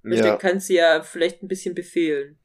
[0.02, 0.24] Weil Ja.
[0.24, 2.38] Der kann sie ja vielleicht ein bisschen befehlen.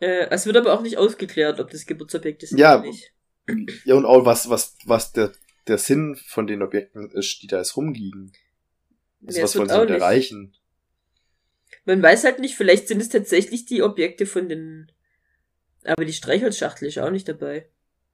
[0.00, 2.74] Äh, es wird aber auch nicht aufgeklärt, ob das Geburtsobjekte sind Ja.
[2.78, 3.11] oder nicht.
[3.84, 5.32] ja, und auch was, was, was der,
[5.66, 8.32] der Sinn von den Objekten ist, die da jetzt rumliegen.
[9.26, 10.56] Also, Ja, was wollen sie damit erreichen?
[11.84, 14.92] Man weiß halt nicht, vielleicht sind es tatsächlich die Objekte von den.
[15.84, 17.68] Aber die Streichholzschachtel ist auch nicht dabei.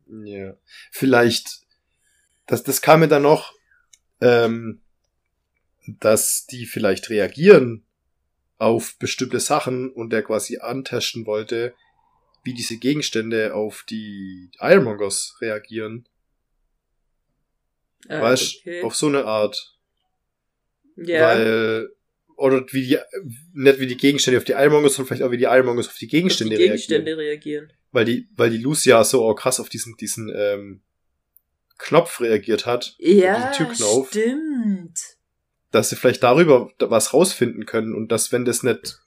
[0.06, 0.56] Ja.
[0.90, 1.60] Vielleicht,
[2.46, 3.54] das, das kam mir dann noch,
[4.22, 4.80] ähm,
[5.86, 7.84] dass die vielleicht reagieren
[8.56, 11.74] auf bestimmte Sachen und der quasi antesten wollte,
[12.44, 16.08] wie diese Gegenstände auf die Ironmongers reagieren.
[18.08, 18.82] Ah, weißt okay.
[18.82, 19.76] auf so eine Art.
[20.96, 21.22] ja.
[21.22, 21.90] Weil,
[22.36, 22.98] oder wie die,
[23.52, 26.06] nicht wie die Gegenstände auf die Ironmongers, sondern vielleicht auch wie die Ironmongers auf die
[26.06, 27.64] auf Gegenstände, die Gegenstände reagieren.
[27.64, 27.72] reagieren.
[27.90, 30.82] Weil die, weil die Lucia so auch krass auf diesen, diesen, ähm,
[31.78, 32.94] Knopf reagiert hat.
[32.98, 34.08] Ja, Türknauf.
[34.08, 34.98] stimmt.
[35.70, 39.00] dass sie vielleicht darüber was rausfinden können und dass, wenn das nicht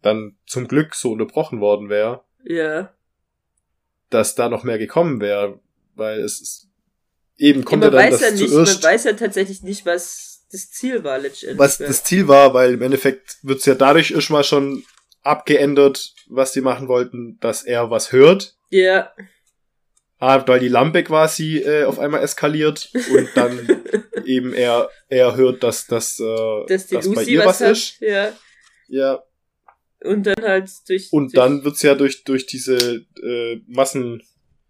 [0.00, 2.92] dann zum Glück so unterbrochen worden wäre, Ja.
[4.10, 5.58] dass da noch mehr gekommen wäre,
[5.94, 6.68] weil es ist,
[7.36, 9.86] eben kommt man ja dann weiß das ja nicht, man zuerst, weiß ja tatsächlich nicht,
[9.86, 11.58] was das Ziel war letztendlich.
[11.58, 14.84] was das Ziel war, weil im Endeffekt wird's ja dadurch erstmal schon
[15.22, 19.10] abgeändert, was die machen wollten, dass er was hört, ja.
[20.18, 23.82] ah, weil die Lampe quasi äh, auf einmal eskaliert und dann
[24.26, 28.00] eben er er hört, dass das äh, Dass die dass bei ihr was was ist,
[28.00, 28.32] Ja.
[28.88, 29.22] ja
[30.04, 31.12] Und dann halt durch.
[31.12, 34.22] Und durch dann wird's ja durch, durch diese äh, Massen,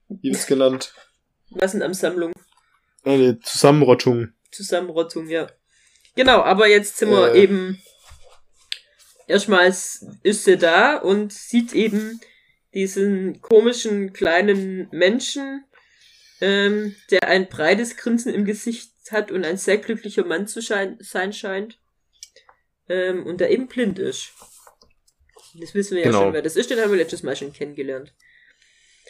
[0.09, 0.95] wie wird's genannt,
[1.51, 2.32] Massenansammlung,
[3.05, 4.32] eine Zusammenrottung.
[4.51, 5.49] Zusammenrottung, ja.
[6.16, 7.43] Genau, aber jetzt sind wir Äh.
[7.43, 7.82] eben
[9.26, 12.20] erstmals ist er da und sieht eben
[12.72, 15.64] diesen komischen kleinen Menschen,
[16.41, 21.32] ähm, der ein breites Grinsen im Gesicht hat und ein sehr glücklicher Mann zu sein
[21.32, 21.78] scheint.
[22.89, 24.32] Ähm, und der eben blind ist.
[25.55, 26.18] Das wissen wir Genau.
[26.18, 28.12] ja schon, wer das ist, den haben wir letztes Mal schon kennengelernt.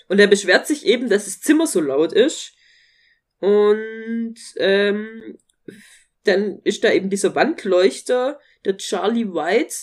[0.09, 2.53] Und er beschwert sich eben, dass das Zimmer so laut ist.
[3.39, 5.39] Und ähm,
[6.25, 9.75] dann ist da eben dieser Wandleuchter, der Charlie White,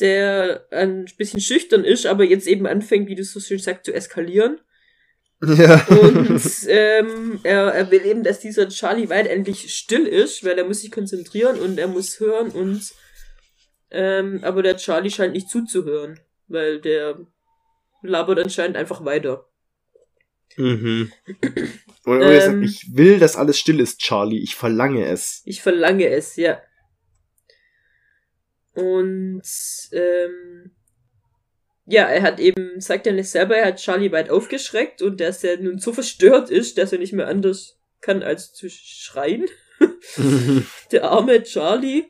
[0.00, 3.92] der ein bisschen schüchtern ist, aber jetzt eben anfängt, wie du so schön sagst, zu
[3.92, 4.60] eskalieren.
[5.42, 5.84] Ja.
[5.86, 10.64] Und ähm, er, er will eben, dass dieser Charlie White endlich still ist, weil er
[10.64, 12.82] muss sich konzentrieren und er muss hören und
[13.90, 17.18] ähm, aber der Charlie scheint nicht zuzuhören, weil der
[18.02, 19.46] labert anscheinend einfach weiter.
[20.56, 21.12] mhm.
[22.06, 22.62] Ähm.
[22.62, 24.42] ich will, dass alles still ist, Charlie.
[24.42, 25.42] Ich verlange es.
[25.44, 26.60] Ich verlange es, ja.
[28.72, 29.42] Und
[29.92, 30.72] ähm,
[31.86, 35.44] ja, er hat eben, sagt er nicht selber, er hat Charlie White aufgeschreckt und dass
[35.44, 39.46] er nun so verstört ist, dass er nicht mehr anders kann als zu schreien.
[40.92, 42.04] Der arme Charlie.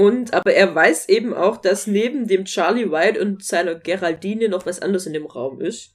[0.00, 4.64] Und, aber er weiß eben auch, dass neben dem Charlie White und seiner Geraldine noch
[4.66, 5.94] was anderes in dem Raum ist.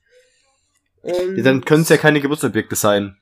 [1.01, 3.17] Und ja, dann können es ja keine Geburtsobjekte sein.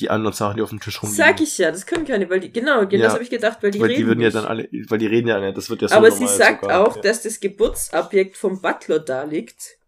[0.00, 1.16] Die anderen Sachen, die auf dem Tisch rumliegen.
[1.24, 3.06] Sag ich ja, das können keine, weil die, genau, genau Ja.
[3.06, 4.36] das habe ich gedacht, weil die weil reden die würden ja nicht.
[4.36, 6.80] dann alle, weil die reden ja nicht, das wird ja so Aber sie sagt sogar.
[6.86, 7.02] auch, ja.
[7.02, 9.78] dass das Geburtsobjekt vom Butler da liegt.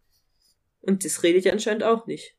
[0.80, 2.36] Und das redet ja anscheinend auch nicht.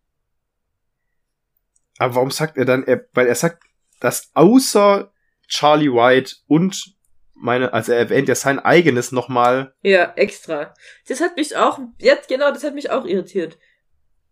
[1.99, 3.63] Aber warum sagt er dann, er, weil er sagt,
[3.99, 5.11] dass außer
[5.47, 6.96] Charlie White und
[7.39, 10.73] meine, also er erwähnt ja sein eigenes nochmal, Ja, extra.
[11.07, 13.57] Das hat mich auch, jetzt genau, das hat mich auch irritiert.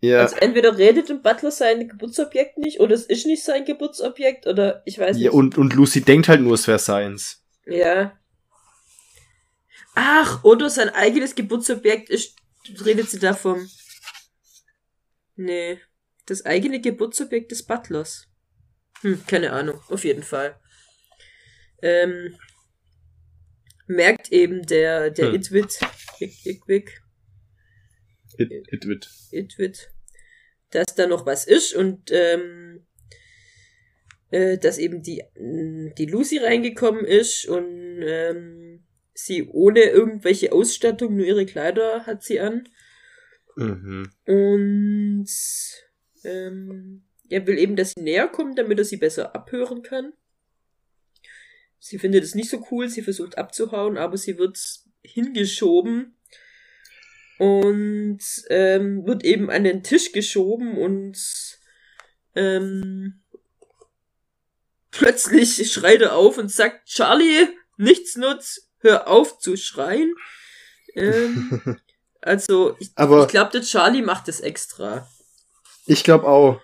[0.02, 4.48] ja, Also entweder redet dem Butler sein Geburtsobjekt nicht, oder es ist nicht sein Geburtsobjekt,
[4.48, 5.34] oder ich weiß ja nicht.
[5.34, 7.44] und, und Lucy denkt halt nur, es wäre seins.
[7.66, 8.18] Ja.
[9.96, 12.36] Ach, oder sein eigenes Geburtsobjekt ist,
[12.86, 13.70] redet sie da vom,
[15.36, 15.80] nee,
[16.26, 18.28] das eigene Geburtsobjekt des Butlers.
[19.02, 20.60] Hm, keine Ahnung, auf jeden Fall.
[21.82, 22.36] Ähm,
[23.88, 25.36] merkt eben der, der Hm.
[25.36, 25.80] Itwit,
[26.20, 27.02] Ik- Ikwik,
[28.38, 29.10] It, it wird.
[29.32, 29.92] Itwit,
[30.72, 32.86] dass da noch was ist und ähm,
[34.32, 38.84] äh, dass eben die, mh, die Lucy reingekommen ist und ähm,
[39.14, 42.68] sie ohne irgendwelche Ausstattung, nur ihre Kleider hat sie an.
[43.56, 44.10] Mhm.
[44.26, 45.30] Und
[46.26, 50.12] ähm, er will eben, dass sie näher kommt, damit er sie besser abhören kann.
[51.80, 54.60] Sie findet es nicht so cool, sie versucht abzuhauen, aber sie wird
[55.04, 56.18] hingeschoben
[57.38, 58.20] und
[58.50, 61.18] ähm, wird eben an den Tisch geschoben und
[62.36, 63.22] ähm,
[64.92, 67.48] plötzlich schreit er auf und sagt, Charlie,
[67.78, 70.14] nichts nutzt, hör auf zu schreien.
[70.96, 71.80] Ähm,
[72.22, 75.08] also, ich, ich glaube, der Charlie macht es extra.
[75.86, 76.62] Ich glaube auch.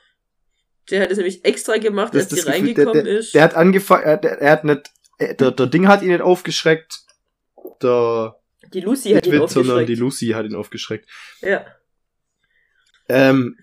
[0.89, 3.33] Der hat es nämlich extra gemacht, Das, als sie das reingekommen der, der, ist.
[3.35, 4.91] der hat angefangen, er, er hat nicht,
[5.21, 6.99] er, der, der Ding hat ihn nicht aufgeschreckt,
[7.81, 8.35] der
[8.73, 9.89] die Lucy hat ihn Itwit, sondern aufgeschreckt.
[9.89, 11.09] die Lucy hat ihn aufgeschreckt.
[11.41, 11.65] ja.
[13.09, 13.57] Ähm,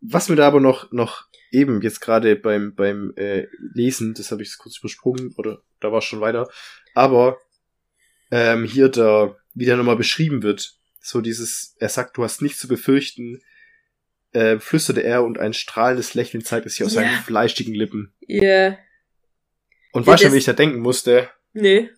[0.00, 4.42] was mir da aber noch, noch eben jetzt gerade beim, beim äh, Lesen, das habe
[4.42, 6.48] ich kurz übersprungen, oder da war es schon weiter,
[6.94, 7.38] aber
[8.30, 12.58] ähm, hier da, wie der nochmal beschrieben wird, so dieses, er sagt, du hast nichts
[12.58, 13.40] zu befürchten,
[14.32, 17.02] äh, flüsterte er und ein strahlendes Lächeln zeigte sich aus Ja.
[17.02, 18.12] seinen fleischigen Lippen.
[18.20, 18.76] Ja.
[19.92, 21.28] Und Ja, weißt du, wie ich da denken musste?
[21.52, 21.90] Nee.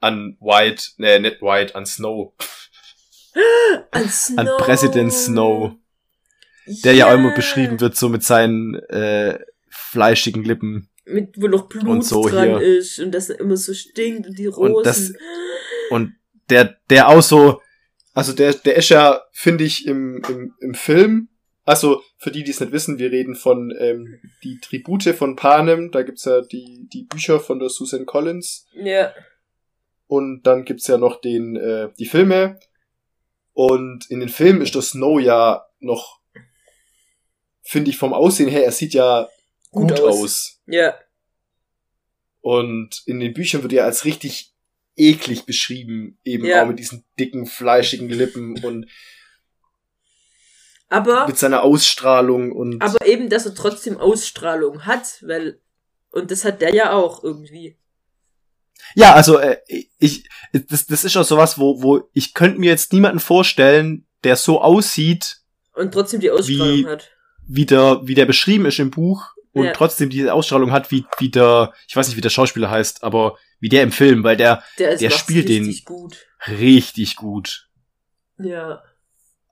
[0.00, 2.32] An White, nee, nicht White, an Snow.
[3.34, 3.42] An
[4.02, 4.56] An Snow.
[4.58, 5.72] Präsident Snow.
[6.66, 9.38] Der ja auch immer beschrieben wird, so mit seinen äh,
[9.68, 10.88] fleischigen Lippen.
[11.04, 12.60] Mit, wo noch Blut Und so dran hier.
[12.78, 14.74] ist und das immer so stinkt und die Rosen.
[14.74, 15.12] Und das-
[15.90, 16.14] Und
[16.48, 17.60] der, der auch so,
[18.14, 21.28] also der, der ist ja, finde ich, im, im, im Film,
[21.64, 25.90] also für die, die es nicht wissen, wir reden von ähm, die Tribute von Panem,
[25.90, 29.12] da gibt's ja die, die Bücher von der Susan Collins ja.
[30.06, 32.58] und dann gibt's ja noch den, äh, die Filme
[33.52, 36.20] und in den Filmen ist der Snow ja noch,
[37.62, 39.28] finde ich vom Aussehen her, er sieht ja
[39.70, 40.22] gut, Gut aus.
[40.22, 40.60] aus.
[40.66, 40.94] Ja.
[42.40, 44.52] Und in den Büchern wird er als richtig
[44.96, 46.62] eklig beschrieben, eben Ja.
[46.62, 48.86] auch mit diesen dicken, fleischigen Lippen und
[50.92, 55.60] Aber, mit seiner Ausstrahlung und aber eben, dass er trotzdem Ausstrahlung hat, weil,
[56.10, 57.76] und das hat der ja auch irgendwie.
[58.94, 59.56] ja, also äh,
[59.98, 64.36] ich das, das ist auch sowas, wo wo ich könnte mir jetzt niemanden vorstellen, der
[64.36, 65.38] so aussieht,
[65.74, 67.10] Und trotzdem die Ausstrahlung Wie- hat.
[67.48, 69.72] wie der wie der beschrieben ist im Buch und Ja.
[69.72, 73.38] trotzdem diese Ausstrahlung hat, wie wie der ich weiß nicht, wie der Schauspieler heißt, aber
[73.60, 76.26] wie der im Film, weil der Der, Der spielt den- richtig gut.
[76.48, 77.68] richtig gut.
[78.38, 78.82] Ja.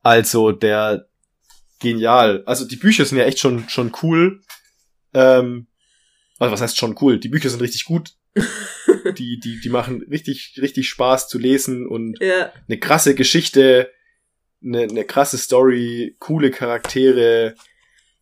[0.02, 1.06] Also der
[1.80, 2.42] genial.
[2.46, 4.40] Also die Bücher sind ja echt schon schon cool.
[5.14, 5.66] Ähm,
[6.38, 7.18] also was heißt schon cool?
[7.18, 8.14] Die Bücher sind richtig gut.
[9.18, 12.52] die die die machen richtig richtig Spaß zu lesen und Ja.
[12.68, 13.90] eine krasse Geschichte,
[14.64, 17.54] eine, eine krasse Story, coole Charaktere.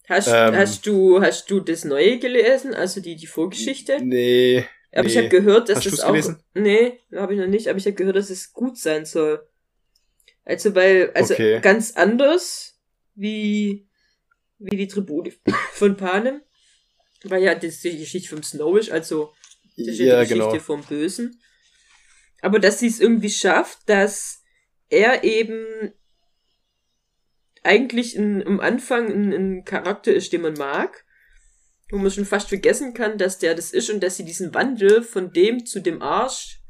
[0.09, 0.57] Hast, Ähm.
[0.57, 3.99] hast du hast du das Neue gelesen, also die die Vorgeschichte?
[4.03, 5.19] Nee, Aber ich nee.
[5.19, 6.43] habe gehört, dass Hast das auch gelesen?
[6.55, 9.47] Nee, habe ich noch nicht, aber ich habe gehört, dass es gut sein soll.
[10.47, 11.61] Also weil also Okay.
[11.61, 12.78] ganz anders
[13.19, 13.89] wie
[14.59, 15.39] wie die Tribute
[15.73, 16.43] von Panem,
[17.25, 19.33] weil ja das die Geschichte vom Snow ist, also
[19.77, 20.61] das ist ja, die Geschichte genau.
[20.63, 21.41] vom Bösen.
[22.41, 24.43] Aber dass sie es irgendwie schafft, dass
[24.89, 25.93] er eben
[27.63, 31.05] eigentlich in, am Anfang ein, ein Charakter ist, den man mag,
[31.91, 35.03] wo man schon fast vergessen kann, dass der das ist und dass sie diesen Wandel
[35.03, 36.61] von dem zu dem Arsch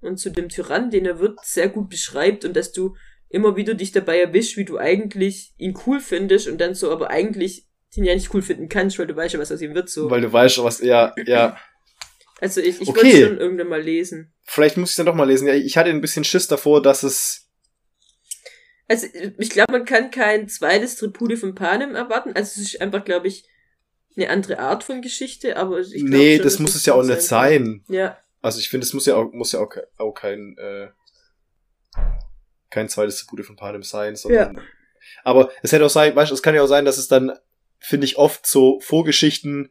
[0.00, 2.96] und zu dem Tyrann, den er wird, sehr gut beschreibt und dass du
[3.30, 7.08] immer wieder dich dabei erwischst, wie du eigentlich ihn cool findest und dann so, aber
[7.10, 7.66] eigentlich
[7.96, 10.10] den ja nicht cool finden kannst, weil du weißt ja, was aus ihm wird so.
[10.10, 11.56] Weil du weißt, was ja ja.
[12.42, 13.02] Also ich, ich Okay.
[13.04, 14.32] wollte schon irgendwann mal lesen.
[14.44, 15.46] Vielleicht muss ich dann doch mal lesen.
[15.46, 17.48] Ja, ich hatte ein bisschen Schiss davor, dass es
[18.88, 19.06] Also
[19.38, 22.32] ich glaube, man kann kein zweites Tribute von Panem erwarten.
[22.34, 23.44] Also es ist einfach, glaube ich,
[24.16, 27.02] eine andere Art von Geschichte, aber ich glaub nee, schon, das muss es ja auch
[27.02, 27.20] nicht kann.
[27.20, 27.84] sein.
[27.88, 30.88] Ja, Also ich finde, es muss ja auch muss ja auch, auch kein äh,
[32.70, 34.60] kein zweites Tribute von Panem sein, sondern
[35.24, 37.32] aber es hätte auch sein, weißt du, es kann ja auch sein, dass es dann
[37.78, 39.70] finde ich oft so Vorgeschichten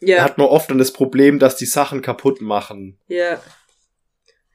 [0.00, 2.98] ja, hat man oft dann das Problem, dass die Sachen kaputt machen.
[3.08, 3.40] ja,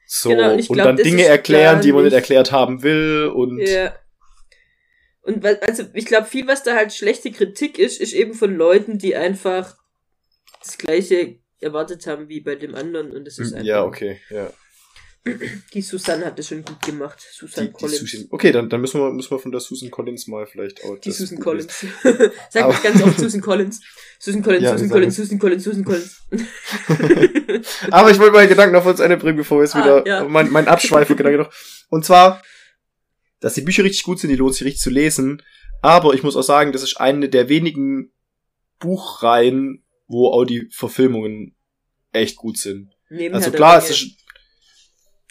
[0.06, 3.26] So Genau, und ich und glaub, dann Dinge erklären, die man nicht erklärt haben will
[3.34, 3.94] und ja.
[5.22, 8.98] Und also ich glaube, viel, was da halt schlechte Kritik ist, ist eben von Leuten,
[8.98, 9.76] die einfach
[10.60, 13.60] das gleiche erwartet haben wie bei dem anderen und das ist einfach.
[13.60, 14.50] Hm, ja, okay, ja.
[15.74, 17.20] Die Susanne hat das schon gut gemacht.
[17.32, 17.98] Susan Die, die Collins.
[18.00, 20.96] Susan, okay, dann, dann müssen wir, müssen wir von der Susan Collins mal vielleicht auch.
[20.98, 21.84] Die Susan Collins.
[22.50, 23.80] Sag Aber- ich ganz oft Susan Collins.
[24.18, 26.22] Susan Collins, Ja, Susan Collins, Susan Collins, Susan Collins.
[27.90, 30.24] Aber ich wollte meine Gedanken auf uns Ende bringen, bevor wir jetzt Ah, wieder ja.
[30.24, 31.52] mein, mein Abschweife-Gedanke noch.
[31.90, 32.42] Und zwar,
[33.40, 35.42] dass die Bücher richtig gut sind, die lohnt sich richtig zu lesen.
[35.82, 38.12] Aber ich muss auch sagen, das ist eine der wenigen
[38.78, 41.54] Buchreihen, wo auch die Verfilmungen
[42.12, 42.90] echt gut sind.
[43.08, 44.16] Neben Also klar, es ist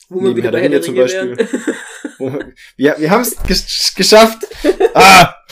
[0.10, 0.96] wo wir wieder bei der Herr der zum
[2.18, 2.34] wo
[2.78, 4.46] wir, wir, haben es ges geschafft.
[4.94, 5.36] Ah!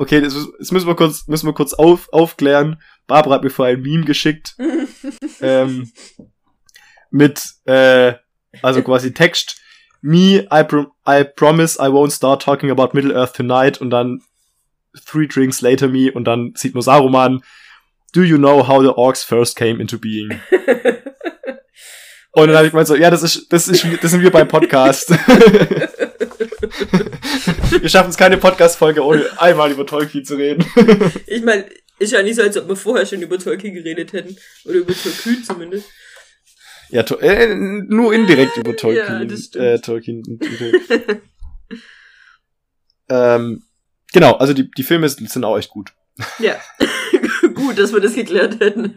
[0.00, 2.80] Okay, das, müssen- das müssen wir kurz, müssen wir kurz auf, aufklären.
[3.08, 4.54] Barbara hat mir vorher ein Meme geschickt.
[5.40, 5.90] ähm,
[7.10, 8.14] mit, äh,
[8.62, 9.60] also quasi Text.
[10.00, 14.22] Me, I, pro I promise I won't start talking about Middle Earth tonight und dann
[15.04, 17.42] three drinks later me und dann sieht man Saruman.
[18.14, 20.40] Do you know how the orcs first came into being?
[22.32, 24.48] Und dann habe ich gemeint so, ja, das ist, das ist, das sind wir beim
[24.48, 25.10] Podcast.
[27.80, 30.64] wir schaffen es keine Podcast-Folge, ohne einmal über Tolkien zu reden.
[31.26, 31.66] ich meine,
[31.98, 34.36] ist ja nicht so, als ob wir vorher schon über Tolkien geredet hätten.
[34.64, 35.88] Oder über Tolkien zumindest.
[36.90, 39.04] Ja, to äh, nur indirekt über Tolkien.
[39.04, 39.64] Ja, das stimmt.
[39.64, 40.40] äh, Tolkien.
[43.10, 43.62] ähm,
[44.12, 45.92] genau, also die, die Filme sind, sind auch echt gut.
[46.38, 46.60] Ja.
[47.54, 48.94] Gut, dass wir das geklärt hätten.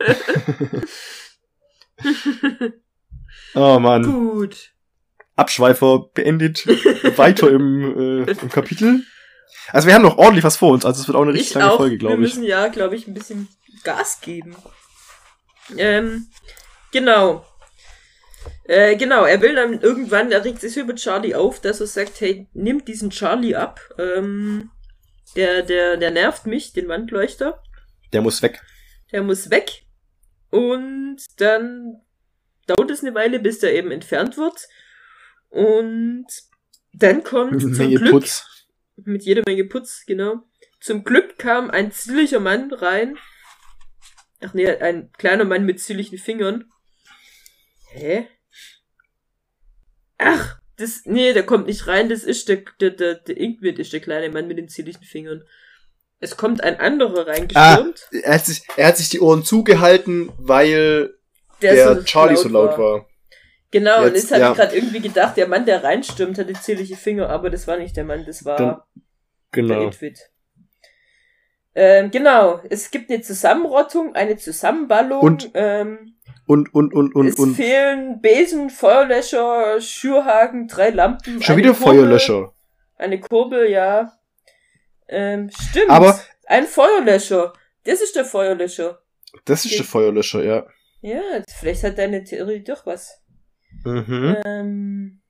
[3.54, 4.72] Oh man, Gut.
[5.36, 6.66] Abschweifer beendet.
[7.18, 9.04] Weiter im, äh, im Kapitel.
[9.72, 11.56] Also wir haben noch ordentlich was vor uns, also es wird auch eine richtig Ich
[11.56, 11.78] lange auch.
[11.78, 12.20] Folge, wir glaube ich.
[12.36, 13.48] müssen ja, glaube ich, ein bisschen
[13.84, 14.56] Gas geben.
[15.78, 16.28] Ähm,
[16.92, 17.46] genau.
[18.66, 22.20] Äh, genau, er will dann irgendwann, er regt sich über Charlie auf, dass er sagt,
[22.22, 23.80] hey, nimm diesen Charlie ab.
[23.98, 24.72] Ähm,
[25.36, 27.62] der, der, der nervt mich, den Wandleuchter.
[28.14, 28.62] Der muss weg.
[29.12, 29.84] Der muss weg.
[30.52, 32.02] Und dann
[32.68, 34.68] dauert es eine Weile, bis der eben entfernt wird.
[35.50, 36.28] Und
[36.94, 38.68] dann kommt zum Menge Glück Putz.
[38.98, 40.44] mit jeder Menge Putz, genau.
[40.80, 43.18] Zum Glück kam ein zierlicher Mann rein.
[44.42, 46.72] Ach nee, ein kleiner Mann mit zierlichen Fingern.
[47.92, 48.28] Hä?
[50.18, 53.94] Ach, das, nee, der kommt nicht rein, das ist der, der, der, der Ingrid ist
[53.94, 55.44] der kleine Mann mit den zierlichen Fingern.
[56.24, 61.16] Es kommt ein anderer reingestürmt, Er hat, sich, er hat sich die Ohren zugehalten, weil
[61.62, 63.08] der, Charlie so laut war.
[63.72, 64.52] Genau, und Jetzt, jetzt habe ja.
[64.52, 67.98] ich gerade irgendwie gedacht, der Mann, der reinstürmt, hatte zierliche Finger, aber das war nicht
[67.98, 68.84] der Mann, das war Dann- der
[69.52, 69.88] Genau.
[69.88, 70.20] Edwid.
[71.74, 75.22] Ähm, genau, es gibt eine Zusammenrottung, eine Zusammenballung.
[75.22, 76.16] Und- ähm,
[76.46, 81.42] Und, und, und, und, es und fehlen Besen, Feuerlöscher, Schürhaken, drei Lampen.
[81.42, 82.54] schon wieder Kurbel, Feuerlöscher.
[82.98, 84.12] Eine Kurbel, ja.
[85.12, 85.90] Ähm, stimmt.
[85.90, 87.54] Aber- Ein Feuerlöscher.
[87.84, 89.02] Das ist der Feuerlöscher.
[89.46, 90.66] Das ist der Feuerlöscher, ja.
[91.02, 91.22] Ja,
[91.60, 93.22] vielleicht hat deine Theorie doch was.
[93.86, 94.38] Mhm.
[94.46, 95.22] Ähm,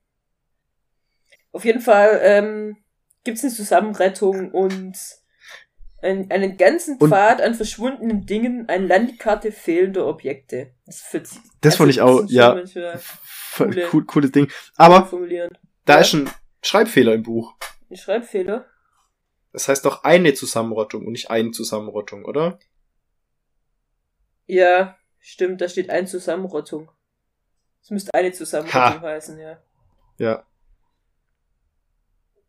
[1.52, 2.76] auf jeden Fall ähm,
[3.24, 4.96] gibt es eine Zusammenrettung und
[6.02, 10.74] einen, einen ganzen Und- Pfad an verschwundenen Dingen, eine Landkarte fehlender Objekte.
[10.86, 12.60] Das, fühlt sich- Das fand ich auch, ja.
[13.56, 14.50] Coole- cool, cooles Ding.
[14.76, 15.08] Aber
[15.84, 16.00] da Ja.
[16.00, 16.28] ist ein
[16.62, 17.54] Schreibfehler im Buch.
[17.90, 18.66] Ein Schreibfehler.
[19.52, 22.58] Das heißt doch eine Zusammenrottung und nicht eine Zusammenrottung, oder?
[24.46, 26.90] Ja, stimmt, da steht ein Zusammenrottung.
[27.82, 29.58] Es müsste eine Zusammenrottung heißen, ja.
[30.18, 30.46] Ja.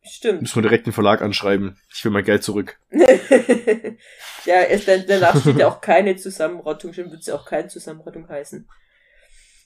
[0.01, 0.41] Stimmt.
[0.41, 1.77] Müssen wir direkt den Verlag anschreiben.
[1.89, 2.77] Ich will mein Geld zurück.
[4.45, 8.27] ja, es, danach steht ja auch keine Zusammenrottung, schon wird es ja auch keine Zusammenrottung
[8.27, 8.67] heißen.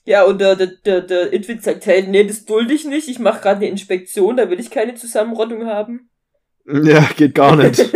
[0.04, 3.18] Ja, und der, der, der, der Itwit sagt, hey, nee, das dulde ich nicht, ich
[3.18, 6.08] mache gerade eine Inspektion, da will ich keine Zusammenrottung haben.
[6.70, 7.80] Ja, geht gar nicht.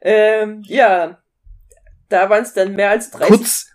[0.00, 1.20] ähm, ja,
[2.08, 3.28] da waren es dann mehr als 30.
[3.28, 3.66] kurz,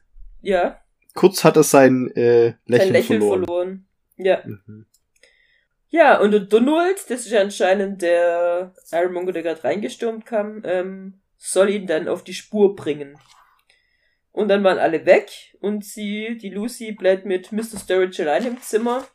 [0.41, 0.79] ja,
[1.13, 3.45] kurz hat er sein äh, Lächeln, sein Lächeln verloren.
[3.45, 3.87] verloren.
[4.17, 4.41] Ja.
[4.45, 4.85] Mhm.
[5.89, 11.21] Ja, und der Donald, das ist ja anscheinend der Ironmonger, der gerade reingestürmt kam, ähm,
[11.37, 13.17] soll ihn dann auf die Spur bringen.
[14.31, 17.79] Und dann waren alle weg und sie, die Lucy, bleibt mit Mr.
[17.81, 19.07] Sturridge allein im Zimmer.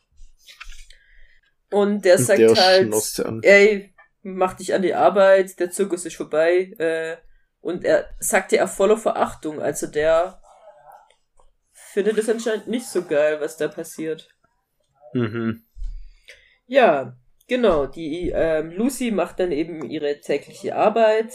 [1.71, 3.93] Und der Und sagt der halt, ey,
[4.23, 6.73] mach dich an die Arbeit, der Zirkus ist vorbei.
[6.77, 7.17] Äh,
[7.61, 10.41] und er sagte er voller Verachtung, also der
[11.73, 14.29] findet es anscheinend nicht so geil, was da passiert.
[15.13, 15.63] Mhm.
[16.67, 17.15] Ja,
[17.47, 17.85] genau.
[17.85, 21.33] Die ähm, Lucy macht dann eben ihre tägliche Arbeit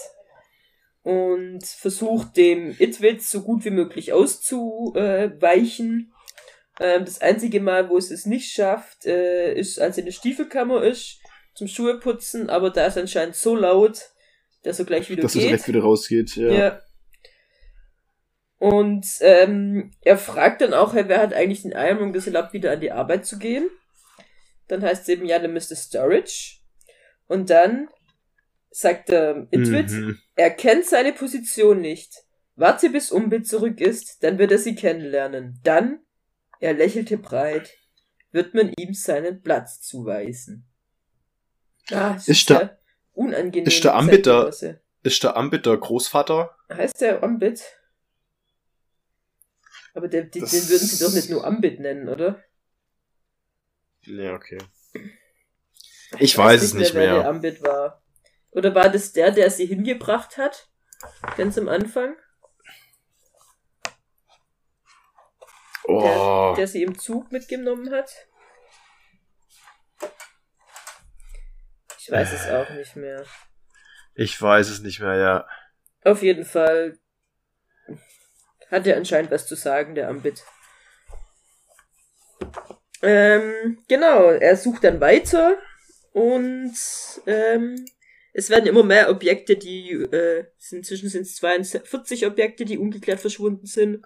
[1.03, 6.13] und versucht dem Itwitz so gut wie möglich auszuweichen.
[6.81, 10.13] Ähm, das einzige Mal, wo es es nicht schafft, äh, ist, als sie in der
[10.13, 11.19] Stiefelkammer ist
[11.55, 14.11] zum Schuhe putzen, aber da ist anscheinend so laut,
[14.63, 15.51] dass er gleich wieder Dass er geht.
[15.51, 16.51] direkt wieder rausgeht, ja.
[16.53, 16.81] Ja.
[18.59, 22.81] Und ähm, er fragt dann auch, hey, wer hat eigentlich den Ironman geselbt, wieder an
[22.81, 23.69] die Arbeit zu gehen?
[24.69, 25.77] Dann heißt es eben, ja, der Mr.
[25.77, 26.59] Storage.
[27.29, 27.89] Und dann
[28.71, 30.19] sagt der Itwit, Mhm.
[30.37, 32.13] er kennt seine Position nicht.
[32.55, 35.61] Warte, bis Umbit zurück ist, dann wird er sie kennenlernen.
[35.63, 36.01] Dann,
[36.61, 37.71] er lächelte breit,
[38.33, 40.67] wird man ihm seinen Platz zuweisen.
[41.91, 42.79] Ah, Ist der-
[43.13, 43.67] unangenehm.
[43.67, 44.51] ist der Ambit der-
[45.03, 46.57] Ist der Ambit der Großvater?
[46.73, 47.63] Heißt der Ambit?
[49.95, 52.43] Aber der, Das- den würden sie doch nicht nur Ambit nennen, oder?
[54.03, 54.59] Ja, okay.
[56.19, 57.15] Ich weiß es nicht wer mehr.
[57.23, 58.03] der Ambit war.
[58.51, 60.69] Oder war das der, der sie hingebracht hat?
[61.37, 62.17] Ganz am Anfang?
[65.89, 66.55] Oh.
[66.57, 68.11] Der sie im Zug mitgenommen hat?
[71.99, 73.25] Ich weiß es auch nicht mehr.
[74.15, 75.49] Ich weiß es nicht mehr, ja.
[76.05, 76.99] Auf jeden Fall
[78.71, 80.45] hat er anscheinend was zu sagen, der Ambit.
[83.03, 85.59] Ähm, genau, er sucht dann weiter
[86.13, 86.75] und
[87.27, 87.85] ähm,
[88.33, 93.21] es werden immer mehr Objekte, die äh, sind, inzwischen sind es 42 Objekte, die ungeklärt
[93.21, 94.05] verschwunden sind.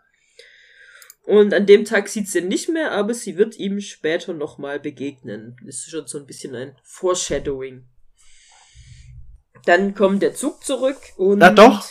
[1.25, 4.81] Und an dem Tag sieht sie ihn nicht mehr, aber sie wird ihm später nochmal
[4.81, 5.57] begegnen.
[5.64, 7.87] Das ist schon so ein bisschen ein Foreshadowing.
[9.64, 11.39] Dann kommt der Zug zurück und.
[11.39, 11.87] Na doch.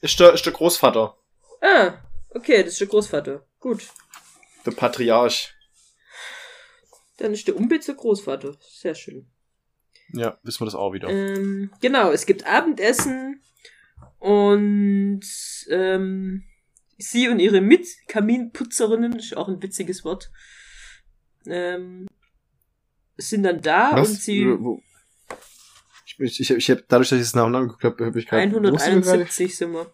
[0.00, 1.16] Ist der, ist der Großvater.
[1.60, 1.94] Ah,
[2.30, 3.44] okay, das ist der Großvater.
[3.58, 3.88] Gut.
[4.64, 5.54] Der Patriarch.
[7.16, 8.56] Dann ist der Umbit der Großvater.
[8.60, 9.28] Sehr schön.
[10.12, 11.08] Ja, wissen wir das auch wieder.
[11.08, 13.42] Ähm, genau, es gibt Abendessen
[14.18, 15.22] und
[15.68, 16.44] ähm,
[16.98, 20.30] sie und ihre Mitkaminputzerinnen, ist auch ein witziges Wort,
[21.46, 22.06] ähm,
[23.16, 24.10] sind dann da Was?
[24.10, 24.82] und sie Wo-
[26.18, 28.26] Ich, ich, ich, hab, dadurch, dass ich es nach und nach geguckt habe, habe ich
[28.26, 28.50] gerade.
[28.50, 28.84] wo sind wir gerade?
[28.84, 29.92] 171 sind wir.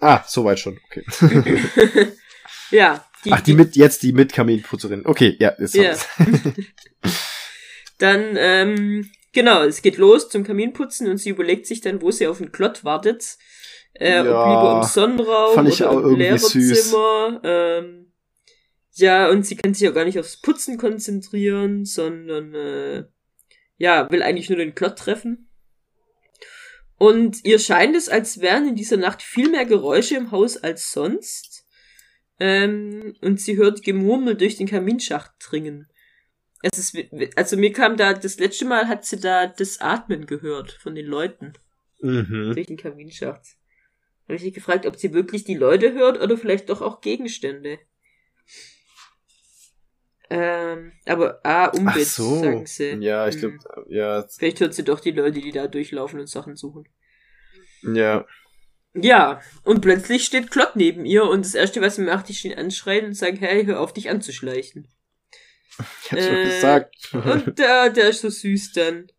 [0.00, 0.78] Ah, soweit schon.
[0.90, 1.04] Okay.
[2.70, 5.04] ja, die, Ach, die mit, jetzt die mit Kaminputzerin.
[5.06, 6.06] Okay, ja, jetzt wir's.
[7.98, 12.28] Dann, ähm, genau, es geht los zum Kaminputzen und sie überlegt sich dann, wo sie
[12.28, 13.38] auf den Klott wartet.
[13.94, 16.92] Äh, Ja, ob lieber im Sonnenraum fand ich oder auch im irgendwie süß.
[16.92, 17.40] Lehrerzimmer.
[17.44, 18.12] Ähm,
[18.92, 23.04] ja, und sie kann sich auch gar nicht aufs Putzen konzentrieren, sondern äh,
[23.76, 25.48] ja, will eigentlich nur den Klott treffen.
[26.96, 30.90] Und ihr scheint es, als wären in dieser Nacht viel mehr Geräusche im Haus als
[30.90, 31.64] sonst.
[32.40, 35.88] Ähm, und sie hört Gemurmel durch den Kaminschacht dringen.
[36.62, 36.96] Es ist,
[37.36, 41.06] also mir kam da, das letzte Mal hat sie da das Atmen gehört von den
[41.06, 41.52] Leuten
[42.00, 42.52] Mhm.
[42.54, 43.42] durch den Kaminschacht.
[44.28, 47.78] Habe ich mich gefragt, ob sie wirklich die Leute hört oder vielleicht doch auch Gegenstände.
[50.30, 52.34] Ähm, aber ah, Umbit, so.
[52.36, 52.90] sagen sie.
[53.00, 53.58] Ja, ich Hm.
[53.58, 56.86] glaube, ja, Vielleicht hört sie doch die Leute, die da durchlaufen und Sachen suchen.
[57.82, 58.26] ja.
[58.94, 62.54] Ja, und plötzlich steht Klott neben ihr und das erste, was sie macht, ist ihn
[62.54, 64.88] anschreien und sagen, hey, hör auf, dich anzuschleichen.
[66.04, 66.96] Ich hab's Äh, gesagt.
[67.12, 69.12] Und der, der ist so süß dann.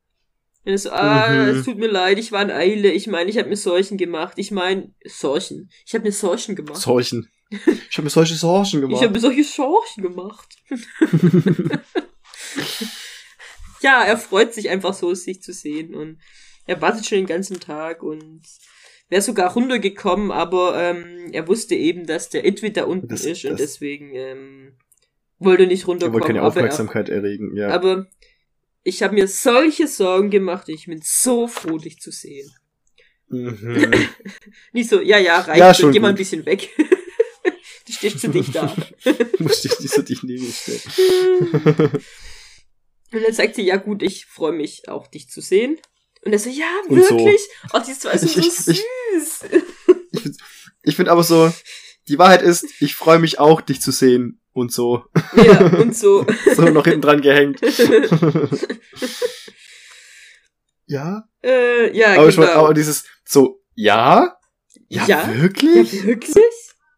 [0.65, 1.49] Er so, ah, Mhm.
[1.59, 2.91] es tut mir leid, ich war in Eile.
[2.91, 4.33] Ich meine, ich habe mir Sorchen gemacht.
[4.37, 5.69] Ich meine, Sorchen.
[5.85, 6.77] Ich habe mir Sorchen gemacht.
[6.81, 7.29] Sorchen.
[7.89, 9.01] Ich habe mir solche ich gemacht.
[9.01, 10.55] habe mir solche Sorchen gemacht.
[13.81, 15.95] ja, er freut sich einfach so, sich zu sehen.
[15.95, 16.19] Und
[16.65, 18.41] er wartet schon den ganzen Tag und
[19.09, 23.43] wäre sogar runtergekommen, aber ähm, er wusste eben, dass der Itwit da unten Das- ist
[23.45, 24.77] und deswegen ähm,
[25.39, 26.13] wollte nicht er runterkommen.
[26.21, 27.69] wollte keine aber er Aufmerksamkeit erregen, ja.
[27.69, 28.05] Aber
[28.83, 32.51] ich habe mir solche Sorgen gemacht und ich bin so froh, dich zu sehen.
[33.27, 33.91] Mhm.
[34.73, 36.19] Nicht so, ja, ja, reicht, Ja, schon, geh mal ein gut.
[36.19, 36.69] bisschen weg.
[37.85, 38.65] du stehst zu dicht da.
[39.39, 40.81] Musste ich nicht so dich neben mir stellen.
[43.11, 45.77] Und dann sagt sie, ja gut, ich freue mich auch, dich zu sehen.
[46.23, 47.17] Und er so, ja, Und so.
[47.17, 47.41] wirklich?
[47.73, 48.77] Oh, die ist zwar so Ich- ich- süß.
[50.11, 50.37] ich find,
[50.83, 51.51] ich find aber so,
[52.09, 54.41] die Wahrheit ist, ich freue mich auch, dich zu sehen.
[54.51, 55.05] Und so.
[55.35, 56.25] ja, und so.
[56.55, 57.61] So noch hinten dran gehängt.
[60.85, 61.23] ja?
[61.43, 62.47] äh, ja, Aber, ich genau.
[62.47, 64.35] mein, aber dieses, so, ja?
[64.87, 65.31] Ja, Ja?
[65.31, 66.05] ja, wirklich?
[66.05, 66.35] wirklich?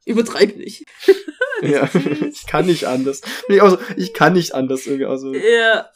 [0.05, 0.85] Übertreib nicht.
[1.63, 1.87] Ja,
[2.27, 3.21] ich kann nicht anders.
[3.47, 5.05] Nee, also, ich kann nicht anders irgendwie.
[5.05, 5.87] Also, Ja,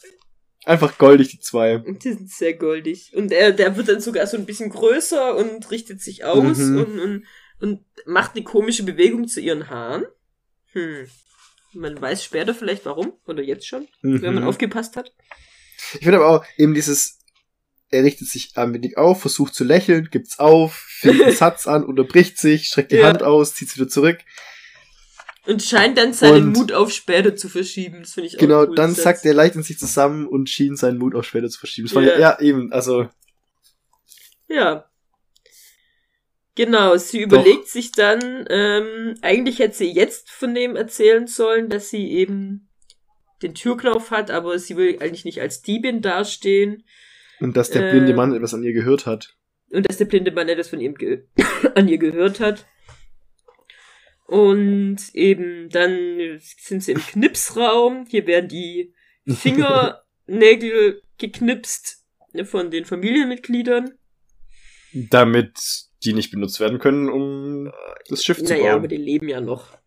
[0.64, 1.78] einfach goldig, die zwei.
[1.80, 3.14] Und die sind sehr goldig.
[3.16, 6.78] Und er, der wird dann sogar so ein bisschen größer und richtet sich aus Mhm.
[6.78, 7.26] und, und,
[7.66, 10.06] und macht eine komische Bewegung zu ihren Haaren.
[10.74, 11.08] Hm.
[11.74, 13.14] Man weiß später vielleicht warum.
[13.26, 14.50] Oder jetzt schon, wenn man Mhm.
[14.50, 15.12] aufgepasst hat.
[15.94, 17.20] Ich finde aber auch eben dieses,
[17.90, 21.84] er richtet sich ein wenig auf, versucht zu lächeln, gibt's auf, fängt einen Satz an,
[21.84, 23.08] unterbricht sich, streckt die Ja.
[23.08, 24.20] Hand aus, zieht's wieder zurück.
[25.46, 28.00] Und scheint dann seinen Und- Mut auf später zu verschieben.
[28.02, 30.98] Das finde ich auch Genau, dann sackt er leicht in sich zusammen und schien seinen
[30.98, 31.88] Mut auch später zu verschieben.
[31.88, 32.20] Das war ja, Ja.
[32.20, 33.08] ja eben, also,
[34.48, 34.86] Ja.
[36.56, 41.90] Genau, sie überlegt sich dann, ähm, eigentlich hätte sie jetzt von dem erzählen sollen, dass
[41.90, 42.70] sie eben
[43.42, 46.86] den Türknauf hat, aber sie will eigentlich nicht als Diebin dastehen.
[47.42, 47.92] und dass der Äh.
[47.92, 49.36] blinde Mann etwas an ihr gehört hat.
[49.72, 50.96] und dass der blinde Mann etwas von ihm
[51.76, 52.66] an ihr gehört hat.
[54.28, 58.06] Und eben dann sind sie im Knipsraum.
[58.10, 58.94] Hier werden die
[59.28, 62.04] Fingernägel geknipst
[62.46, 63.94] von den Familienmitgliedern.
[64.94, 67.72] Damit die nicht benutzt werden können, um
[68.10, 68.90] das Schiff zu Naja, aber bauen.
[68.90, 69.78] die leben ja noch.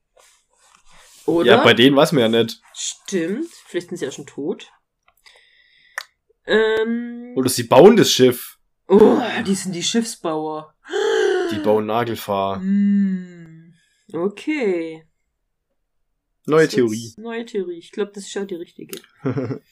[1.27, 1.47] Oder?
[1.47, 2.61] Ja, bei denen weiß man ja nicht.
[2.74, 3.49] Stimmt.
[3.66, 4.70] Vielleicht sind sie ja schon tot.
[6.47, 8.59] Ähm, Oder sie bauen das Schiff.
[8.86, 10.74] oh, die sind die Schiffsbauer.
[11.53, 12.57] Die bauen Nagelfahr.
[12.61, 13.74] Hm,
[14.12, 15.05] okay.
[16.47, 17.12] Neue Das Theorie.
[17.19, 17.78] Neue Theorie.
[17.78, 18.99] Ich glaube, das ist ja die richtige.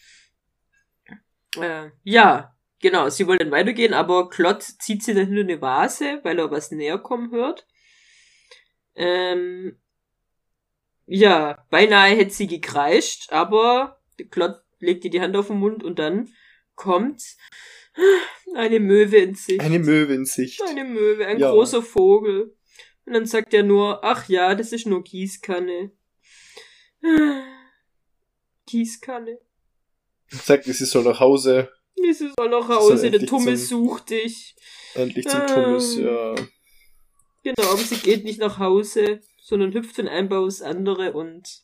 [1.58, 3.08] Äh, ja, genau.
[3.08, 6.70] Sie wollen dann weitergehen, aber Klott zieht sie dann hinter eine Vase, weil er was
[6.70, 7.66] näher kommen hört.
[8.94, 9.78] Ähm,
[11.06, 14.00] ja, beinahe hätte sie gekreischt, aber
[14.30, 16.32] Klott legt ihr die Hand auf den Mund und dann
[16.74, 17.22] kommt
[18.54, 19.60] eine Möwe in Sicht.
[19.60, 20.62] Eine Möwe in Sicht.
[20.62, 21.50] Eine Möwe, ein Ja.
[21.50, 22.56] großer Vogel.
[23.04, 25.92] Und dann sagt er nur, ach ja, das ist nur Gießkanne.
[28.66, 29.38] Gießkanne.
[30.28, 31.70] Sagt, sie soll nach Hause.
[31.98, 33.10] Nach Sie soll Hause?
[33.10, 34.54] Der Tummes zum- sucht dich.
[34.94, 35.46] Endlich zum Ähm.
[35.46, 36.34] Thomas, ja.
[37.42, 41.62] Genau, aber sie geht nicht nach Hause, sondern hüpft von einem Bau ins andere und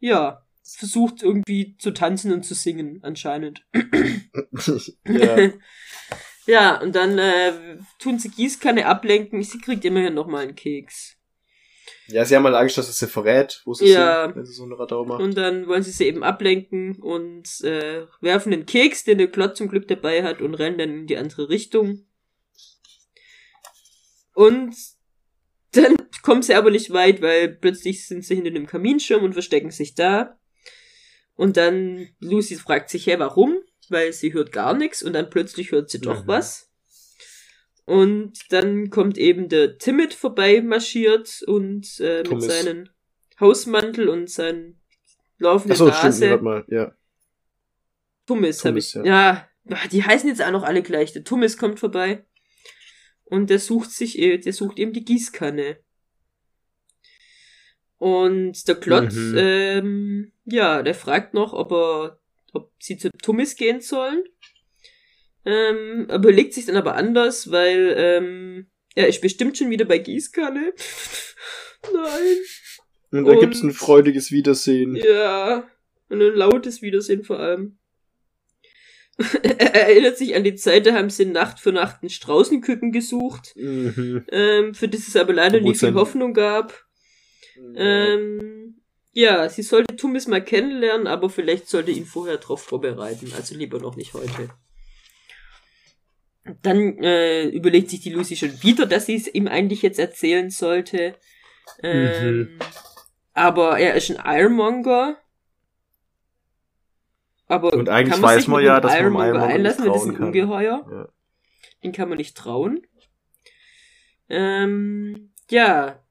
[0.00, 3.64] ja, versucht irgendwie zu tanzen und zu singen, anscheinend.
[5.06, 5.52] ja.
[6.46, 9.42] ja, und dann äh, tun sie Gießkanne ablenken.
[9.42, 11.15] Sie kriegt immerhin noch mal einen Keks.
[12.08, 14.26] Ja, sie haben mal Angst, dass es sie verrät, wo sie Ja.
[14.26, 15.20] sind, wenn sie so eine Radau macht.
[15.22, 19.56] Und dann wollen sie sie eben ablenken und äh, werfen den Keks, den der Klott
[19.56, 22.06] zum Glück dabei hat, und rennen dann in die andere Richtung.
[24.34, 24.74] Und
[25.72, 29.70] dann kommen sie aber nicht weit, weil plötzlich sind sie hinter dem Kaminschirm und verstecken
[29.70, 30.38] sich da.
[31.34, 33.58] Und dann Lucy fragt sich, hä, warum?
[33.88, 36.28] Weil sie hört gar nichts und dann plötzlich hört sie doch Mhm.
[36.28, 36.65] was.
[37.86, 42.88] Und dann kommt eben der Timid vorbei marschiert und äh, mit seinem
[43.40, 44.80] Hausmantel und seinen
[45.38, 46.24] laufenden Achso, stimmt, Nase.
[46.24, 46.94] nee, warte mal, ja.
[48.26, 48.94] Tummis habe Tummis, ich.
[48.96, 49.04] ja.
[49.04, 49.48] Ja.
[49.70, 51.12] Ah, die heißen jetzt auch noch alle gleich.
[51.12, 52.24] Der Tummis kommt vorbei.
[53.24, 55.78] Und der sucht sich, eh- der sucht eben die Gießkanne.
[57.98, 59.34] Und der Klott, Mhm.
[59.38, 62.20] ähm, ja, der fragt noch, ob er,
[62.52, 64.22] ob sie zu Tummis gehen sollen.
[65.46, 70.72] Ähm, überlegt sich dann aber anders, weil, ähm, er ist bestimmt schon wieder bei Gießkanne.
[71.92, 72.36] Nein.
[73.12, 74.96] Und da Und- gibt's ein freudiges Wiedersehen.
[74.96, 75.68] Ja,
[76.08, 77.78] und ein lautes Wiedersehen vor allem.
[79.42, 83.54] er erinnert sich an die Zeit, da haben sie Nacht für Nacht ein Straußenküken gesucht,
[83.56, 84.24] Mhm.
[84.30, 86.84] ähm, für das es aber leider nie viel Hoffnung gab.
[87.76, 88.82] Ähm,
[89.12, 93.78] ja, sie sollte Tumis mal kennenlernen, aber vielleicht sollte ihn vorher darauf vorbereiten, also lieber
[93.78, 94.50] noch nicht heute.
[96.62, 100.50] Dann äh, überlegt sich die Lucy schon wieder, dass sie es ihm eigentlich jetzt erzählen
[100.50, 101.16] sollte.
[101.82, 102.58] Ähm, Mhm.
[103.32, 105.18] Aber er ist ein Ironmonger.
[107.48, 110.08] Aber Und eigentlich kann weiß sich man ja, dass man Ironmonger einlassen, weil das ist
[110.08, 110.86] ein Ungeheuer.
[110.90, 111.08] Ja.
[111.84, 112.86] Den kann man nicht trauen.
[114.28, 116.02] Ähm, ja.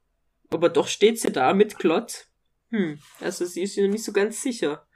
[0.51, 2.27] Aber doch steht sie da mit Klott.
[2.69, 4.87] Hm, also sie ist sich noch nicht so ganz sicher.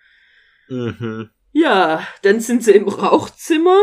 [0.69, 1.29] Mhm.
[1.51, 3.79] Ja, dann sind sie im Rauchzimmer,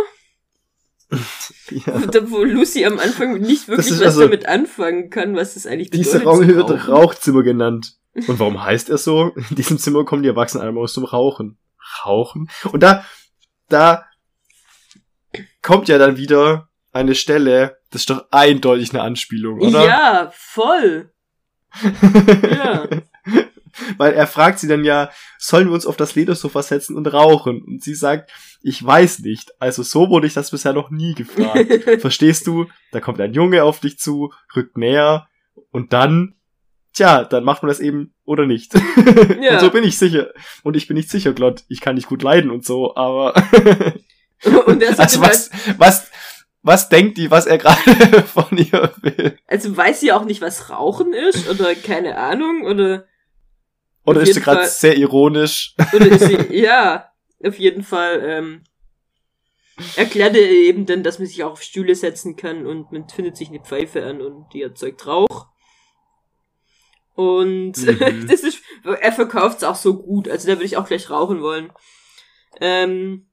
[1.70, 2.00] Ja.
[2.30, 6.14] wo Lucy am Anfang nicht wirklich was also- damit anfangen kann, was das eigentlich bedeutet.
[6.14, 6.78] Dieser Raum wird rauchen.
[6.92, 7.94] Rauchzimmer genannt.
[8.14, 9.32] Und warum heißt er so?
[9.50, 11.58] In diesem Zimmer kommen die Erwachsenen einmal aus zum Rauchen.
[12.04, 12.48] Rauchen?
[12.72, 13.04] Und da,
[13.68, 14.04] da
[15.62, 19.84] kommt ja dann wieder eine Stelle, das ist doch eindeutig eine Anspielung, oder?
[19.84, 21.12] Ja, voll.
[21.82, 22.88] Ja.
[23.96, 27.62] Weil er fragt sie dann ja, sollen wir uns auf das Ledersofa setzen und rauchen?
[27.62, 28.30] Und sie sagt,
[28.62, 29.52] ich weiß nicht.
[29.58, 31.66] Also so wurde ich das bisher noch nie gefragt.
[32.00, 32.66] Verstehst du?
[32.92, 35.28] Da kommt ein Junge auf dich zu, rückt näher
[35.70, 36.34] und dann,
[36.92, 38.74] tja, dann macht man das eben oder nicht.
[39.40, 39.54] Ja.
[39.54, 40.30] Und so bin ich sicher.
[40.62, 41.62] Und ich bin nicht sicher, Glott.
[41.68, 43.34] Ich kann nicht gut leiden und so, aber
[44.66, 46.10] Und er sagt also was, was,
[46.62, 49.38] was denkt die, was er gerade von ihr will?
[49.46, 53.06] Also weiß sie auch nicht, was Rauchen ist oder keine Ahnung oder
[54.06, 55.74] Oder ist sie gerade sehr ironisch?
[55.92, 57.10] oder ist sie ja
[57.44, 58.64] auf jeden Fall ähm,
[59.96, 63.36] erklärte er eben dann, dass man sich auch auf Stühle setzen kann und man findet
[63.36, 65.48] sich eine Pfeife an und die erzeugt Rauch.
[67.14, 68.26] Und Mhm.
[68.28, 71.42] das ist, er verkauft es auch so gut, also da würde ich auch gleich rauchen
[71.42, 71.72] wollen.
[72.60, 73.28] Ähm,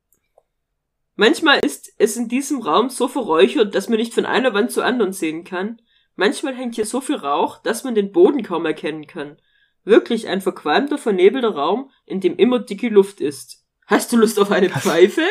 [1.15, 4.85] manchmal ist es in diesem Raum so verräuchert, dass man nicht von einer Wand zur
[4.85, 5.81] anderen sehen kann.
[6.15, 9.37] Manchmal hängt hier so viel Rauch, dass man den Boden kaum erkennen kann.
[9.83, 13.65] Wirklich ein verqualmter, vernebelter Raum, in dem immer dicke Luft ist.
[13.87, 15.23] Hast du Lust auf eine Pfeife?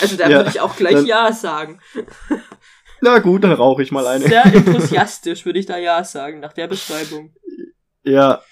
[0.00, 1.80] Also da Ja, würde ich auch gleich dann- Ja sagen.
[3.00, 4.26] Na gut, dann rauche ich mal eine.
[4.26, 7.34] Sehr enthusiastisch würde ich da Ja sagen, nach der Beschreibung.
[8.04, 8.42] Ja.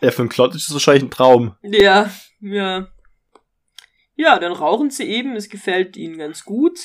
[0.00, 1.54] Ja, für einen Klott ist das wahrscheinlich ein Traum.
[1.62, 2.10] Ja,
[2.40, 2.88] ja.
[4.16, 6.78] Ja, dann rauchen sie eben, es gefällt ihnen ganz gut.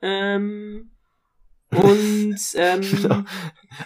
[0.00, 0.92] Ähm,
[1.76, 3.26] und ähm,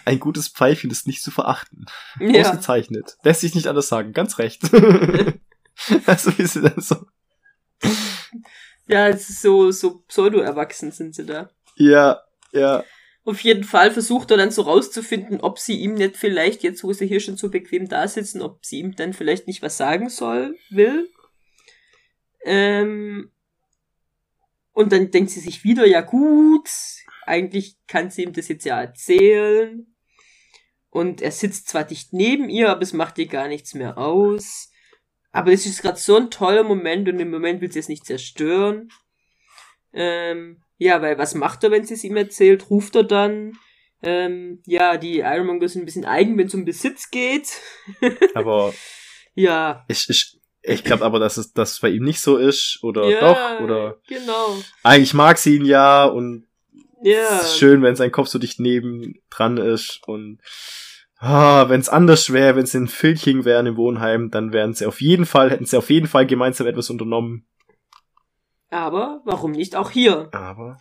[0.05, 1.85] Ein gutes Pfeifchen ist nicht zu verachten.
[2.19, 3.17] ja, Ausgezeichnet.
[3.23, 4.13] Lässt sich nicht anders sagen.
[4.13, 4.63] Ganz recht.
[6.05, 7.05] also wie sie dann so.
[8.87, 11.49] ja, es ist so, so pseudo-erwachsen sind sie da.
[11.75, 12.21] Ja,
[12.51, 12.83] ja.
[13.25, 16.93] Auf jeden Fall versucht er dann so rauszufinden, ob sie ihm nicht vielleicht, jetzt wo
[16.93, 20.09] sie hier schon so bequem da sitzen, ob sie ihm dann vielleicht nicht was sagen
[20.09, 21.09] soll, will.
[22.43, 23.31] Ähm,
[24.73, 26.69] und dann denkt sie sich wieder, ja gut,
[27.29, 29.95] eigentlich kann sie ihm das jetzt ja erzählen.
[30.89, 34.71] Und er sitzt zwar dicht neben ihr, aber es macht ihr gar nichts mehr aus.
[35.31, 38.05] Aber es ist gerade so ein toller Moment und im Moment will sie es nicht
[38.05, 38.89] zerstören.
[39.93, 42.69] Ähm, ja, weil was macht er, wenn sie es ihm erzählt?
[42.69, 43.53] Ruft er dann?
[44.01, 47.49] Ähm, ja, die Ironmonger sind ein bisschen eigen, wenn es um Besitz geht.
[48.33, 48.73] Aber
[49.35, 49.85] Ja.
[49.87, 52.79] ich, ich, ich glaube aber, dass es das bei ihm nicht so ist.
[52.81, 53.59] Oder ja, doch.
[53.63, 54.57] Oder Genau.
[54.83, 56.47] eigentlich mag sie ihn ja und
[57.01, 57.39] Ja.
[57.39, 60.01] es ist schön, wenn sein Kopf so dicht neben dran ist.
[60.05, 60.39] Und
[61.17, 64.85] ah, wenn es anders wäre, wenn es in Filching wären im Wohnheim, dann wären sie
[64.85, 67.45] auf jeden Fall, hätten sie auf jeden Fall gemeinsam etwas unternommen.
[68.69, 70.29] Aber warum nicht auch hier?
[70.33, 70.77] Aber.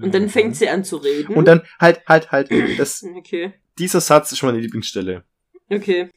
[0.00, 1.34] Und dann fängt sie an zu reden.
[1.34, 2.50] Und dann halt, halt, halt.
[2.78, 3.54] Das, Okay.
[3.78, 5.24] dieser Satz ist meine Lieblingsstelle.
[5.70, 6.10] Okay.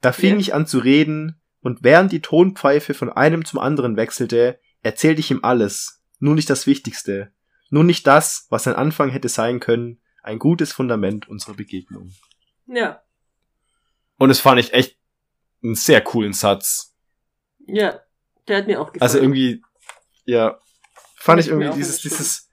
[0.00, 0.40] Da fing Ja.
[0.40, 5.32] ich an zu reden, und während die Tonpfeife von einem zum anderen wechselte, erzählte ich
[5.32, 7.32] ihm alles, nur nicht das Wichtigste,
[7.70, 12.12] nur nicht das, was ein Anfang hätte sein können, ein gutes Fundament unserer Begegnung.
[12.66, 13.02] Ja.
[14.18, 14.98] Und es fand ich echt
[15.62, 16.94] einen sehr coolen Satz.
[17.66, 18.00] Ja.
[18.48, 19.02] Der hat mir auch gefallen.
[19.02, 19.62] Also irgendwie,
[20.24, 20.58] ja,
[21.16, 22.48] fand ich irgendwie dieses, dieses,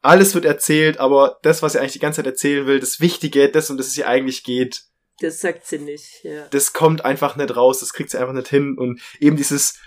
[0.00, 3.50] alles wird erzählt, aber das, was sie eigentlich die ganze Zeit erzählen will, das Wichtige,
[3.50, 4.84] das, um das es ihr eigentlich geht,
[5.20, 6.46] Das sagt sie nicht, ja.
[6.48, 9.78] das kommt einfach nicht raus, das kriegt sie einfach nicht hin und eben dieses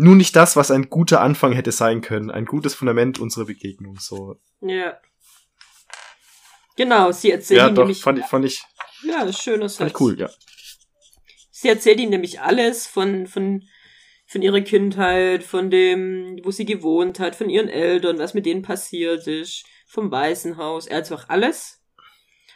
[0.00, 3.98] nur nicht das, was ein guter Anfang hätte sein können, ein gutes Fundament unserer Begegnung,
[3.98, 4.36] so.
[4.60, 4.98] Ja.
[6.76, 8.00] Genau, sie erzählt ja, ihm doch, nämlich.
[8.00, 8.64] fand ich, fand ich,
[9.02, 9.78] ja, das schöner Satz.
[9.78, 10.30] fand ich cool, ja.
[11.50, 13.62] Sie erzählt ihm nämlich alles von, von,
[14.26, 18.62] von ihrer Kindheit, von dem, wo sie gewohnt hat, von ihren Eltern, was mit denen
[18.62, 21.82] passiert ist, vom Waisenhaus, er hat einfach alles.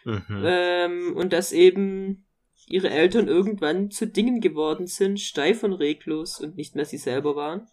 [0.05, 0.43] Mhm.
[0.45, 2.27] Ähm, und dass eben
[2.69, 7.37] ihre Eltern irgendwann zu Dingen geworden sind, steif und reglos und nicht mehr sie selber
[7.37, 7.69] waren.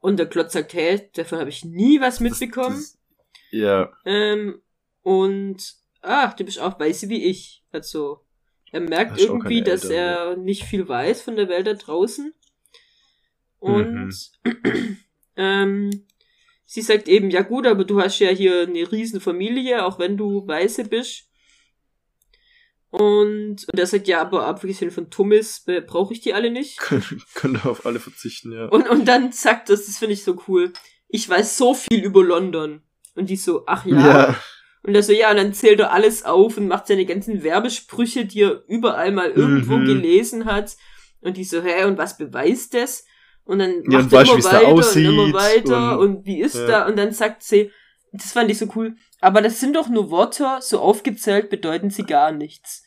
[0.00, 2.76] Und der Klotz sagt, hey, davon habe ich nie was mitbekommen.
[2.76, 2.98] Das, das,
[3.50, 3.92] ja.
[4.06, 4.62] Ähm,
[5.02, 7.62] und, ach, du bist auch weiße wie ich.
[7.70, 8.24] Also,
[8.72, 12.32] er merkt Hast irgendwie, dass Eltern, er nicht viel weiß von der Welt da draußen.
[13.58, 14.14] Und
[15.36, 16.06] ähm,
[16.64, 20.16] sie sagt eben, ja gut, aber du hast ja hier eine riesen Familie, auch wenn
[20.16, 21.29] du Weiße bist.
[22.90, 26.78] Und, und er sagt, ja, aber abgesehen von Thomas äh, brauche ich die alle nicht.
[27.34, 28.66] Könnte auf alle verzichten, ja.
[28.66, 30.72] Und, und dann sagt das, das finde ich so cool,
[31.08, 32.82] ich weiß so viel über London.
[33.14, 34.34] Und die so, ach ja.
[34.82, 38.24] Und er so, ja, und dann zählt er alles auf und macht seine ganzen Werbesprüche,
[38.24, 39.84] die er überall mal irgendwo Mhm.
[39.84, 40.76] gelesen hat.
[41.20, 43.04] Und die so, hä, und was beweist das?
[43.44, 46.66] Und dann Ja, macht er immer weiter und immer weiter und- und, wie ist ja.
[46.66, 46.86] da?
[46.86, 47.70] Und dann sagt sie,
[48.12, 52.04] das fand ich so cool, aber das sind doch nur Worte, so aufgezählt bedeuten sie
[52.04, 52.84] gar nichts.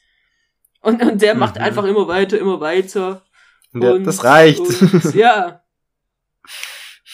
[0.81, 1.61] Und, und der macht Mhm.
[1.61, 3.25] einfach immer weiter, immer weiter.
[3.73, 4.59] Ja, Und- das reicht.
[4.59, 5.63] Und, ja.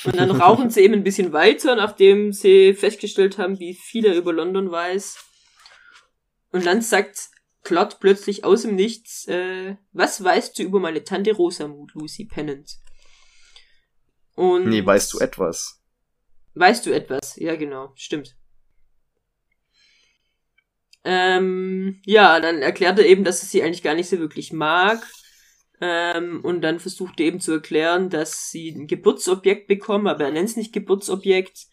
[0.05, 4.15] Und dann rauchen sie eben ein bisschen weiter, nachdem sie festgestellt haben, wie viel er
[4.15, 5.17] über London weiß.
[6.51, 7.29] Und dann sagt
[7.63, 12.71] Claude plötzlich aus dem Nichts, äh, was weißt du über meine Tante Rosamund, Lucy Pennant?
[14.35, 15.78] Und nee, weißt du etwas?
[16.55, 17.35] Weißt du etwas?
[17.37, 18.35] Ja, genau, stimmt.
[21.03, 25.01] Ähm, ja, dann erklärt er eben, dass er sie eigentlich gar nicht so wirklich mag.
[25.81, 30.31] Ähm, und dann versucht er eben zu erklären, dass sie ein Geburtsobjekt bekommen, aber er
[30.31, 31.67] nennt es nicht Geburtsobjekt.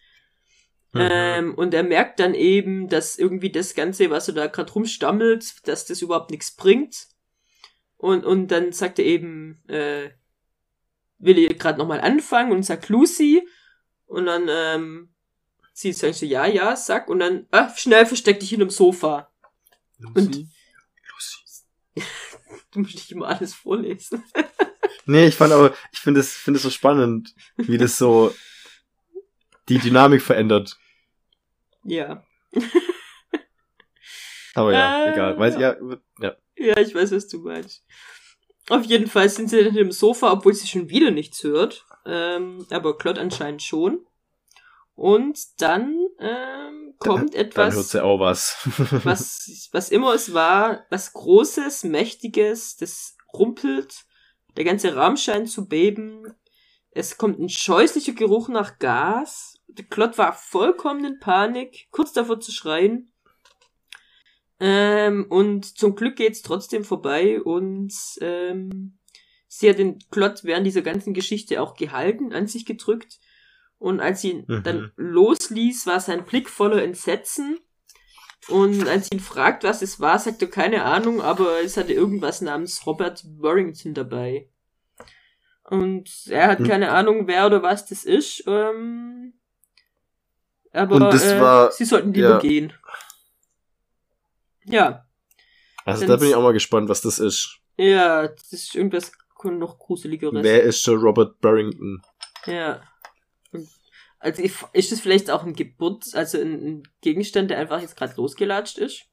[0.93, 1.01] Mhm.
[1.11, 5.67] Ähm, und er merkt dann eben, dass irgendwie das Ganze, was er da gerade rumstammelt,
[5.67, 7.09] dass das überhaupt nichts bringt.
[7.97, 10.11] Und, und dann sagt er eben, äh,
[11.19, 13.47] will ihr gerade nochmal anfangen und sagt Lucy.
[14.07, 15.09] Und dann, ähm,
[15.73, 17.09] sie sagt so, ja, ja, sag.
[17.09, 19.31] Und dann, ah, schnell versteck dich hinterm Sofa.
[20.15, 20.49] Und- Lucy?
[21.13, 22.07] Lucy.
[22.73, 24.23] Du musst nicht immer alles vorlesen.
[25.09, 28.35] Nee, ich fand aber, ich finde es, finde es so spannend, wie das so
[29.69, 30.77] die Dynamik verändert.
[31.85, 32.25] Ja.
[34.55, 35.39] Aber ja, Äh, egal.
[35.39, 35.77] Weiß, ja,
[36.21, 36.37] ja.
[36.57, 37.85] Ja, ich weiß, was du meinst.
[38.69, 41.85] Auf jeden Fall sind sie dann im Sofa, obwohl sie schon wieder nichts hört.
[42.07, 44.07] Ähm, aber Claude anscheinend schon.
[44.95, 48.57] Und dann ähm, kommt Dann hört etwas, sie auch was.
[49.05, 54.07] was, was immer es war, was Großes, Mächtiges, das rumpelt.
[54.57, 56.35] Der ganze Raum scheint zu beben.
[56.91, 59.61] Es kommt ein scheußlicher Geruch nach Gas.
[59.69, 59.85] Der
[60.17, 63.13] war vollkommen in Panik, kurz davor zu schreien.
[64.59, 67.93] Ähm, und zum Glück geht's trotzdem vorbei und
[68.23, 68.99] ähm,
[69.49, 73.19] sie hat den Claude während dieser ganzen Geschichte auch gehalten, an sich gedrückt.
[73.79, 74.63] Und als sie ihn Mhm.
[74.63, 77.59] dann losließ, war sein Blick voller Entsetzen.
[78.49, 81.93] Und als sie ihn fragt, was es war, sagt er keine Ahnung, aber es hatte
[81.93, 84.49] irgendwas namens Robert Warrington dabei.
[85.65, 86.67] Und er hat Hm.
[86.69, 88.45] keine Ahnung, wer oder was das ist.
[88.47, 89.35] Ähm,
[90.73, 92.39] aber äh, war- sie sollten lieber ja.
[92.39, 92.73] gehen.
[94.65, 95.07] Ja,
[95.85, 97.59] Also da bin ich auch mal gespannt, was das ist.
[97.77, 99.13] ja, das ist irgendwas
[99.45, 100.43] noch gruseligeres.
[100.43, 102.03] Wer ist schon Robert Barrington?
[102.47, 102.83] Ja.
[104.19, 104.43] Also
[104.73, 109.05] ist das vielleicht auch ein Geburt, also ein, Gegenstand, der einfach jetzt gerade losgelatscht ist?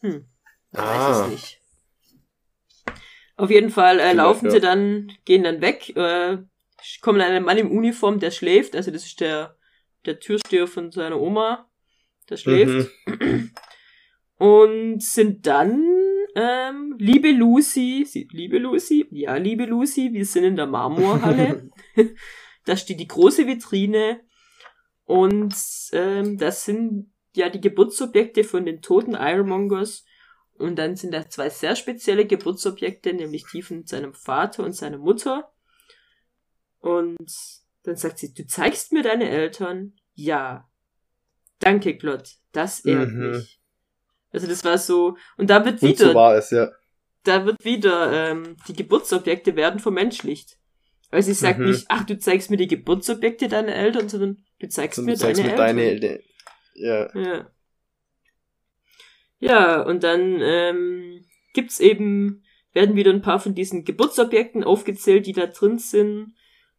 [0.00, 0.26] Hm.
[0.72, 1.24] Ich weiß Ah.
[1.24, 1.60] es nicht.
[3.36, 4.50] Auf jeden Fall äh, laufen ja.
[4.50, 6.38] sie dann, gehen dann weg, äh,
[7.00, 9.56] kommen an einen Mann im Uniform, der schläft, also das ist der,
[10.06, 11.68] der Türsteher von seiner Oma,
[12.28, 12.90] der schläft.
[13.06, 13.52] Mhm.
[14.38, 15.87] Und sind dann,
[16.38, 21.70] ähm, liebe Lucy, sie, liebe Lucy, ja, liebe Lucy, wir sind in der Marmorhalle.
[22.64, 24.20] da steht die große Vitrine
[25.04, 25.54] und
[25.92, 30.04] ähm, das sind ja die Geburtsobjekte von den toten Ironmongers.
[30.58, 34.98] Und dann sind da zwei sehr spezielle Geburtsobjekte, nämlich die von seinem Vater und seiner
[34.98, 35.52] Mutter.
[36.80, 37.32] Und
[37.84, 39.94] dann sagt sie, du zeigst mir deine Eltern?
[40.14, 40.68] Ja.
[41.58, 42.28] Danke, Claude.
[42.52, 43.30] Das ehrt Mhm.
[43.30, 43.60] mich.
[44.32, 46.70] Also das war so, und da wird Und wieder, so war es, ja.
[47.24, 50.58] da wird wieder, ähm, die Geburtsobjekte werden vermenschlicht.
[51.10, 51.70] Weil sie sagt Mhm.
[51.70, 55.18] nicht, ach, du zeigst mir die Geburtsobjekte deiner Eltern, sondern du zeigst Und mir du
[55.20, 56.00] zeigst deine mir Eltern.
[56.00, 56.20] deine,
[56.74, 57.08] ja.
[57.14, 57.50] Ja.
[59.40, 61.24] Ja, und dann ähm,
[61.54, 62.42] gibt's eben,
[62.72, 66.34] werden wieder ein paar von diesen Geburtsobjekten aufgezählt, die da drin sind.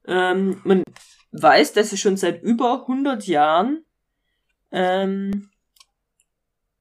[0.05, 0.84] Ähm, man
[1.31, 3.84] weiß, dass es schon seit über 100 Jahren
[4.71, 5.49] ähm,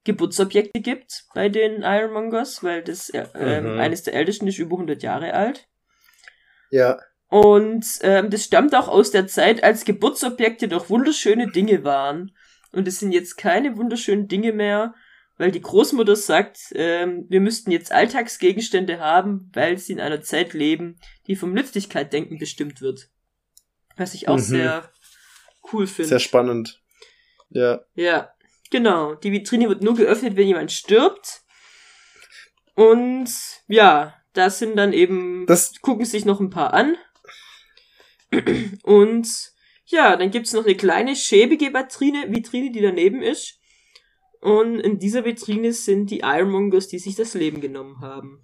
[0.05, 3.81] Geburtsobjekte gibt bei den Ironmongers, weil das äh, ähm, Mhm.
[3.81, 5.67] eines der ältesten ist über 100 Jahre alt.
[6.71, 6.99] Ja.
[7.29, 12.33] Und ähm, das stammt auch aus der Zeit, als Geburtsobjekte doch wunderschöne Dinge waren.
[12.73, 14.95] Und es sind jetzt keine wunderschönen Dinge mehr,
[15.37, 20.53] weil die Großmutter sagt, ähm, wir müssten jetzt Alltagsgegenstände haben, weil sie in einer Zeit
[20.55, 23.09] leben, die vom Nützlichkeitdenken bestimmt wird.
[23.97, 24.43] Was ich auch Mhm.
[24.43, 24.91] sehr
[25.73, 26.09] cool finde.
[26.09, 26.81] Sehr spannend.
[27.51, 27.81] Ja.
[27.95, 28.33] Ja,
[28.71, 29.15] genau.
[29.15, 31.43] Die Vitrine wird nur geöffnet, wenn jemand stirbt.
[32.75, 33.29] Und
[33.67, 36.97] ja, da sind dann eben, Das, gucken sich noch ein paar an.
[38.83, 39.29] Und
[39.87, 43.59] ja, dann gibt's noch eine kleine schäbige Vitrine, Vitrine, die daneben ist.
[44.41, 48.43] Und in dieser Vitrine sind die Ironmongers, die sich das Leben genommen haben.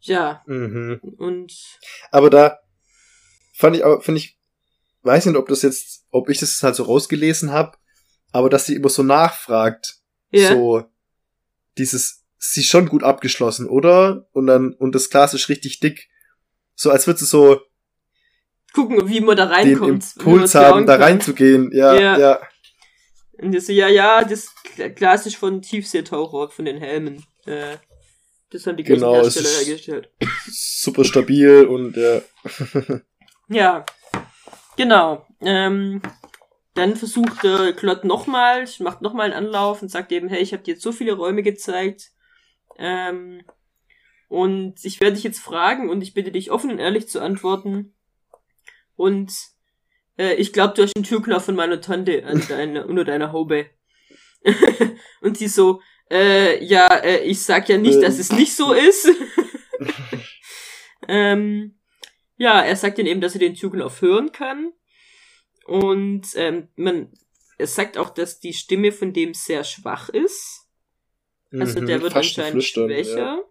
[0.00, 1.00] Ja, mhm.
[1.18, 1.54] und
[2.10, 2.58] Aber da
[3.54, 4.38] fand ich auch, finde ich,
[5.02, 7.78] weiß nicht, ob das jetzt, ob ich das halt so rausgelesen habe,
[8.32, 9.96] aber dass sie immer so nachfragt,
[10.30, 10.84] ja, so
[11.78, 14.28] dieses, sie ist schon gut abgeschlossen, oder?
[14.32, 16.08] Und dann, und das Glas ist richtig dick.
[16.74, 17.60] So als würde sie so
[18.74, 20.16] gucken, wie man da den reinkommt.
[20.16, 21.70] man Impuls haben, da reinzugehen.
[21.72, 22.18] Ja, Ja.
[22.18, 22.40] ja.
[23.40, 24.52] Und die so, ja, ja, das
[24.96, 27.24] Glas ist von Tiefseetaucher, von den Helmen.
[27.46, 27.76] Äh,
[28.50, 30.10] das haben die Genau, Hersteller hergestellt.
[30.50, 32.20] Super stabil und ja.
[33.48, 33.86] Ja,
[34.76, 35.26] genau.
[35.40, 36.02] Ähm,
[36.78, 40.62] dann versucht der Klott nochmal, macht nochmal einen Anlauf und sagt eben, hey, ich habe
[40.62, 42.12] dir jetzt so viele Räume gezeigt.
[42.78, 43.42] Ähm,
[44.28, 47.94] und ich werde dich jetzt fragen und ich bitte dich offen und ehrlich zu antworten.
[48.94, 49.32] Und
[50.18, 53.66] äh, ich glaube, du hast einen Türknopf von meiner Tante an deine, unter deiner Haube.
[55.20, 55.80] und sie so,
[56.10, 58.02] äh, ja, äh, ich sag ja nicht, Ähm.
[58.02, 59.10] dass es nicht so ist.
[61.08, 61.76] ähm,
[62.36, 64.72] ja, er sagt dann eben, dass er den Türknopf hören kann.
[65.68, 67.12] Und ähm, man,
[67.58, 70.66] er sagt auch, dass die Stimme von dem sehr schwach ist.
[71.52, 73.18] Also Mhm, der wird anscheinend schwächer.
[73.18, 73.42] Ja.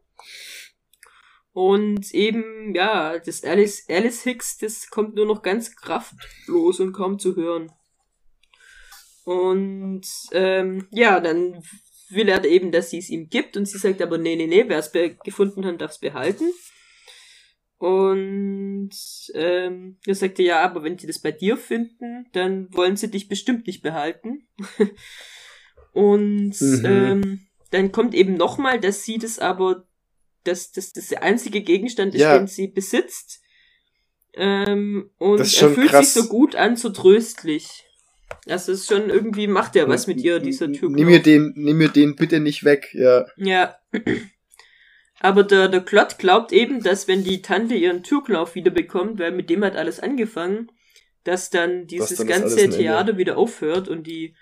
[1.54, 7.20] Und eben, ja, das Alice, Alice Hicks, das kommt nur noch ganz kraftlos und kaum
[7.20, 7.72] zu hören.
[9.24, 11.62] Und ähm, ja, dann
[12.10, 14.64] will er eben, dass sie es ihm gibt und sie sagt aber, nee, nee, nee,
[14.68, 14.92] wer es
[15.24, 16.52] gefunden hat, darf es behalten.
[17.80, 18.90] Und
[19.36, 23.28] ähm, er sagte, ja, aber wenn sie das bei dir finden, dann wollen sie dich
[23.28, 24.48] bestimmt nicht behalten.
[25.94, 26.86] und Mhm.
[26.86, 29.86] ähm, dann kommt eben nochmal, dass sie das aber,
[30.44, 32.38] dass das, das der einzige Gegenstand ist, Ja.
[32.38, 33.42] den sie besitzt.
[34.34, 36.14] Ähm, und Das er fühlt krass.
[36.14, 37.84] sich so gut an, so tröstlich.
[38.48, 40.92] Also es ist schon irgendwie macht er was mit ihr, dieser Typ.
[40.92, 43.26] Nimm mir den, nimm mir den bitte nicht weg, ja.
[43.38, 43.76] Ja.
[45.20, 49.32] Aber der, der Klott glaubt eben, dass wenn die Tante ihren Türklauf wieder bekommt, weil
[49.32, 50.72] mit dem hat alles angefangen,
[51.24, 52.78] dass dann dieses dann ist alles ganze.
[52.78, 54.36] Theater wieder aufhört und die,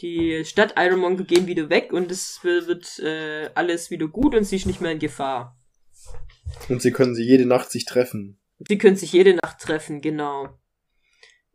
[0.00, 4.44] die Stadt Ironmonger gehen wieder weg und es wird, wird äh, alles wieder gut und
[4.44, 5.58] sie ist nicht mehr in Gefahr.
[6.68, 8.38] Und sie können sie jede Nacht sich treffen.
[8.68, 10.58] Sie können sich jede Nacht treffen, genau.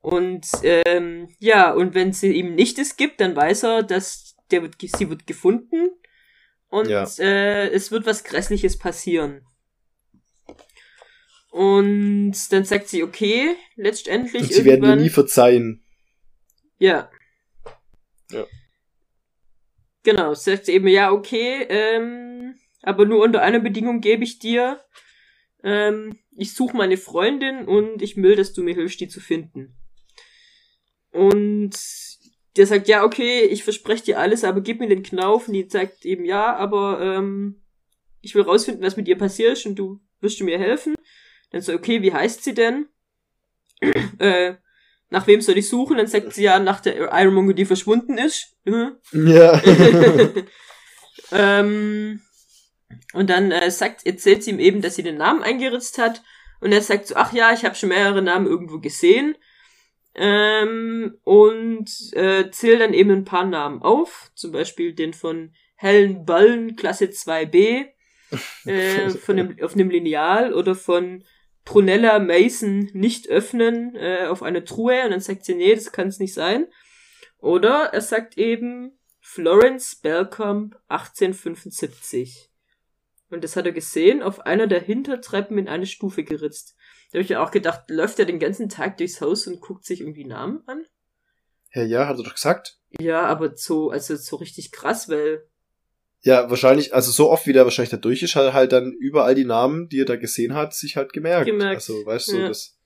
[0.01, 4.61] Und ähm, ja, und wenn sie ihm nicht es gibt, dann weiß er, dass der
[4.61, 5.89] wird, sie wird gefunden
[6.69, 7.07] und Ja.
[7.19, 9.45] äh, es wird was Grässliches passieren.
[11.49, 15.03] Und dann sagt sie, okay, letztendlich Und sie werden mir irgendwann.
[15.03, 15.83] nie verzeihen.
[16.77, 17.09] Ja.
[18.31, 18.45] Ja.
[20.03, 24.81] Genau, sagt sie eben, ja, okay, ähm, aber nur unter einer Bedingung gebe ich dir.
[25.63, 29.75] Ähm, ich suche meine Freundin und ich will, dass du mir hilfst, die zu finden.
[31.11, 31.75] Und
[32.57, 35.47] der sagt, ja, okay, ich verspreche dir alles, aber gib mir den Knauf.
[35.47, 37.61] Und die sagt eben, ja, aber ähm,
[38.21, 40.95] ich will rausfinden, was mit ihr passiert ist und du wirst du mir helfen.
[41.51, 42.87] Dann so, okay, wie heißt sie denn?
[44.19, 44.55] äh,
[45.09, 45.97] nach wem soll ich suchen?
[45.97, 48.57] Dann sagt sie ja nach der Ironmonger, die verschwunden ist.
[48.65, 48.97] Mhm.
[49.13, 49.61] Ja.
[51.31, 52.21] ähm,
[53.13, 56.23] und dann äh, sagt, erzählt sie ihm eben, dass sie den Namen eingeritzt hat.
[56.59, 59.35] Und er sagt so, ach ja, ich habe schon mehrere Namen irgendwo gesehen.
[60.17, 64.31] Ähm, und äh, zählt dann eben ein paar Namen auf.
[64.33, 67.85] Zum Beispiel den von Helen Ballen, Klasse 2b,
[68.65, 71.23] äh, von dem, auf einem Lineal oder von
[71.65, 75.03] Prunella Mason nicht öffnen äh, auf eine Truhe.
[75.03, 76.65] Und dann sagt sie, nee, das kann es nicht sein.
[77.37, 82.49] Oder er sagt eben Florence Belcombe 1875.
[83.29, 86.75] Und das hat er gesehen, auf einer der Hintertreppen in eine Stufe geritzt.
[87.11, 89.85] Da habe ich ja auch gedacht, läuft er den ganzen Tag durchs Haus und guckt
[89.85, 90.85] sich irgendwie Namen an?
[91.73, 92.79] ja, ja, hat er doch gesagt.
[92.99, 95.45] Ja, aber so, also so richtig krass, weil,
[96.21, 98.93] Ja, wahrscheinlich, also so oft wie der wahrscheinlich da durch ist, hat er halt dann
[98.93, 101.45] überall die Namen, die er da gesehen hat, sich halt gemerkt.
[101.45, 101.75] Gemerkt.
[101.75, 102.47] Also, weißt du, Ja.
[102.47, 102.77] das,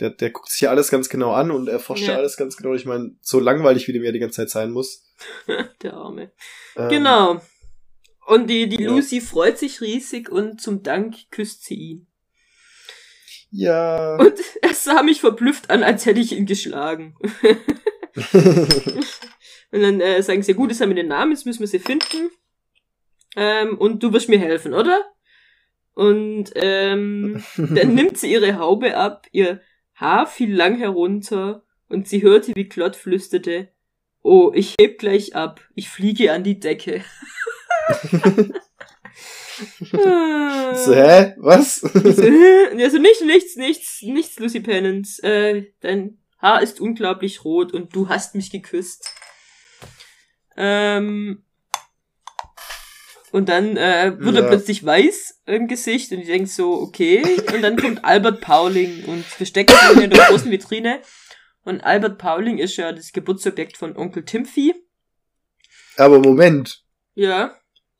[0.00, 2.18] der, der guckt sich ja alles ganz genau an und erforscht ja, Ja.
[2.18, 2.72] alles ganz genau.
[2.74, 5.12] Ich meine, so langweilig, wie dem ja die ganze Zeit sein muss.
[5.82, 6.32] der Arme.
[6.76, 7.40] Ähm, Genau.
[8.26, 8.90] Und die, die ja.
[8.90, 12.06] Lucy freut sich riesig und zum Dank küsst sie ihn.
[13.50, 14.16] Ja.
[14.16, 17.16] Und er sah mich verblüfft an, als hätte ich ihn geschlagen.
[19.74, 21.80] Und dann äh, sagen sie, gut, jetzt haben wir den Namen, jetzt müssen wir sie
[21.80, 22.30] finden.
[23.34, 25.02] Ähm, und du wirst mir helfen, oder?
[25.94, 29.60] Und ähm, dann nimmt sie ihre Haube ab, ihr
[29.96, 33.68] Haar fiel lang herunter und sie hörte, wie Klott flüsterte,
[34.22, 37.04] Oh, ich heb gleich ab, ich fliege an die Decke.
[40.74, 41.34] So, hä?
[41.38, 41.82] Was?
[41.92, 45.06] Also nicht, nichts, nichts, nichts, Lucy Pennant.
[45.22, 49.08] Äh, dein Haar ist unglaublich rot und du hast mich geküsst.
[50.56, 51.44] Ähm,
[53.32, 54.48] und dann äh, wird er Ja.
[54.48, 57.22] plötzlich weiß im Gesicht und ich denk so, okay.
[57.52, 61.00] Und dann kommt Albert Pauling und versteckt sich in der großen Vitrine.
[61.64, 64.74] Und Albert Pauling ist ja das Geburtsobjekt von Onkel Timothy.
[65.96, 66.84] Aber Moment.
[67.14, 67.56] Ja,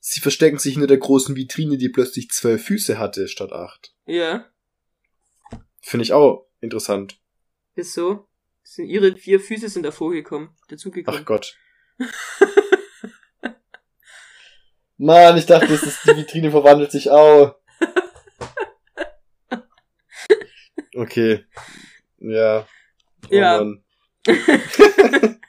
[0.07, 3.95] Sie verstecken sich hinter der großen Vitrine, die plötzlich zwölf Füße hatte statt acht.
[4.05, 4.45] ja,
[5.81, 7.19] Finde ich auch interessant.
[7.73, 8.27] ist so.
[8.61, 11.19] Sind ihre vier Füße sind davor gekommen, dazugekommen.
[11.21, 11.57] Ach Gott.
[14.97, 17.55] Mann, ich dachte, das ist, die Vitrine verwandelt sich auch.
[20.97, 21.43] Okay.
[22.19, 22.65] Ja.
[23.29, 23.57] Oh Ja.
[23.57, 23.83] Mann.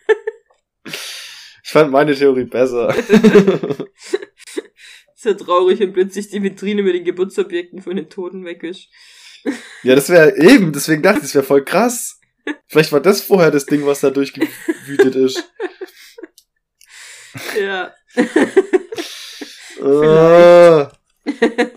[0.84, 2.92] ich fand meine Theorie besser.
[5.26, 8.88] Ja traurig, wenn plötzlich die Vitrine mit den Geburtsobjekten von den Toten weg ist.
[9.82, 12.20] ja, das wäre eben, deswegen dachte ich, das wäre voll krass.
[12.68, 15.44] Vielleicht war das vorher das Ding, was da durchgewütet ist.
[17.60, 17.92] Ja.
[19.82, 20.90] Ah.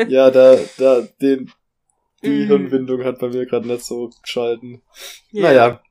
[0.08, 1.52] ja, da, da, den,
[2.24, 2.48] die Mhm.
[2.48, 4.82] Hirnwindung hat bei mir gerade nicht so geschalten.
[5.32, 5.44] ja.
[5.44, 5.84] Naja.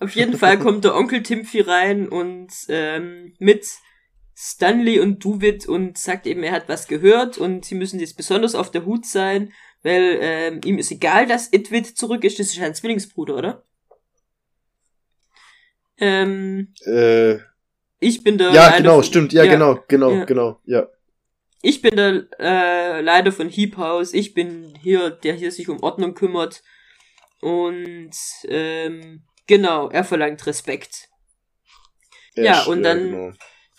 [0.00, 3.64] Auf jeden Fall kommt der Onkel Timothy rein und ähm, mit
[4.36, 8.54] Stanley und Duwit und sagt eben, er hat was gehört und sie müssen jetzt besonders
[8.54, 9.52] auf der Hut sein,
[9.82, 12.38] weil ähm, ihm ist egal, dass Itwit zurück ist.
[12.38, 13.64] Das ist ein Zwillingsbruder, oder?
[15.98, 17.36] Ähm, Äh,
[18.00, 19.32] ich bin der ja, Leiter genau, von- stimmt.
[19.32, 20.24] Ja, genau, genau, Ja.
[20.24, 20.60] genau.
[20.64, 20.88] Ja.
[21.62, 24.12] Ich bin der äh, Leiter von Heap House.
[24.12, 26.62] Ich bin hier, der hier sich um Ordnung kümmert.
[27.40, 28.10] Und
[28.48, 31.08] ähm, genau, er verlangt Respekt.
[32.34, 33.32] Ja, Ash, und dann- genau.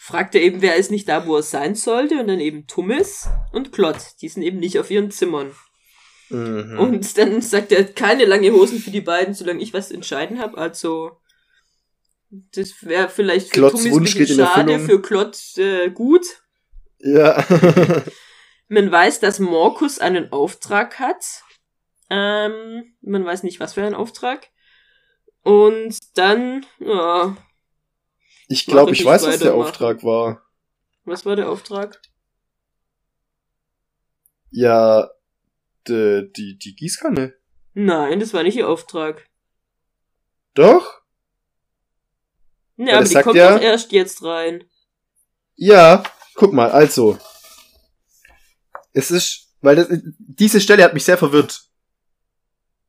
[0.05, 2.19] Fragt er eben, wer ist nicht da, wo er sein sollte.
[2.19, 3.97] Und dann eben Tummis und Klott.
[4.21, 5.55] Die sind eben nicht auf ihren Zimmern.
[6.29, 6.77] Mhm.
[6.77, 10.59] Und dann sagt er, keine lange Hosen für die beiden, solange ich was entscheiden habe.
[10.59, 11.17] Also,
[12.29, 14.89] das wäre vielleicht für Klotts Tummis ein Wunsch bisschen geht in schade, Erfüllung.
[14.89, 16.25] für Klott äh, gut.
[16.99, 17.43] ja.
[18.67, 21.23] Man weiß, dass Morkus einen Auftrag hat.
[22.11, 24.49] Ähm, man weiß nicht, was für einen Auftrag.
[25.41, 27.37] Und dann, ja,
[28.47, 29.53] ich glaube, ich weiß, was der.
[29.55, 30.41] Auftrag war.
[31.05, 32.01] was war der Auftrag?
[34.51, 35.09] Ja,
[35.87, 37.35] die, die, die Gießkanne.
[37.73, 39.27] Nein, das war nicht ihr Auftrag.
[40.53, 41.01] Doch?
[42.77, 44.63] Ja, Ja, aber die kommt ja- doch erst jetzt rein.
[45.55, 46.03] Ja,
[46.35, 47.17] guck mal, also.
[48.93, 51.63] Es ist, weil das, diese Stelle hat mich sehr verwirrt.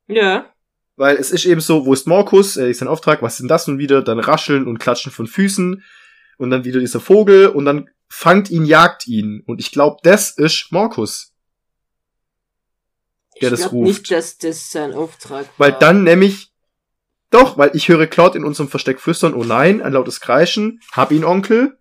[0.07, 0.53] Ja,
[0.97, 2.57] Weil es ist eben so, wo ist Morkus?
[2.57, 4.01] Er ist sein Auftrag, was ist denn das nun wieder?
[4.01, 5.83] Dann rascheln und klatschen von Füßen
[6.37, 9.43] und dann wieder dieser Vogel und dann fangt ihn, jagt ihn.
[9.45, 11.33] Und ich glaube, das ist Morkus.
[13.41, 13.87] Der ich das glaub ruft.
[13.87, 15.79] nicht, dass das sein Auftrag Weil war.
[15.79, 16.51] dann nämlich,
[17.29, 21.11] doch, weil ich höre Claude in unserem Versteck flüstern, oh nein, ein lautes Kreischen, hab
[21.11, 21.77] ihn, Onkel.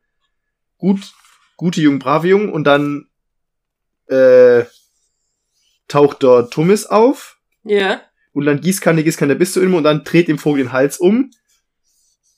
[0.76, 1.14] Gut,
[1.56, 3.08] gute Jung, brave Jung, und dann,
[4.08, 4.64] äh,
[5.88, 8.02] taucht dort Tummis auf, Ja,
[8.36, 11.30] und dann Gießkanne, Gießkanne bist du immer, und dann dreht dem Vogel den Hals um,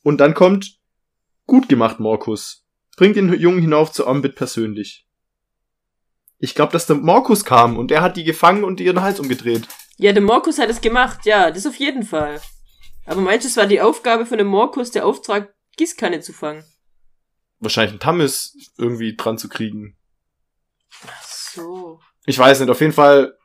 [0.05, 0.79] und dann kommt,
[1.45, 2.65] gut gemacht, Morkus.
[2.97, 5.09] Bringt den Jungen hinauf zu Ambit persönlich.
[6.39, 9.66] Ich glaube, dass der Morkus kam, und er hat die gefangen und ihren Hals umgedreht.
[9.97, 12.41] ja, der Morkus hat es gemacht, ja, das auf jeden Fall.
[13.05, 16.62] Aber meinst du, es war die Aufgabe von dem Morkus, der Auftrag, Gießkanne zu fangen?
[17.59, 19.97] Wahrscheinlich einen Tammis irgendwie dran zu kriegen.
[21.09, 21.99] Ach so.
[22.25, 23.38] Ich weiß nicht, auf jeden Fall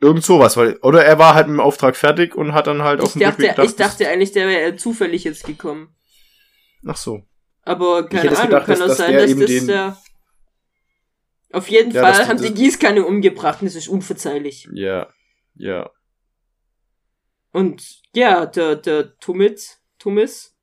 [0.00, 3.00] irgend sowas, weil, oder er war halt mit dem Auftrag fertig und hat dann halt
[3.00, 5.94] auf Ich dem dachte, gedacht, ich dachte eigentlich, der wäre zufällig jetzt gekommen.
[6.86, 7.22] ach so.
[7.62, 9.98] Aber keine Ahnung, gedacht, kann dass- auch dass sein, dass eben das den- der...
[11.52, 14.68] Auf jeden Ja, Fall haben die das- Gießkanne umgebracht und das ist unverzeihlich.
[14.72, 15.08] Ja,
[15.54, 15.90] ja.
[17.52, 20.54] Und ja, der, der Tumit, Tumis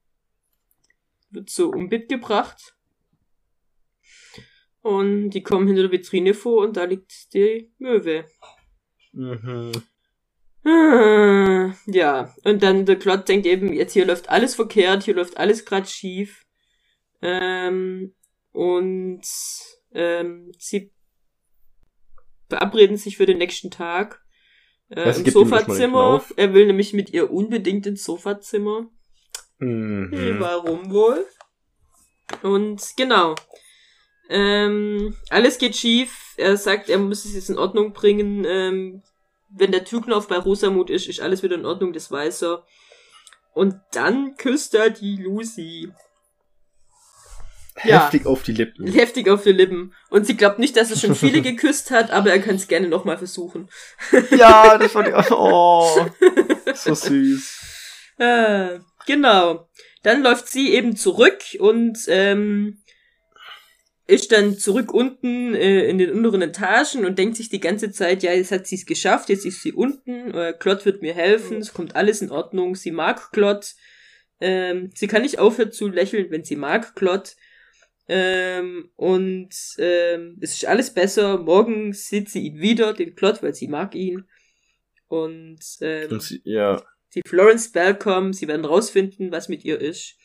[1.31, 2.75] wird so um Bit gebracht.
[4.81, 8.25] Und die kommen hinter der Vitrine vor und da liegt die Möwe.
[9.15, 9.71] Mhm.
[10.65, 15.37] Ah, Ja, und dann der Klott denkt eben, jetzt hier läuft alles verkehrt, hier läuft
[15.37, 16.45] alles grad schief.
[17.21, 18.13] Ähm,
[18.51, 19.21] und
[19.93, 20.91] ähm, sie
[22.49, 24.21] verabreden sich für den nächsten Tag
[24.89, 26.23] äh, Also im Sofazimmer.
[26.35, 28.89] Er will nämlich mit ihr unbedingt ins Sofazimmer.
[29.59, 30.11] Mhm.
[30.11, 31.25] Hm, Warum wohl?
[32.41, 33.35] Und genau.
[34.29, 36.33] Ähm, alles geht schief.
[36.37, 38.45] Er sagt, er muss es jetzt in Ordnung bringen.
[38.45, 39.03] Ähm,
[39.49, 42.63] wenn der Türknauf bei Rosamut ist, ist alles wieder in Ordnung, das weiß er.
[43.53, 45.91] Und dann küsst er die Lucy.
[47.83, 48.03] Ja.
[48.03, 48.87] Heftig auf die Lippen.
[48.87, 49.93] Heftig auf die Lippen.
[50.09, 52.87] Und sie glaubt nicht, dass er schon viele geküsst hat, aber er kann es gerne
[52.87, 53.69] nochmal versuchen.
[54.31, 55.31] Ja, das ich auch.
[55.31, 56.05] Oh,
[56.73, 57.59] so süß.
[58.17, 59.67] Äh, genau.
[60.03, 62.77] Dann läuft sie eben zurück und ähm,
[64.07, 68.21] ist dann zurück unten äh, in den unteren Etagen und denkt sich die ganze Zeit,
[68.21, 71.57] ja, jetzt hat sie es geschafft, jetzt ist sie unten, äh, Klott wird mir helfen,
[71.57, 73.73] es kommt alles in Ordnung, sie mag Klott.
[74.39, 77.35] Ähm, sie kann nicht aufhören zu lächeln, wenn sie mag Klott.
[78.07, 79.49] Ähm, und
[79.79, 81.39] ähm, es ist alles besser.
[81.39, 84.25] Morgen sieht sie ihn wieder, den Klott, weil sie mag ihn.
[85.07, 86.83] Und, ähm, Und sie, ja.
[87.15, 90.15] die Florence Bell kommen, sie werden rausfinden, was mit ihr ist.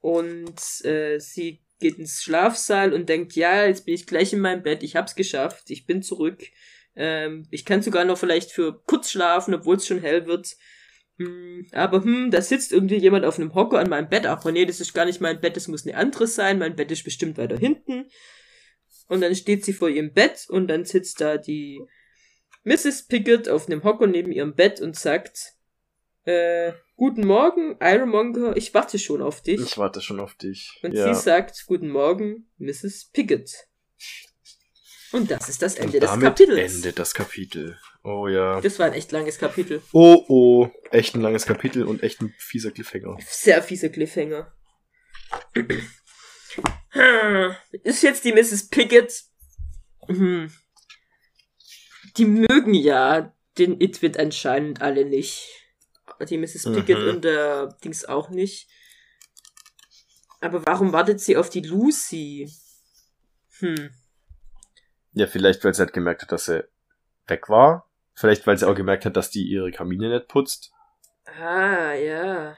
[0.00, 4.62] Und äh, sie geht ins Schlafsaal und denkt, ja, jetzt bin ich gleich in meinem
[4.62, 6.42] Bett, ich hab's geschafft, ich bin zurück.
[6.96, 10.56] Ähm, ich kann sogar noch vielleicht für kurz schlafen, obwohl es schon hell wird.
[11.18, 14.26] Hm, aber hm, da sitzt irgendwie jemand auf einem Hocker an meinem Bett.
[14.26, 16.58] Ach nee, das ist gar nicht mein Bett, das muss eine andere sein.
[16.58, 18.06] Mein Bett ist bestimmt weiter hinten.
[19.08, 21.82] Und dann steht sie vor ihrem Bett und dann sitzt da die
[22.64, 23.08] Mrs.
[23.08, 25.54] Pickett auf einem Hocker neben ihrem Bett und sagt,
[26.24, 26.72] äh,
[27.02, 29.60] guten Morgen, Ironmonger, ich warte schon auf dich.
[29.60, 30.78] Ich warte schon auf dich.
[30.84, 31.12] und ja.
[31.12, 33.10] sie sagt, guten Morgen, Mrs.
[33.12, 33.66] Pickett.
[35.10, 36.76] Und das ist das Ende Und des damit Kapitels.
[36.76, 37.76] endet das Kapitel.
[38.04, 38.60] Oh ja.
[38.60, 39.82] Das war ein echt langes Kapitel.
[39.90, 40.70] Oh oh.
[40.92, 43.18] Echt ein langes Kapitel und echt ein fieser Cliffhanger.
[43.26, 44.54] Sehr fieser Cliffhanger.
[47.82, 48.68] Ist jetzt die Mrs.
[48.68, 49.24] Pickett.
[50.06, 50.52] Hm.
[52.16, 55.61] Die mögen ja den Itwit anscheinend alle nicht.
[56.28, 56.72] Die Mrs.
[56.72, 57.08] Pickett Mhm.
[57.08, 58.68] und der Dings auch nicht.
[60.40, 62.50] Aber warum wartet sie auf die Lucy?
[63.58, 63.90] Hm.
[65.12, 66.68] Ja, vielleicht, weil sie halt gemerkt hat, dass er
[67.26, 67.88] weg war.
[68.14, 70.72] Vielleicht, weil sie auch gemerkt hat, dass die ihre Kamine nicht putzt.
[71.24, 72.56] Ah, ja.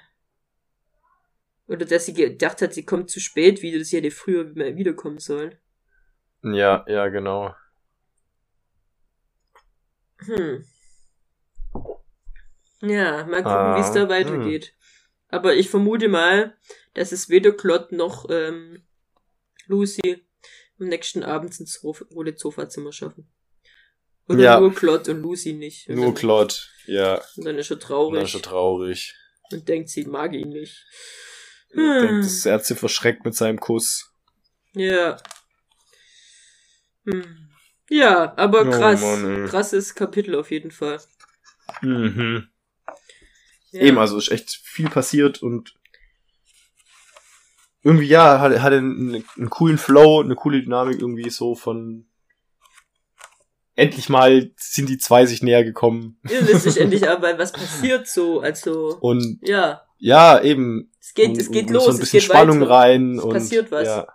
[1.67, 4.77] Oder dass sie gedacht hat, sie kommt zu spät wieder, dass sie hätte früher mal
[4.77, 5.57] wiederkommen sollen.
[6.43, 7.55] Ja, ja, genau.
[10.19, 10.65] Hm.
[12.89, 14.75] Ja, mal gucken, Ah, wie es da weitergeht.
[15.29, 16.57] Aber ich vermute mal,
[16.95, 18.83] dass es weder Klott noch ähm,
[19.67, 20.25] Lucy
[20.79, 23.29] am nächsten Abend ins rote Sofazimmer schaffen.
[24.29, 24.61] Oder Ja.
[24.61, 25.89] nur Klott und Lucy nicht.
[25.89, 26.55] Und Nur dann, Claude.
[26.87, 29.15] Ja, Und dann ist er traurig ist schon traurig.
[29.53, 30.85] und denkt, sie mag ihn nicht.
[31.73, 32.21] Hm.
[32.23, 34.13] das Herz verschreckt mit seinem Kuss.
[34.75, 35.17] Ja.
[37.05, 37.49] Hm.
[37.91, 39.01] Ja, aber Oh krass.
[39.01, 39.49] Mann, ey.
[39.49, 41.01] krasses Kapitel auf jeden Fall.
[41.83, 42.49] Mhm.
[43.75, 43.81] Ja.
[43.81, 45.75] Eben, also ist echt viel passiert und
[47.83, 52.07] irgendwie, ja, hatte, hatte einen, einen coolen Flow, eine coole Dynamik irgendwie so von
[53.75, 58.41] endlich mal sind die zwei sich näher gekommen Ja, ist endlich aber was passiert so,
[58.41, 60.93] also und ja, ja, eben.
[61.01, 62.71] es geht, und, es geht und los, So ein es bisschen geht Spannung weiter.
[62.71, 63.87] rein Es und passiert was.
[63.87, 64.07] Ja,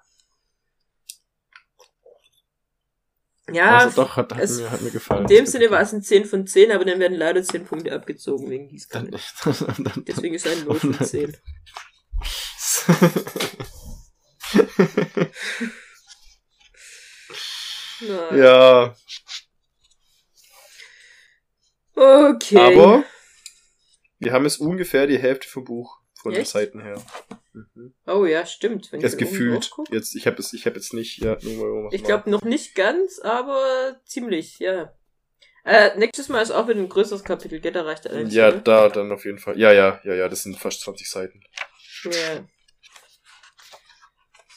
[3.54, 5.22] Ja, also doch, hat, hat, es- mir, hat mir gefallen.
[5.24, 7.92] in dem Sinne war es ein 10 von 10, aber dann werden leider 10 Punkte
[7.94, 9.12] abgezogen wegen Gießkanne.
[10.08, 11.36] Deswegen ist ein 0 von 10.
[18.02, 18.96] Na, ja,
[21.96, 22.58] Okay.
[22.58, 23.04] aber
[24.20, 26.52] wir haben es ungefähr die Hälfte vom Buch von den Echt?
[26.52, 27.02] Seiten her.
[27.54, 27.94] Mhm.
[28.06, 28.92] Oh ja, stimmt.
[28.92, 29.72] Wenn ich dann oben gefühlt.
[29.92, 33.20] Jetzt, ich habe es, ich habe jetzt nicht, ja, nur Ich glaube noch nicht ganz,
[33.20, 34.94] aber ziemlich, ja.
[35.66, 38.34] Äh, nächstes Mal ist auch wieder ein größeres Kapitel, geht, da reicht allerdings.
[38.34, 38.62] Ja, ne?
[38.62, 39.60] da dann auf jeden Fall.
[39.60, 41.44] Ja, ja, ja, ja, das sind fast 20 Seiten.
[42.06, 42.48] ja.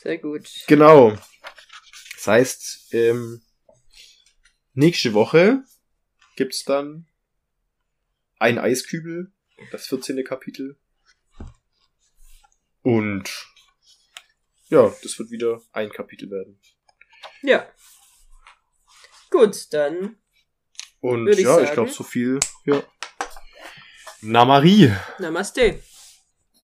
[0.02, 0.48] Sehr gut.
[0.66, 1.16] Genau.
[2.16, 3.42] Das heißt, ähm,
[4.74, 5.62] nächste Woche
[6.34, 7.06] gibt's dann
[8.38, 9.32] ein Eiskübel,
[9.70, 10.24] das 14.
[10.24, 10.76] Kapitel.
[12.82, 13.30] Und
[14.68, 16.60] ja, das wird wieder ein Kapitel werden.
[17.42, 17.66] Ja.
[19.30, 20.16] Gut, dann
[21.00, 21.74] Und ich ja, ich sagen.
[21.74, 22.38] glaube so viel.
[22.64, 22.82] Ja.
[24.20, 24.92] Na Marie.
[25.18, 25.82] Namaste.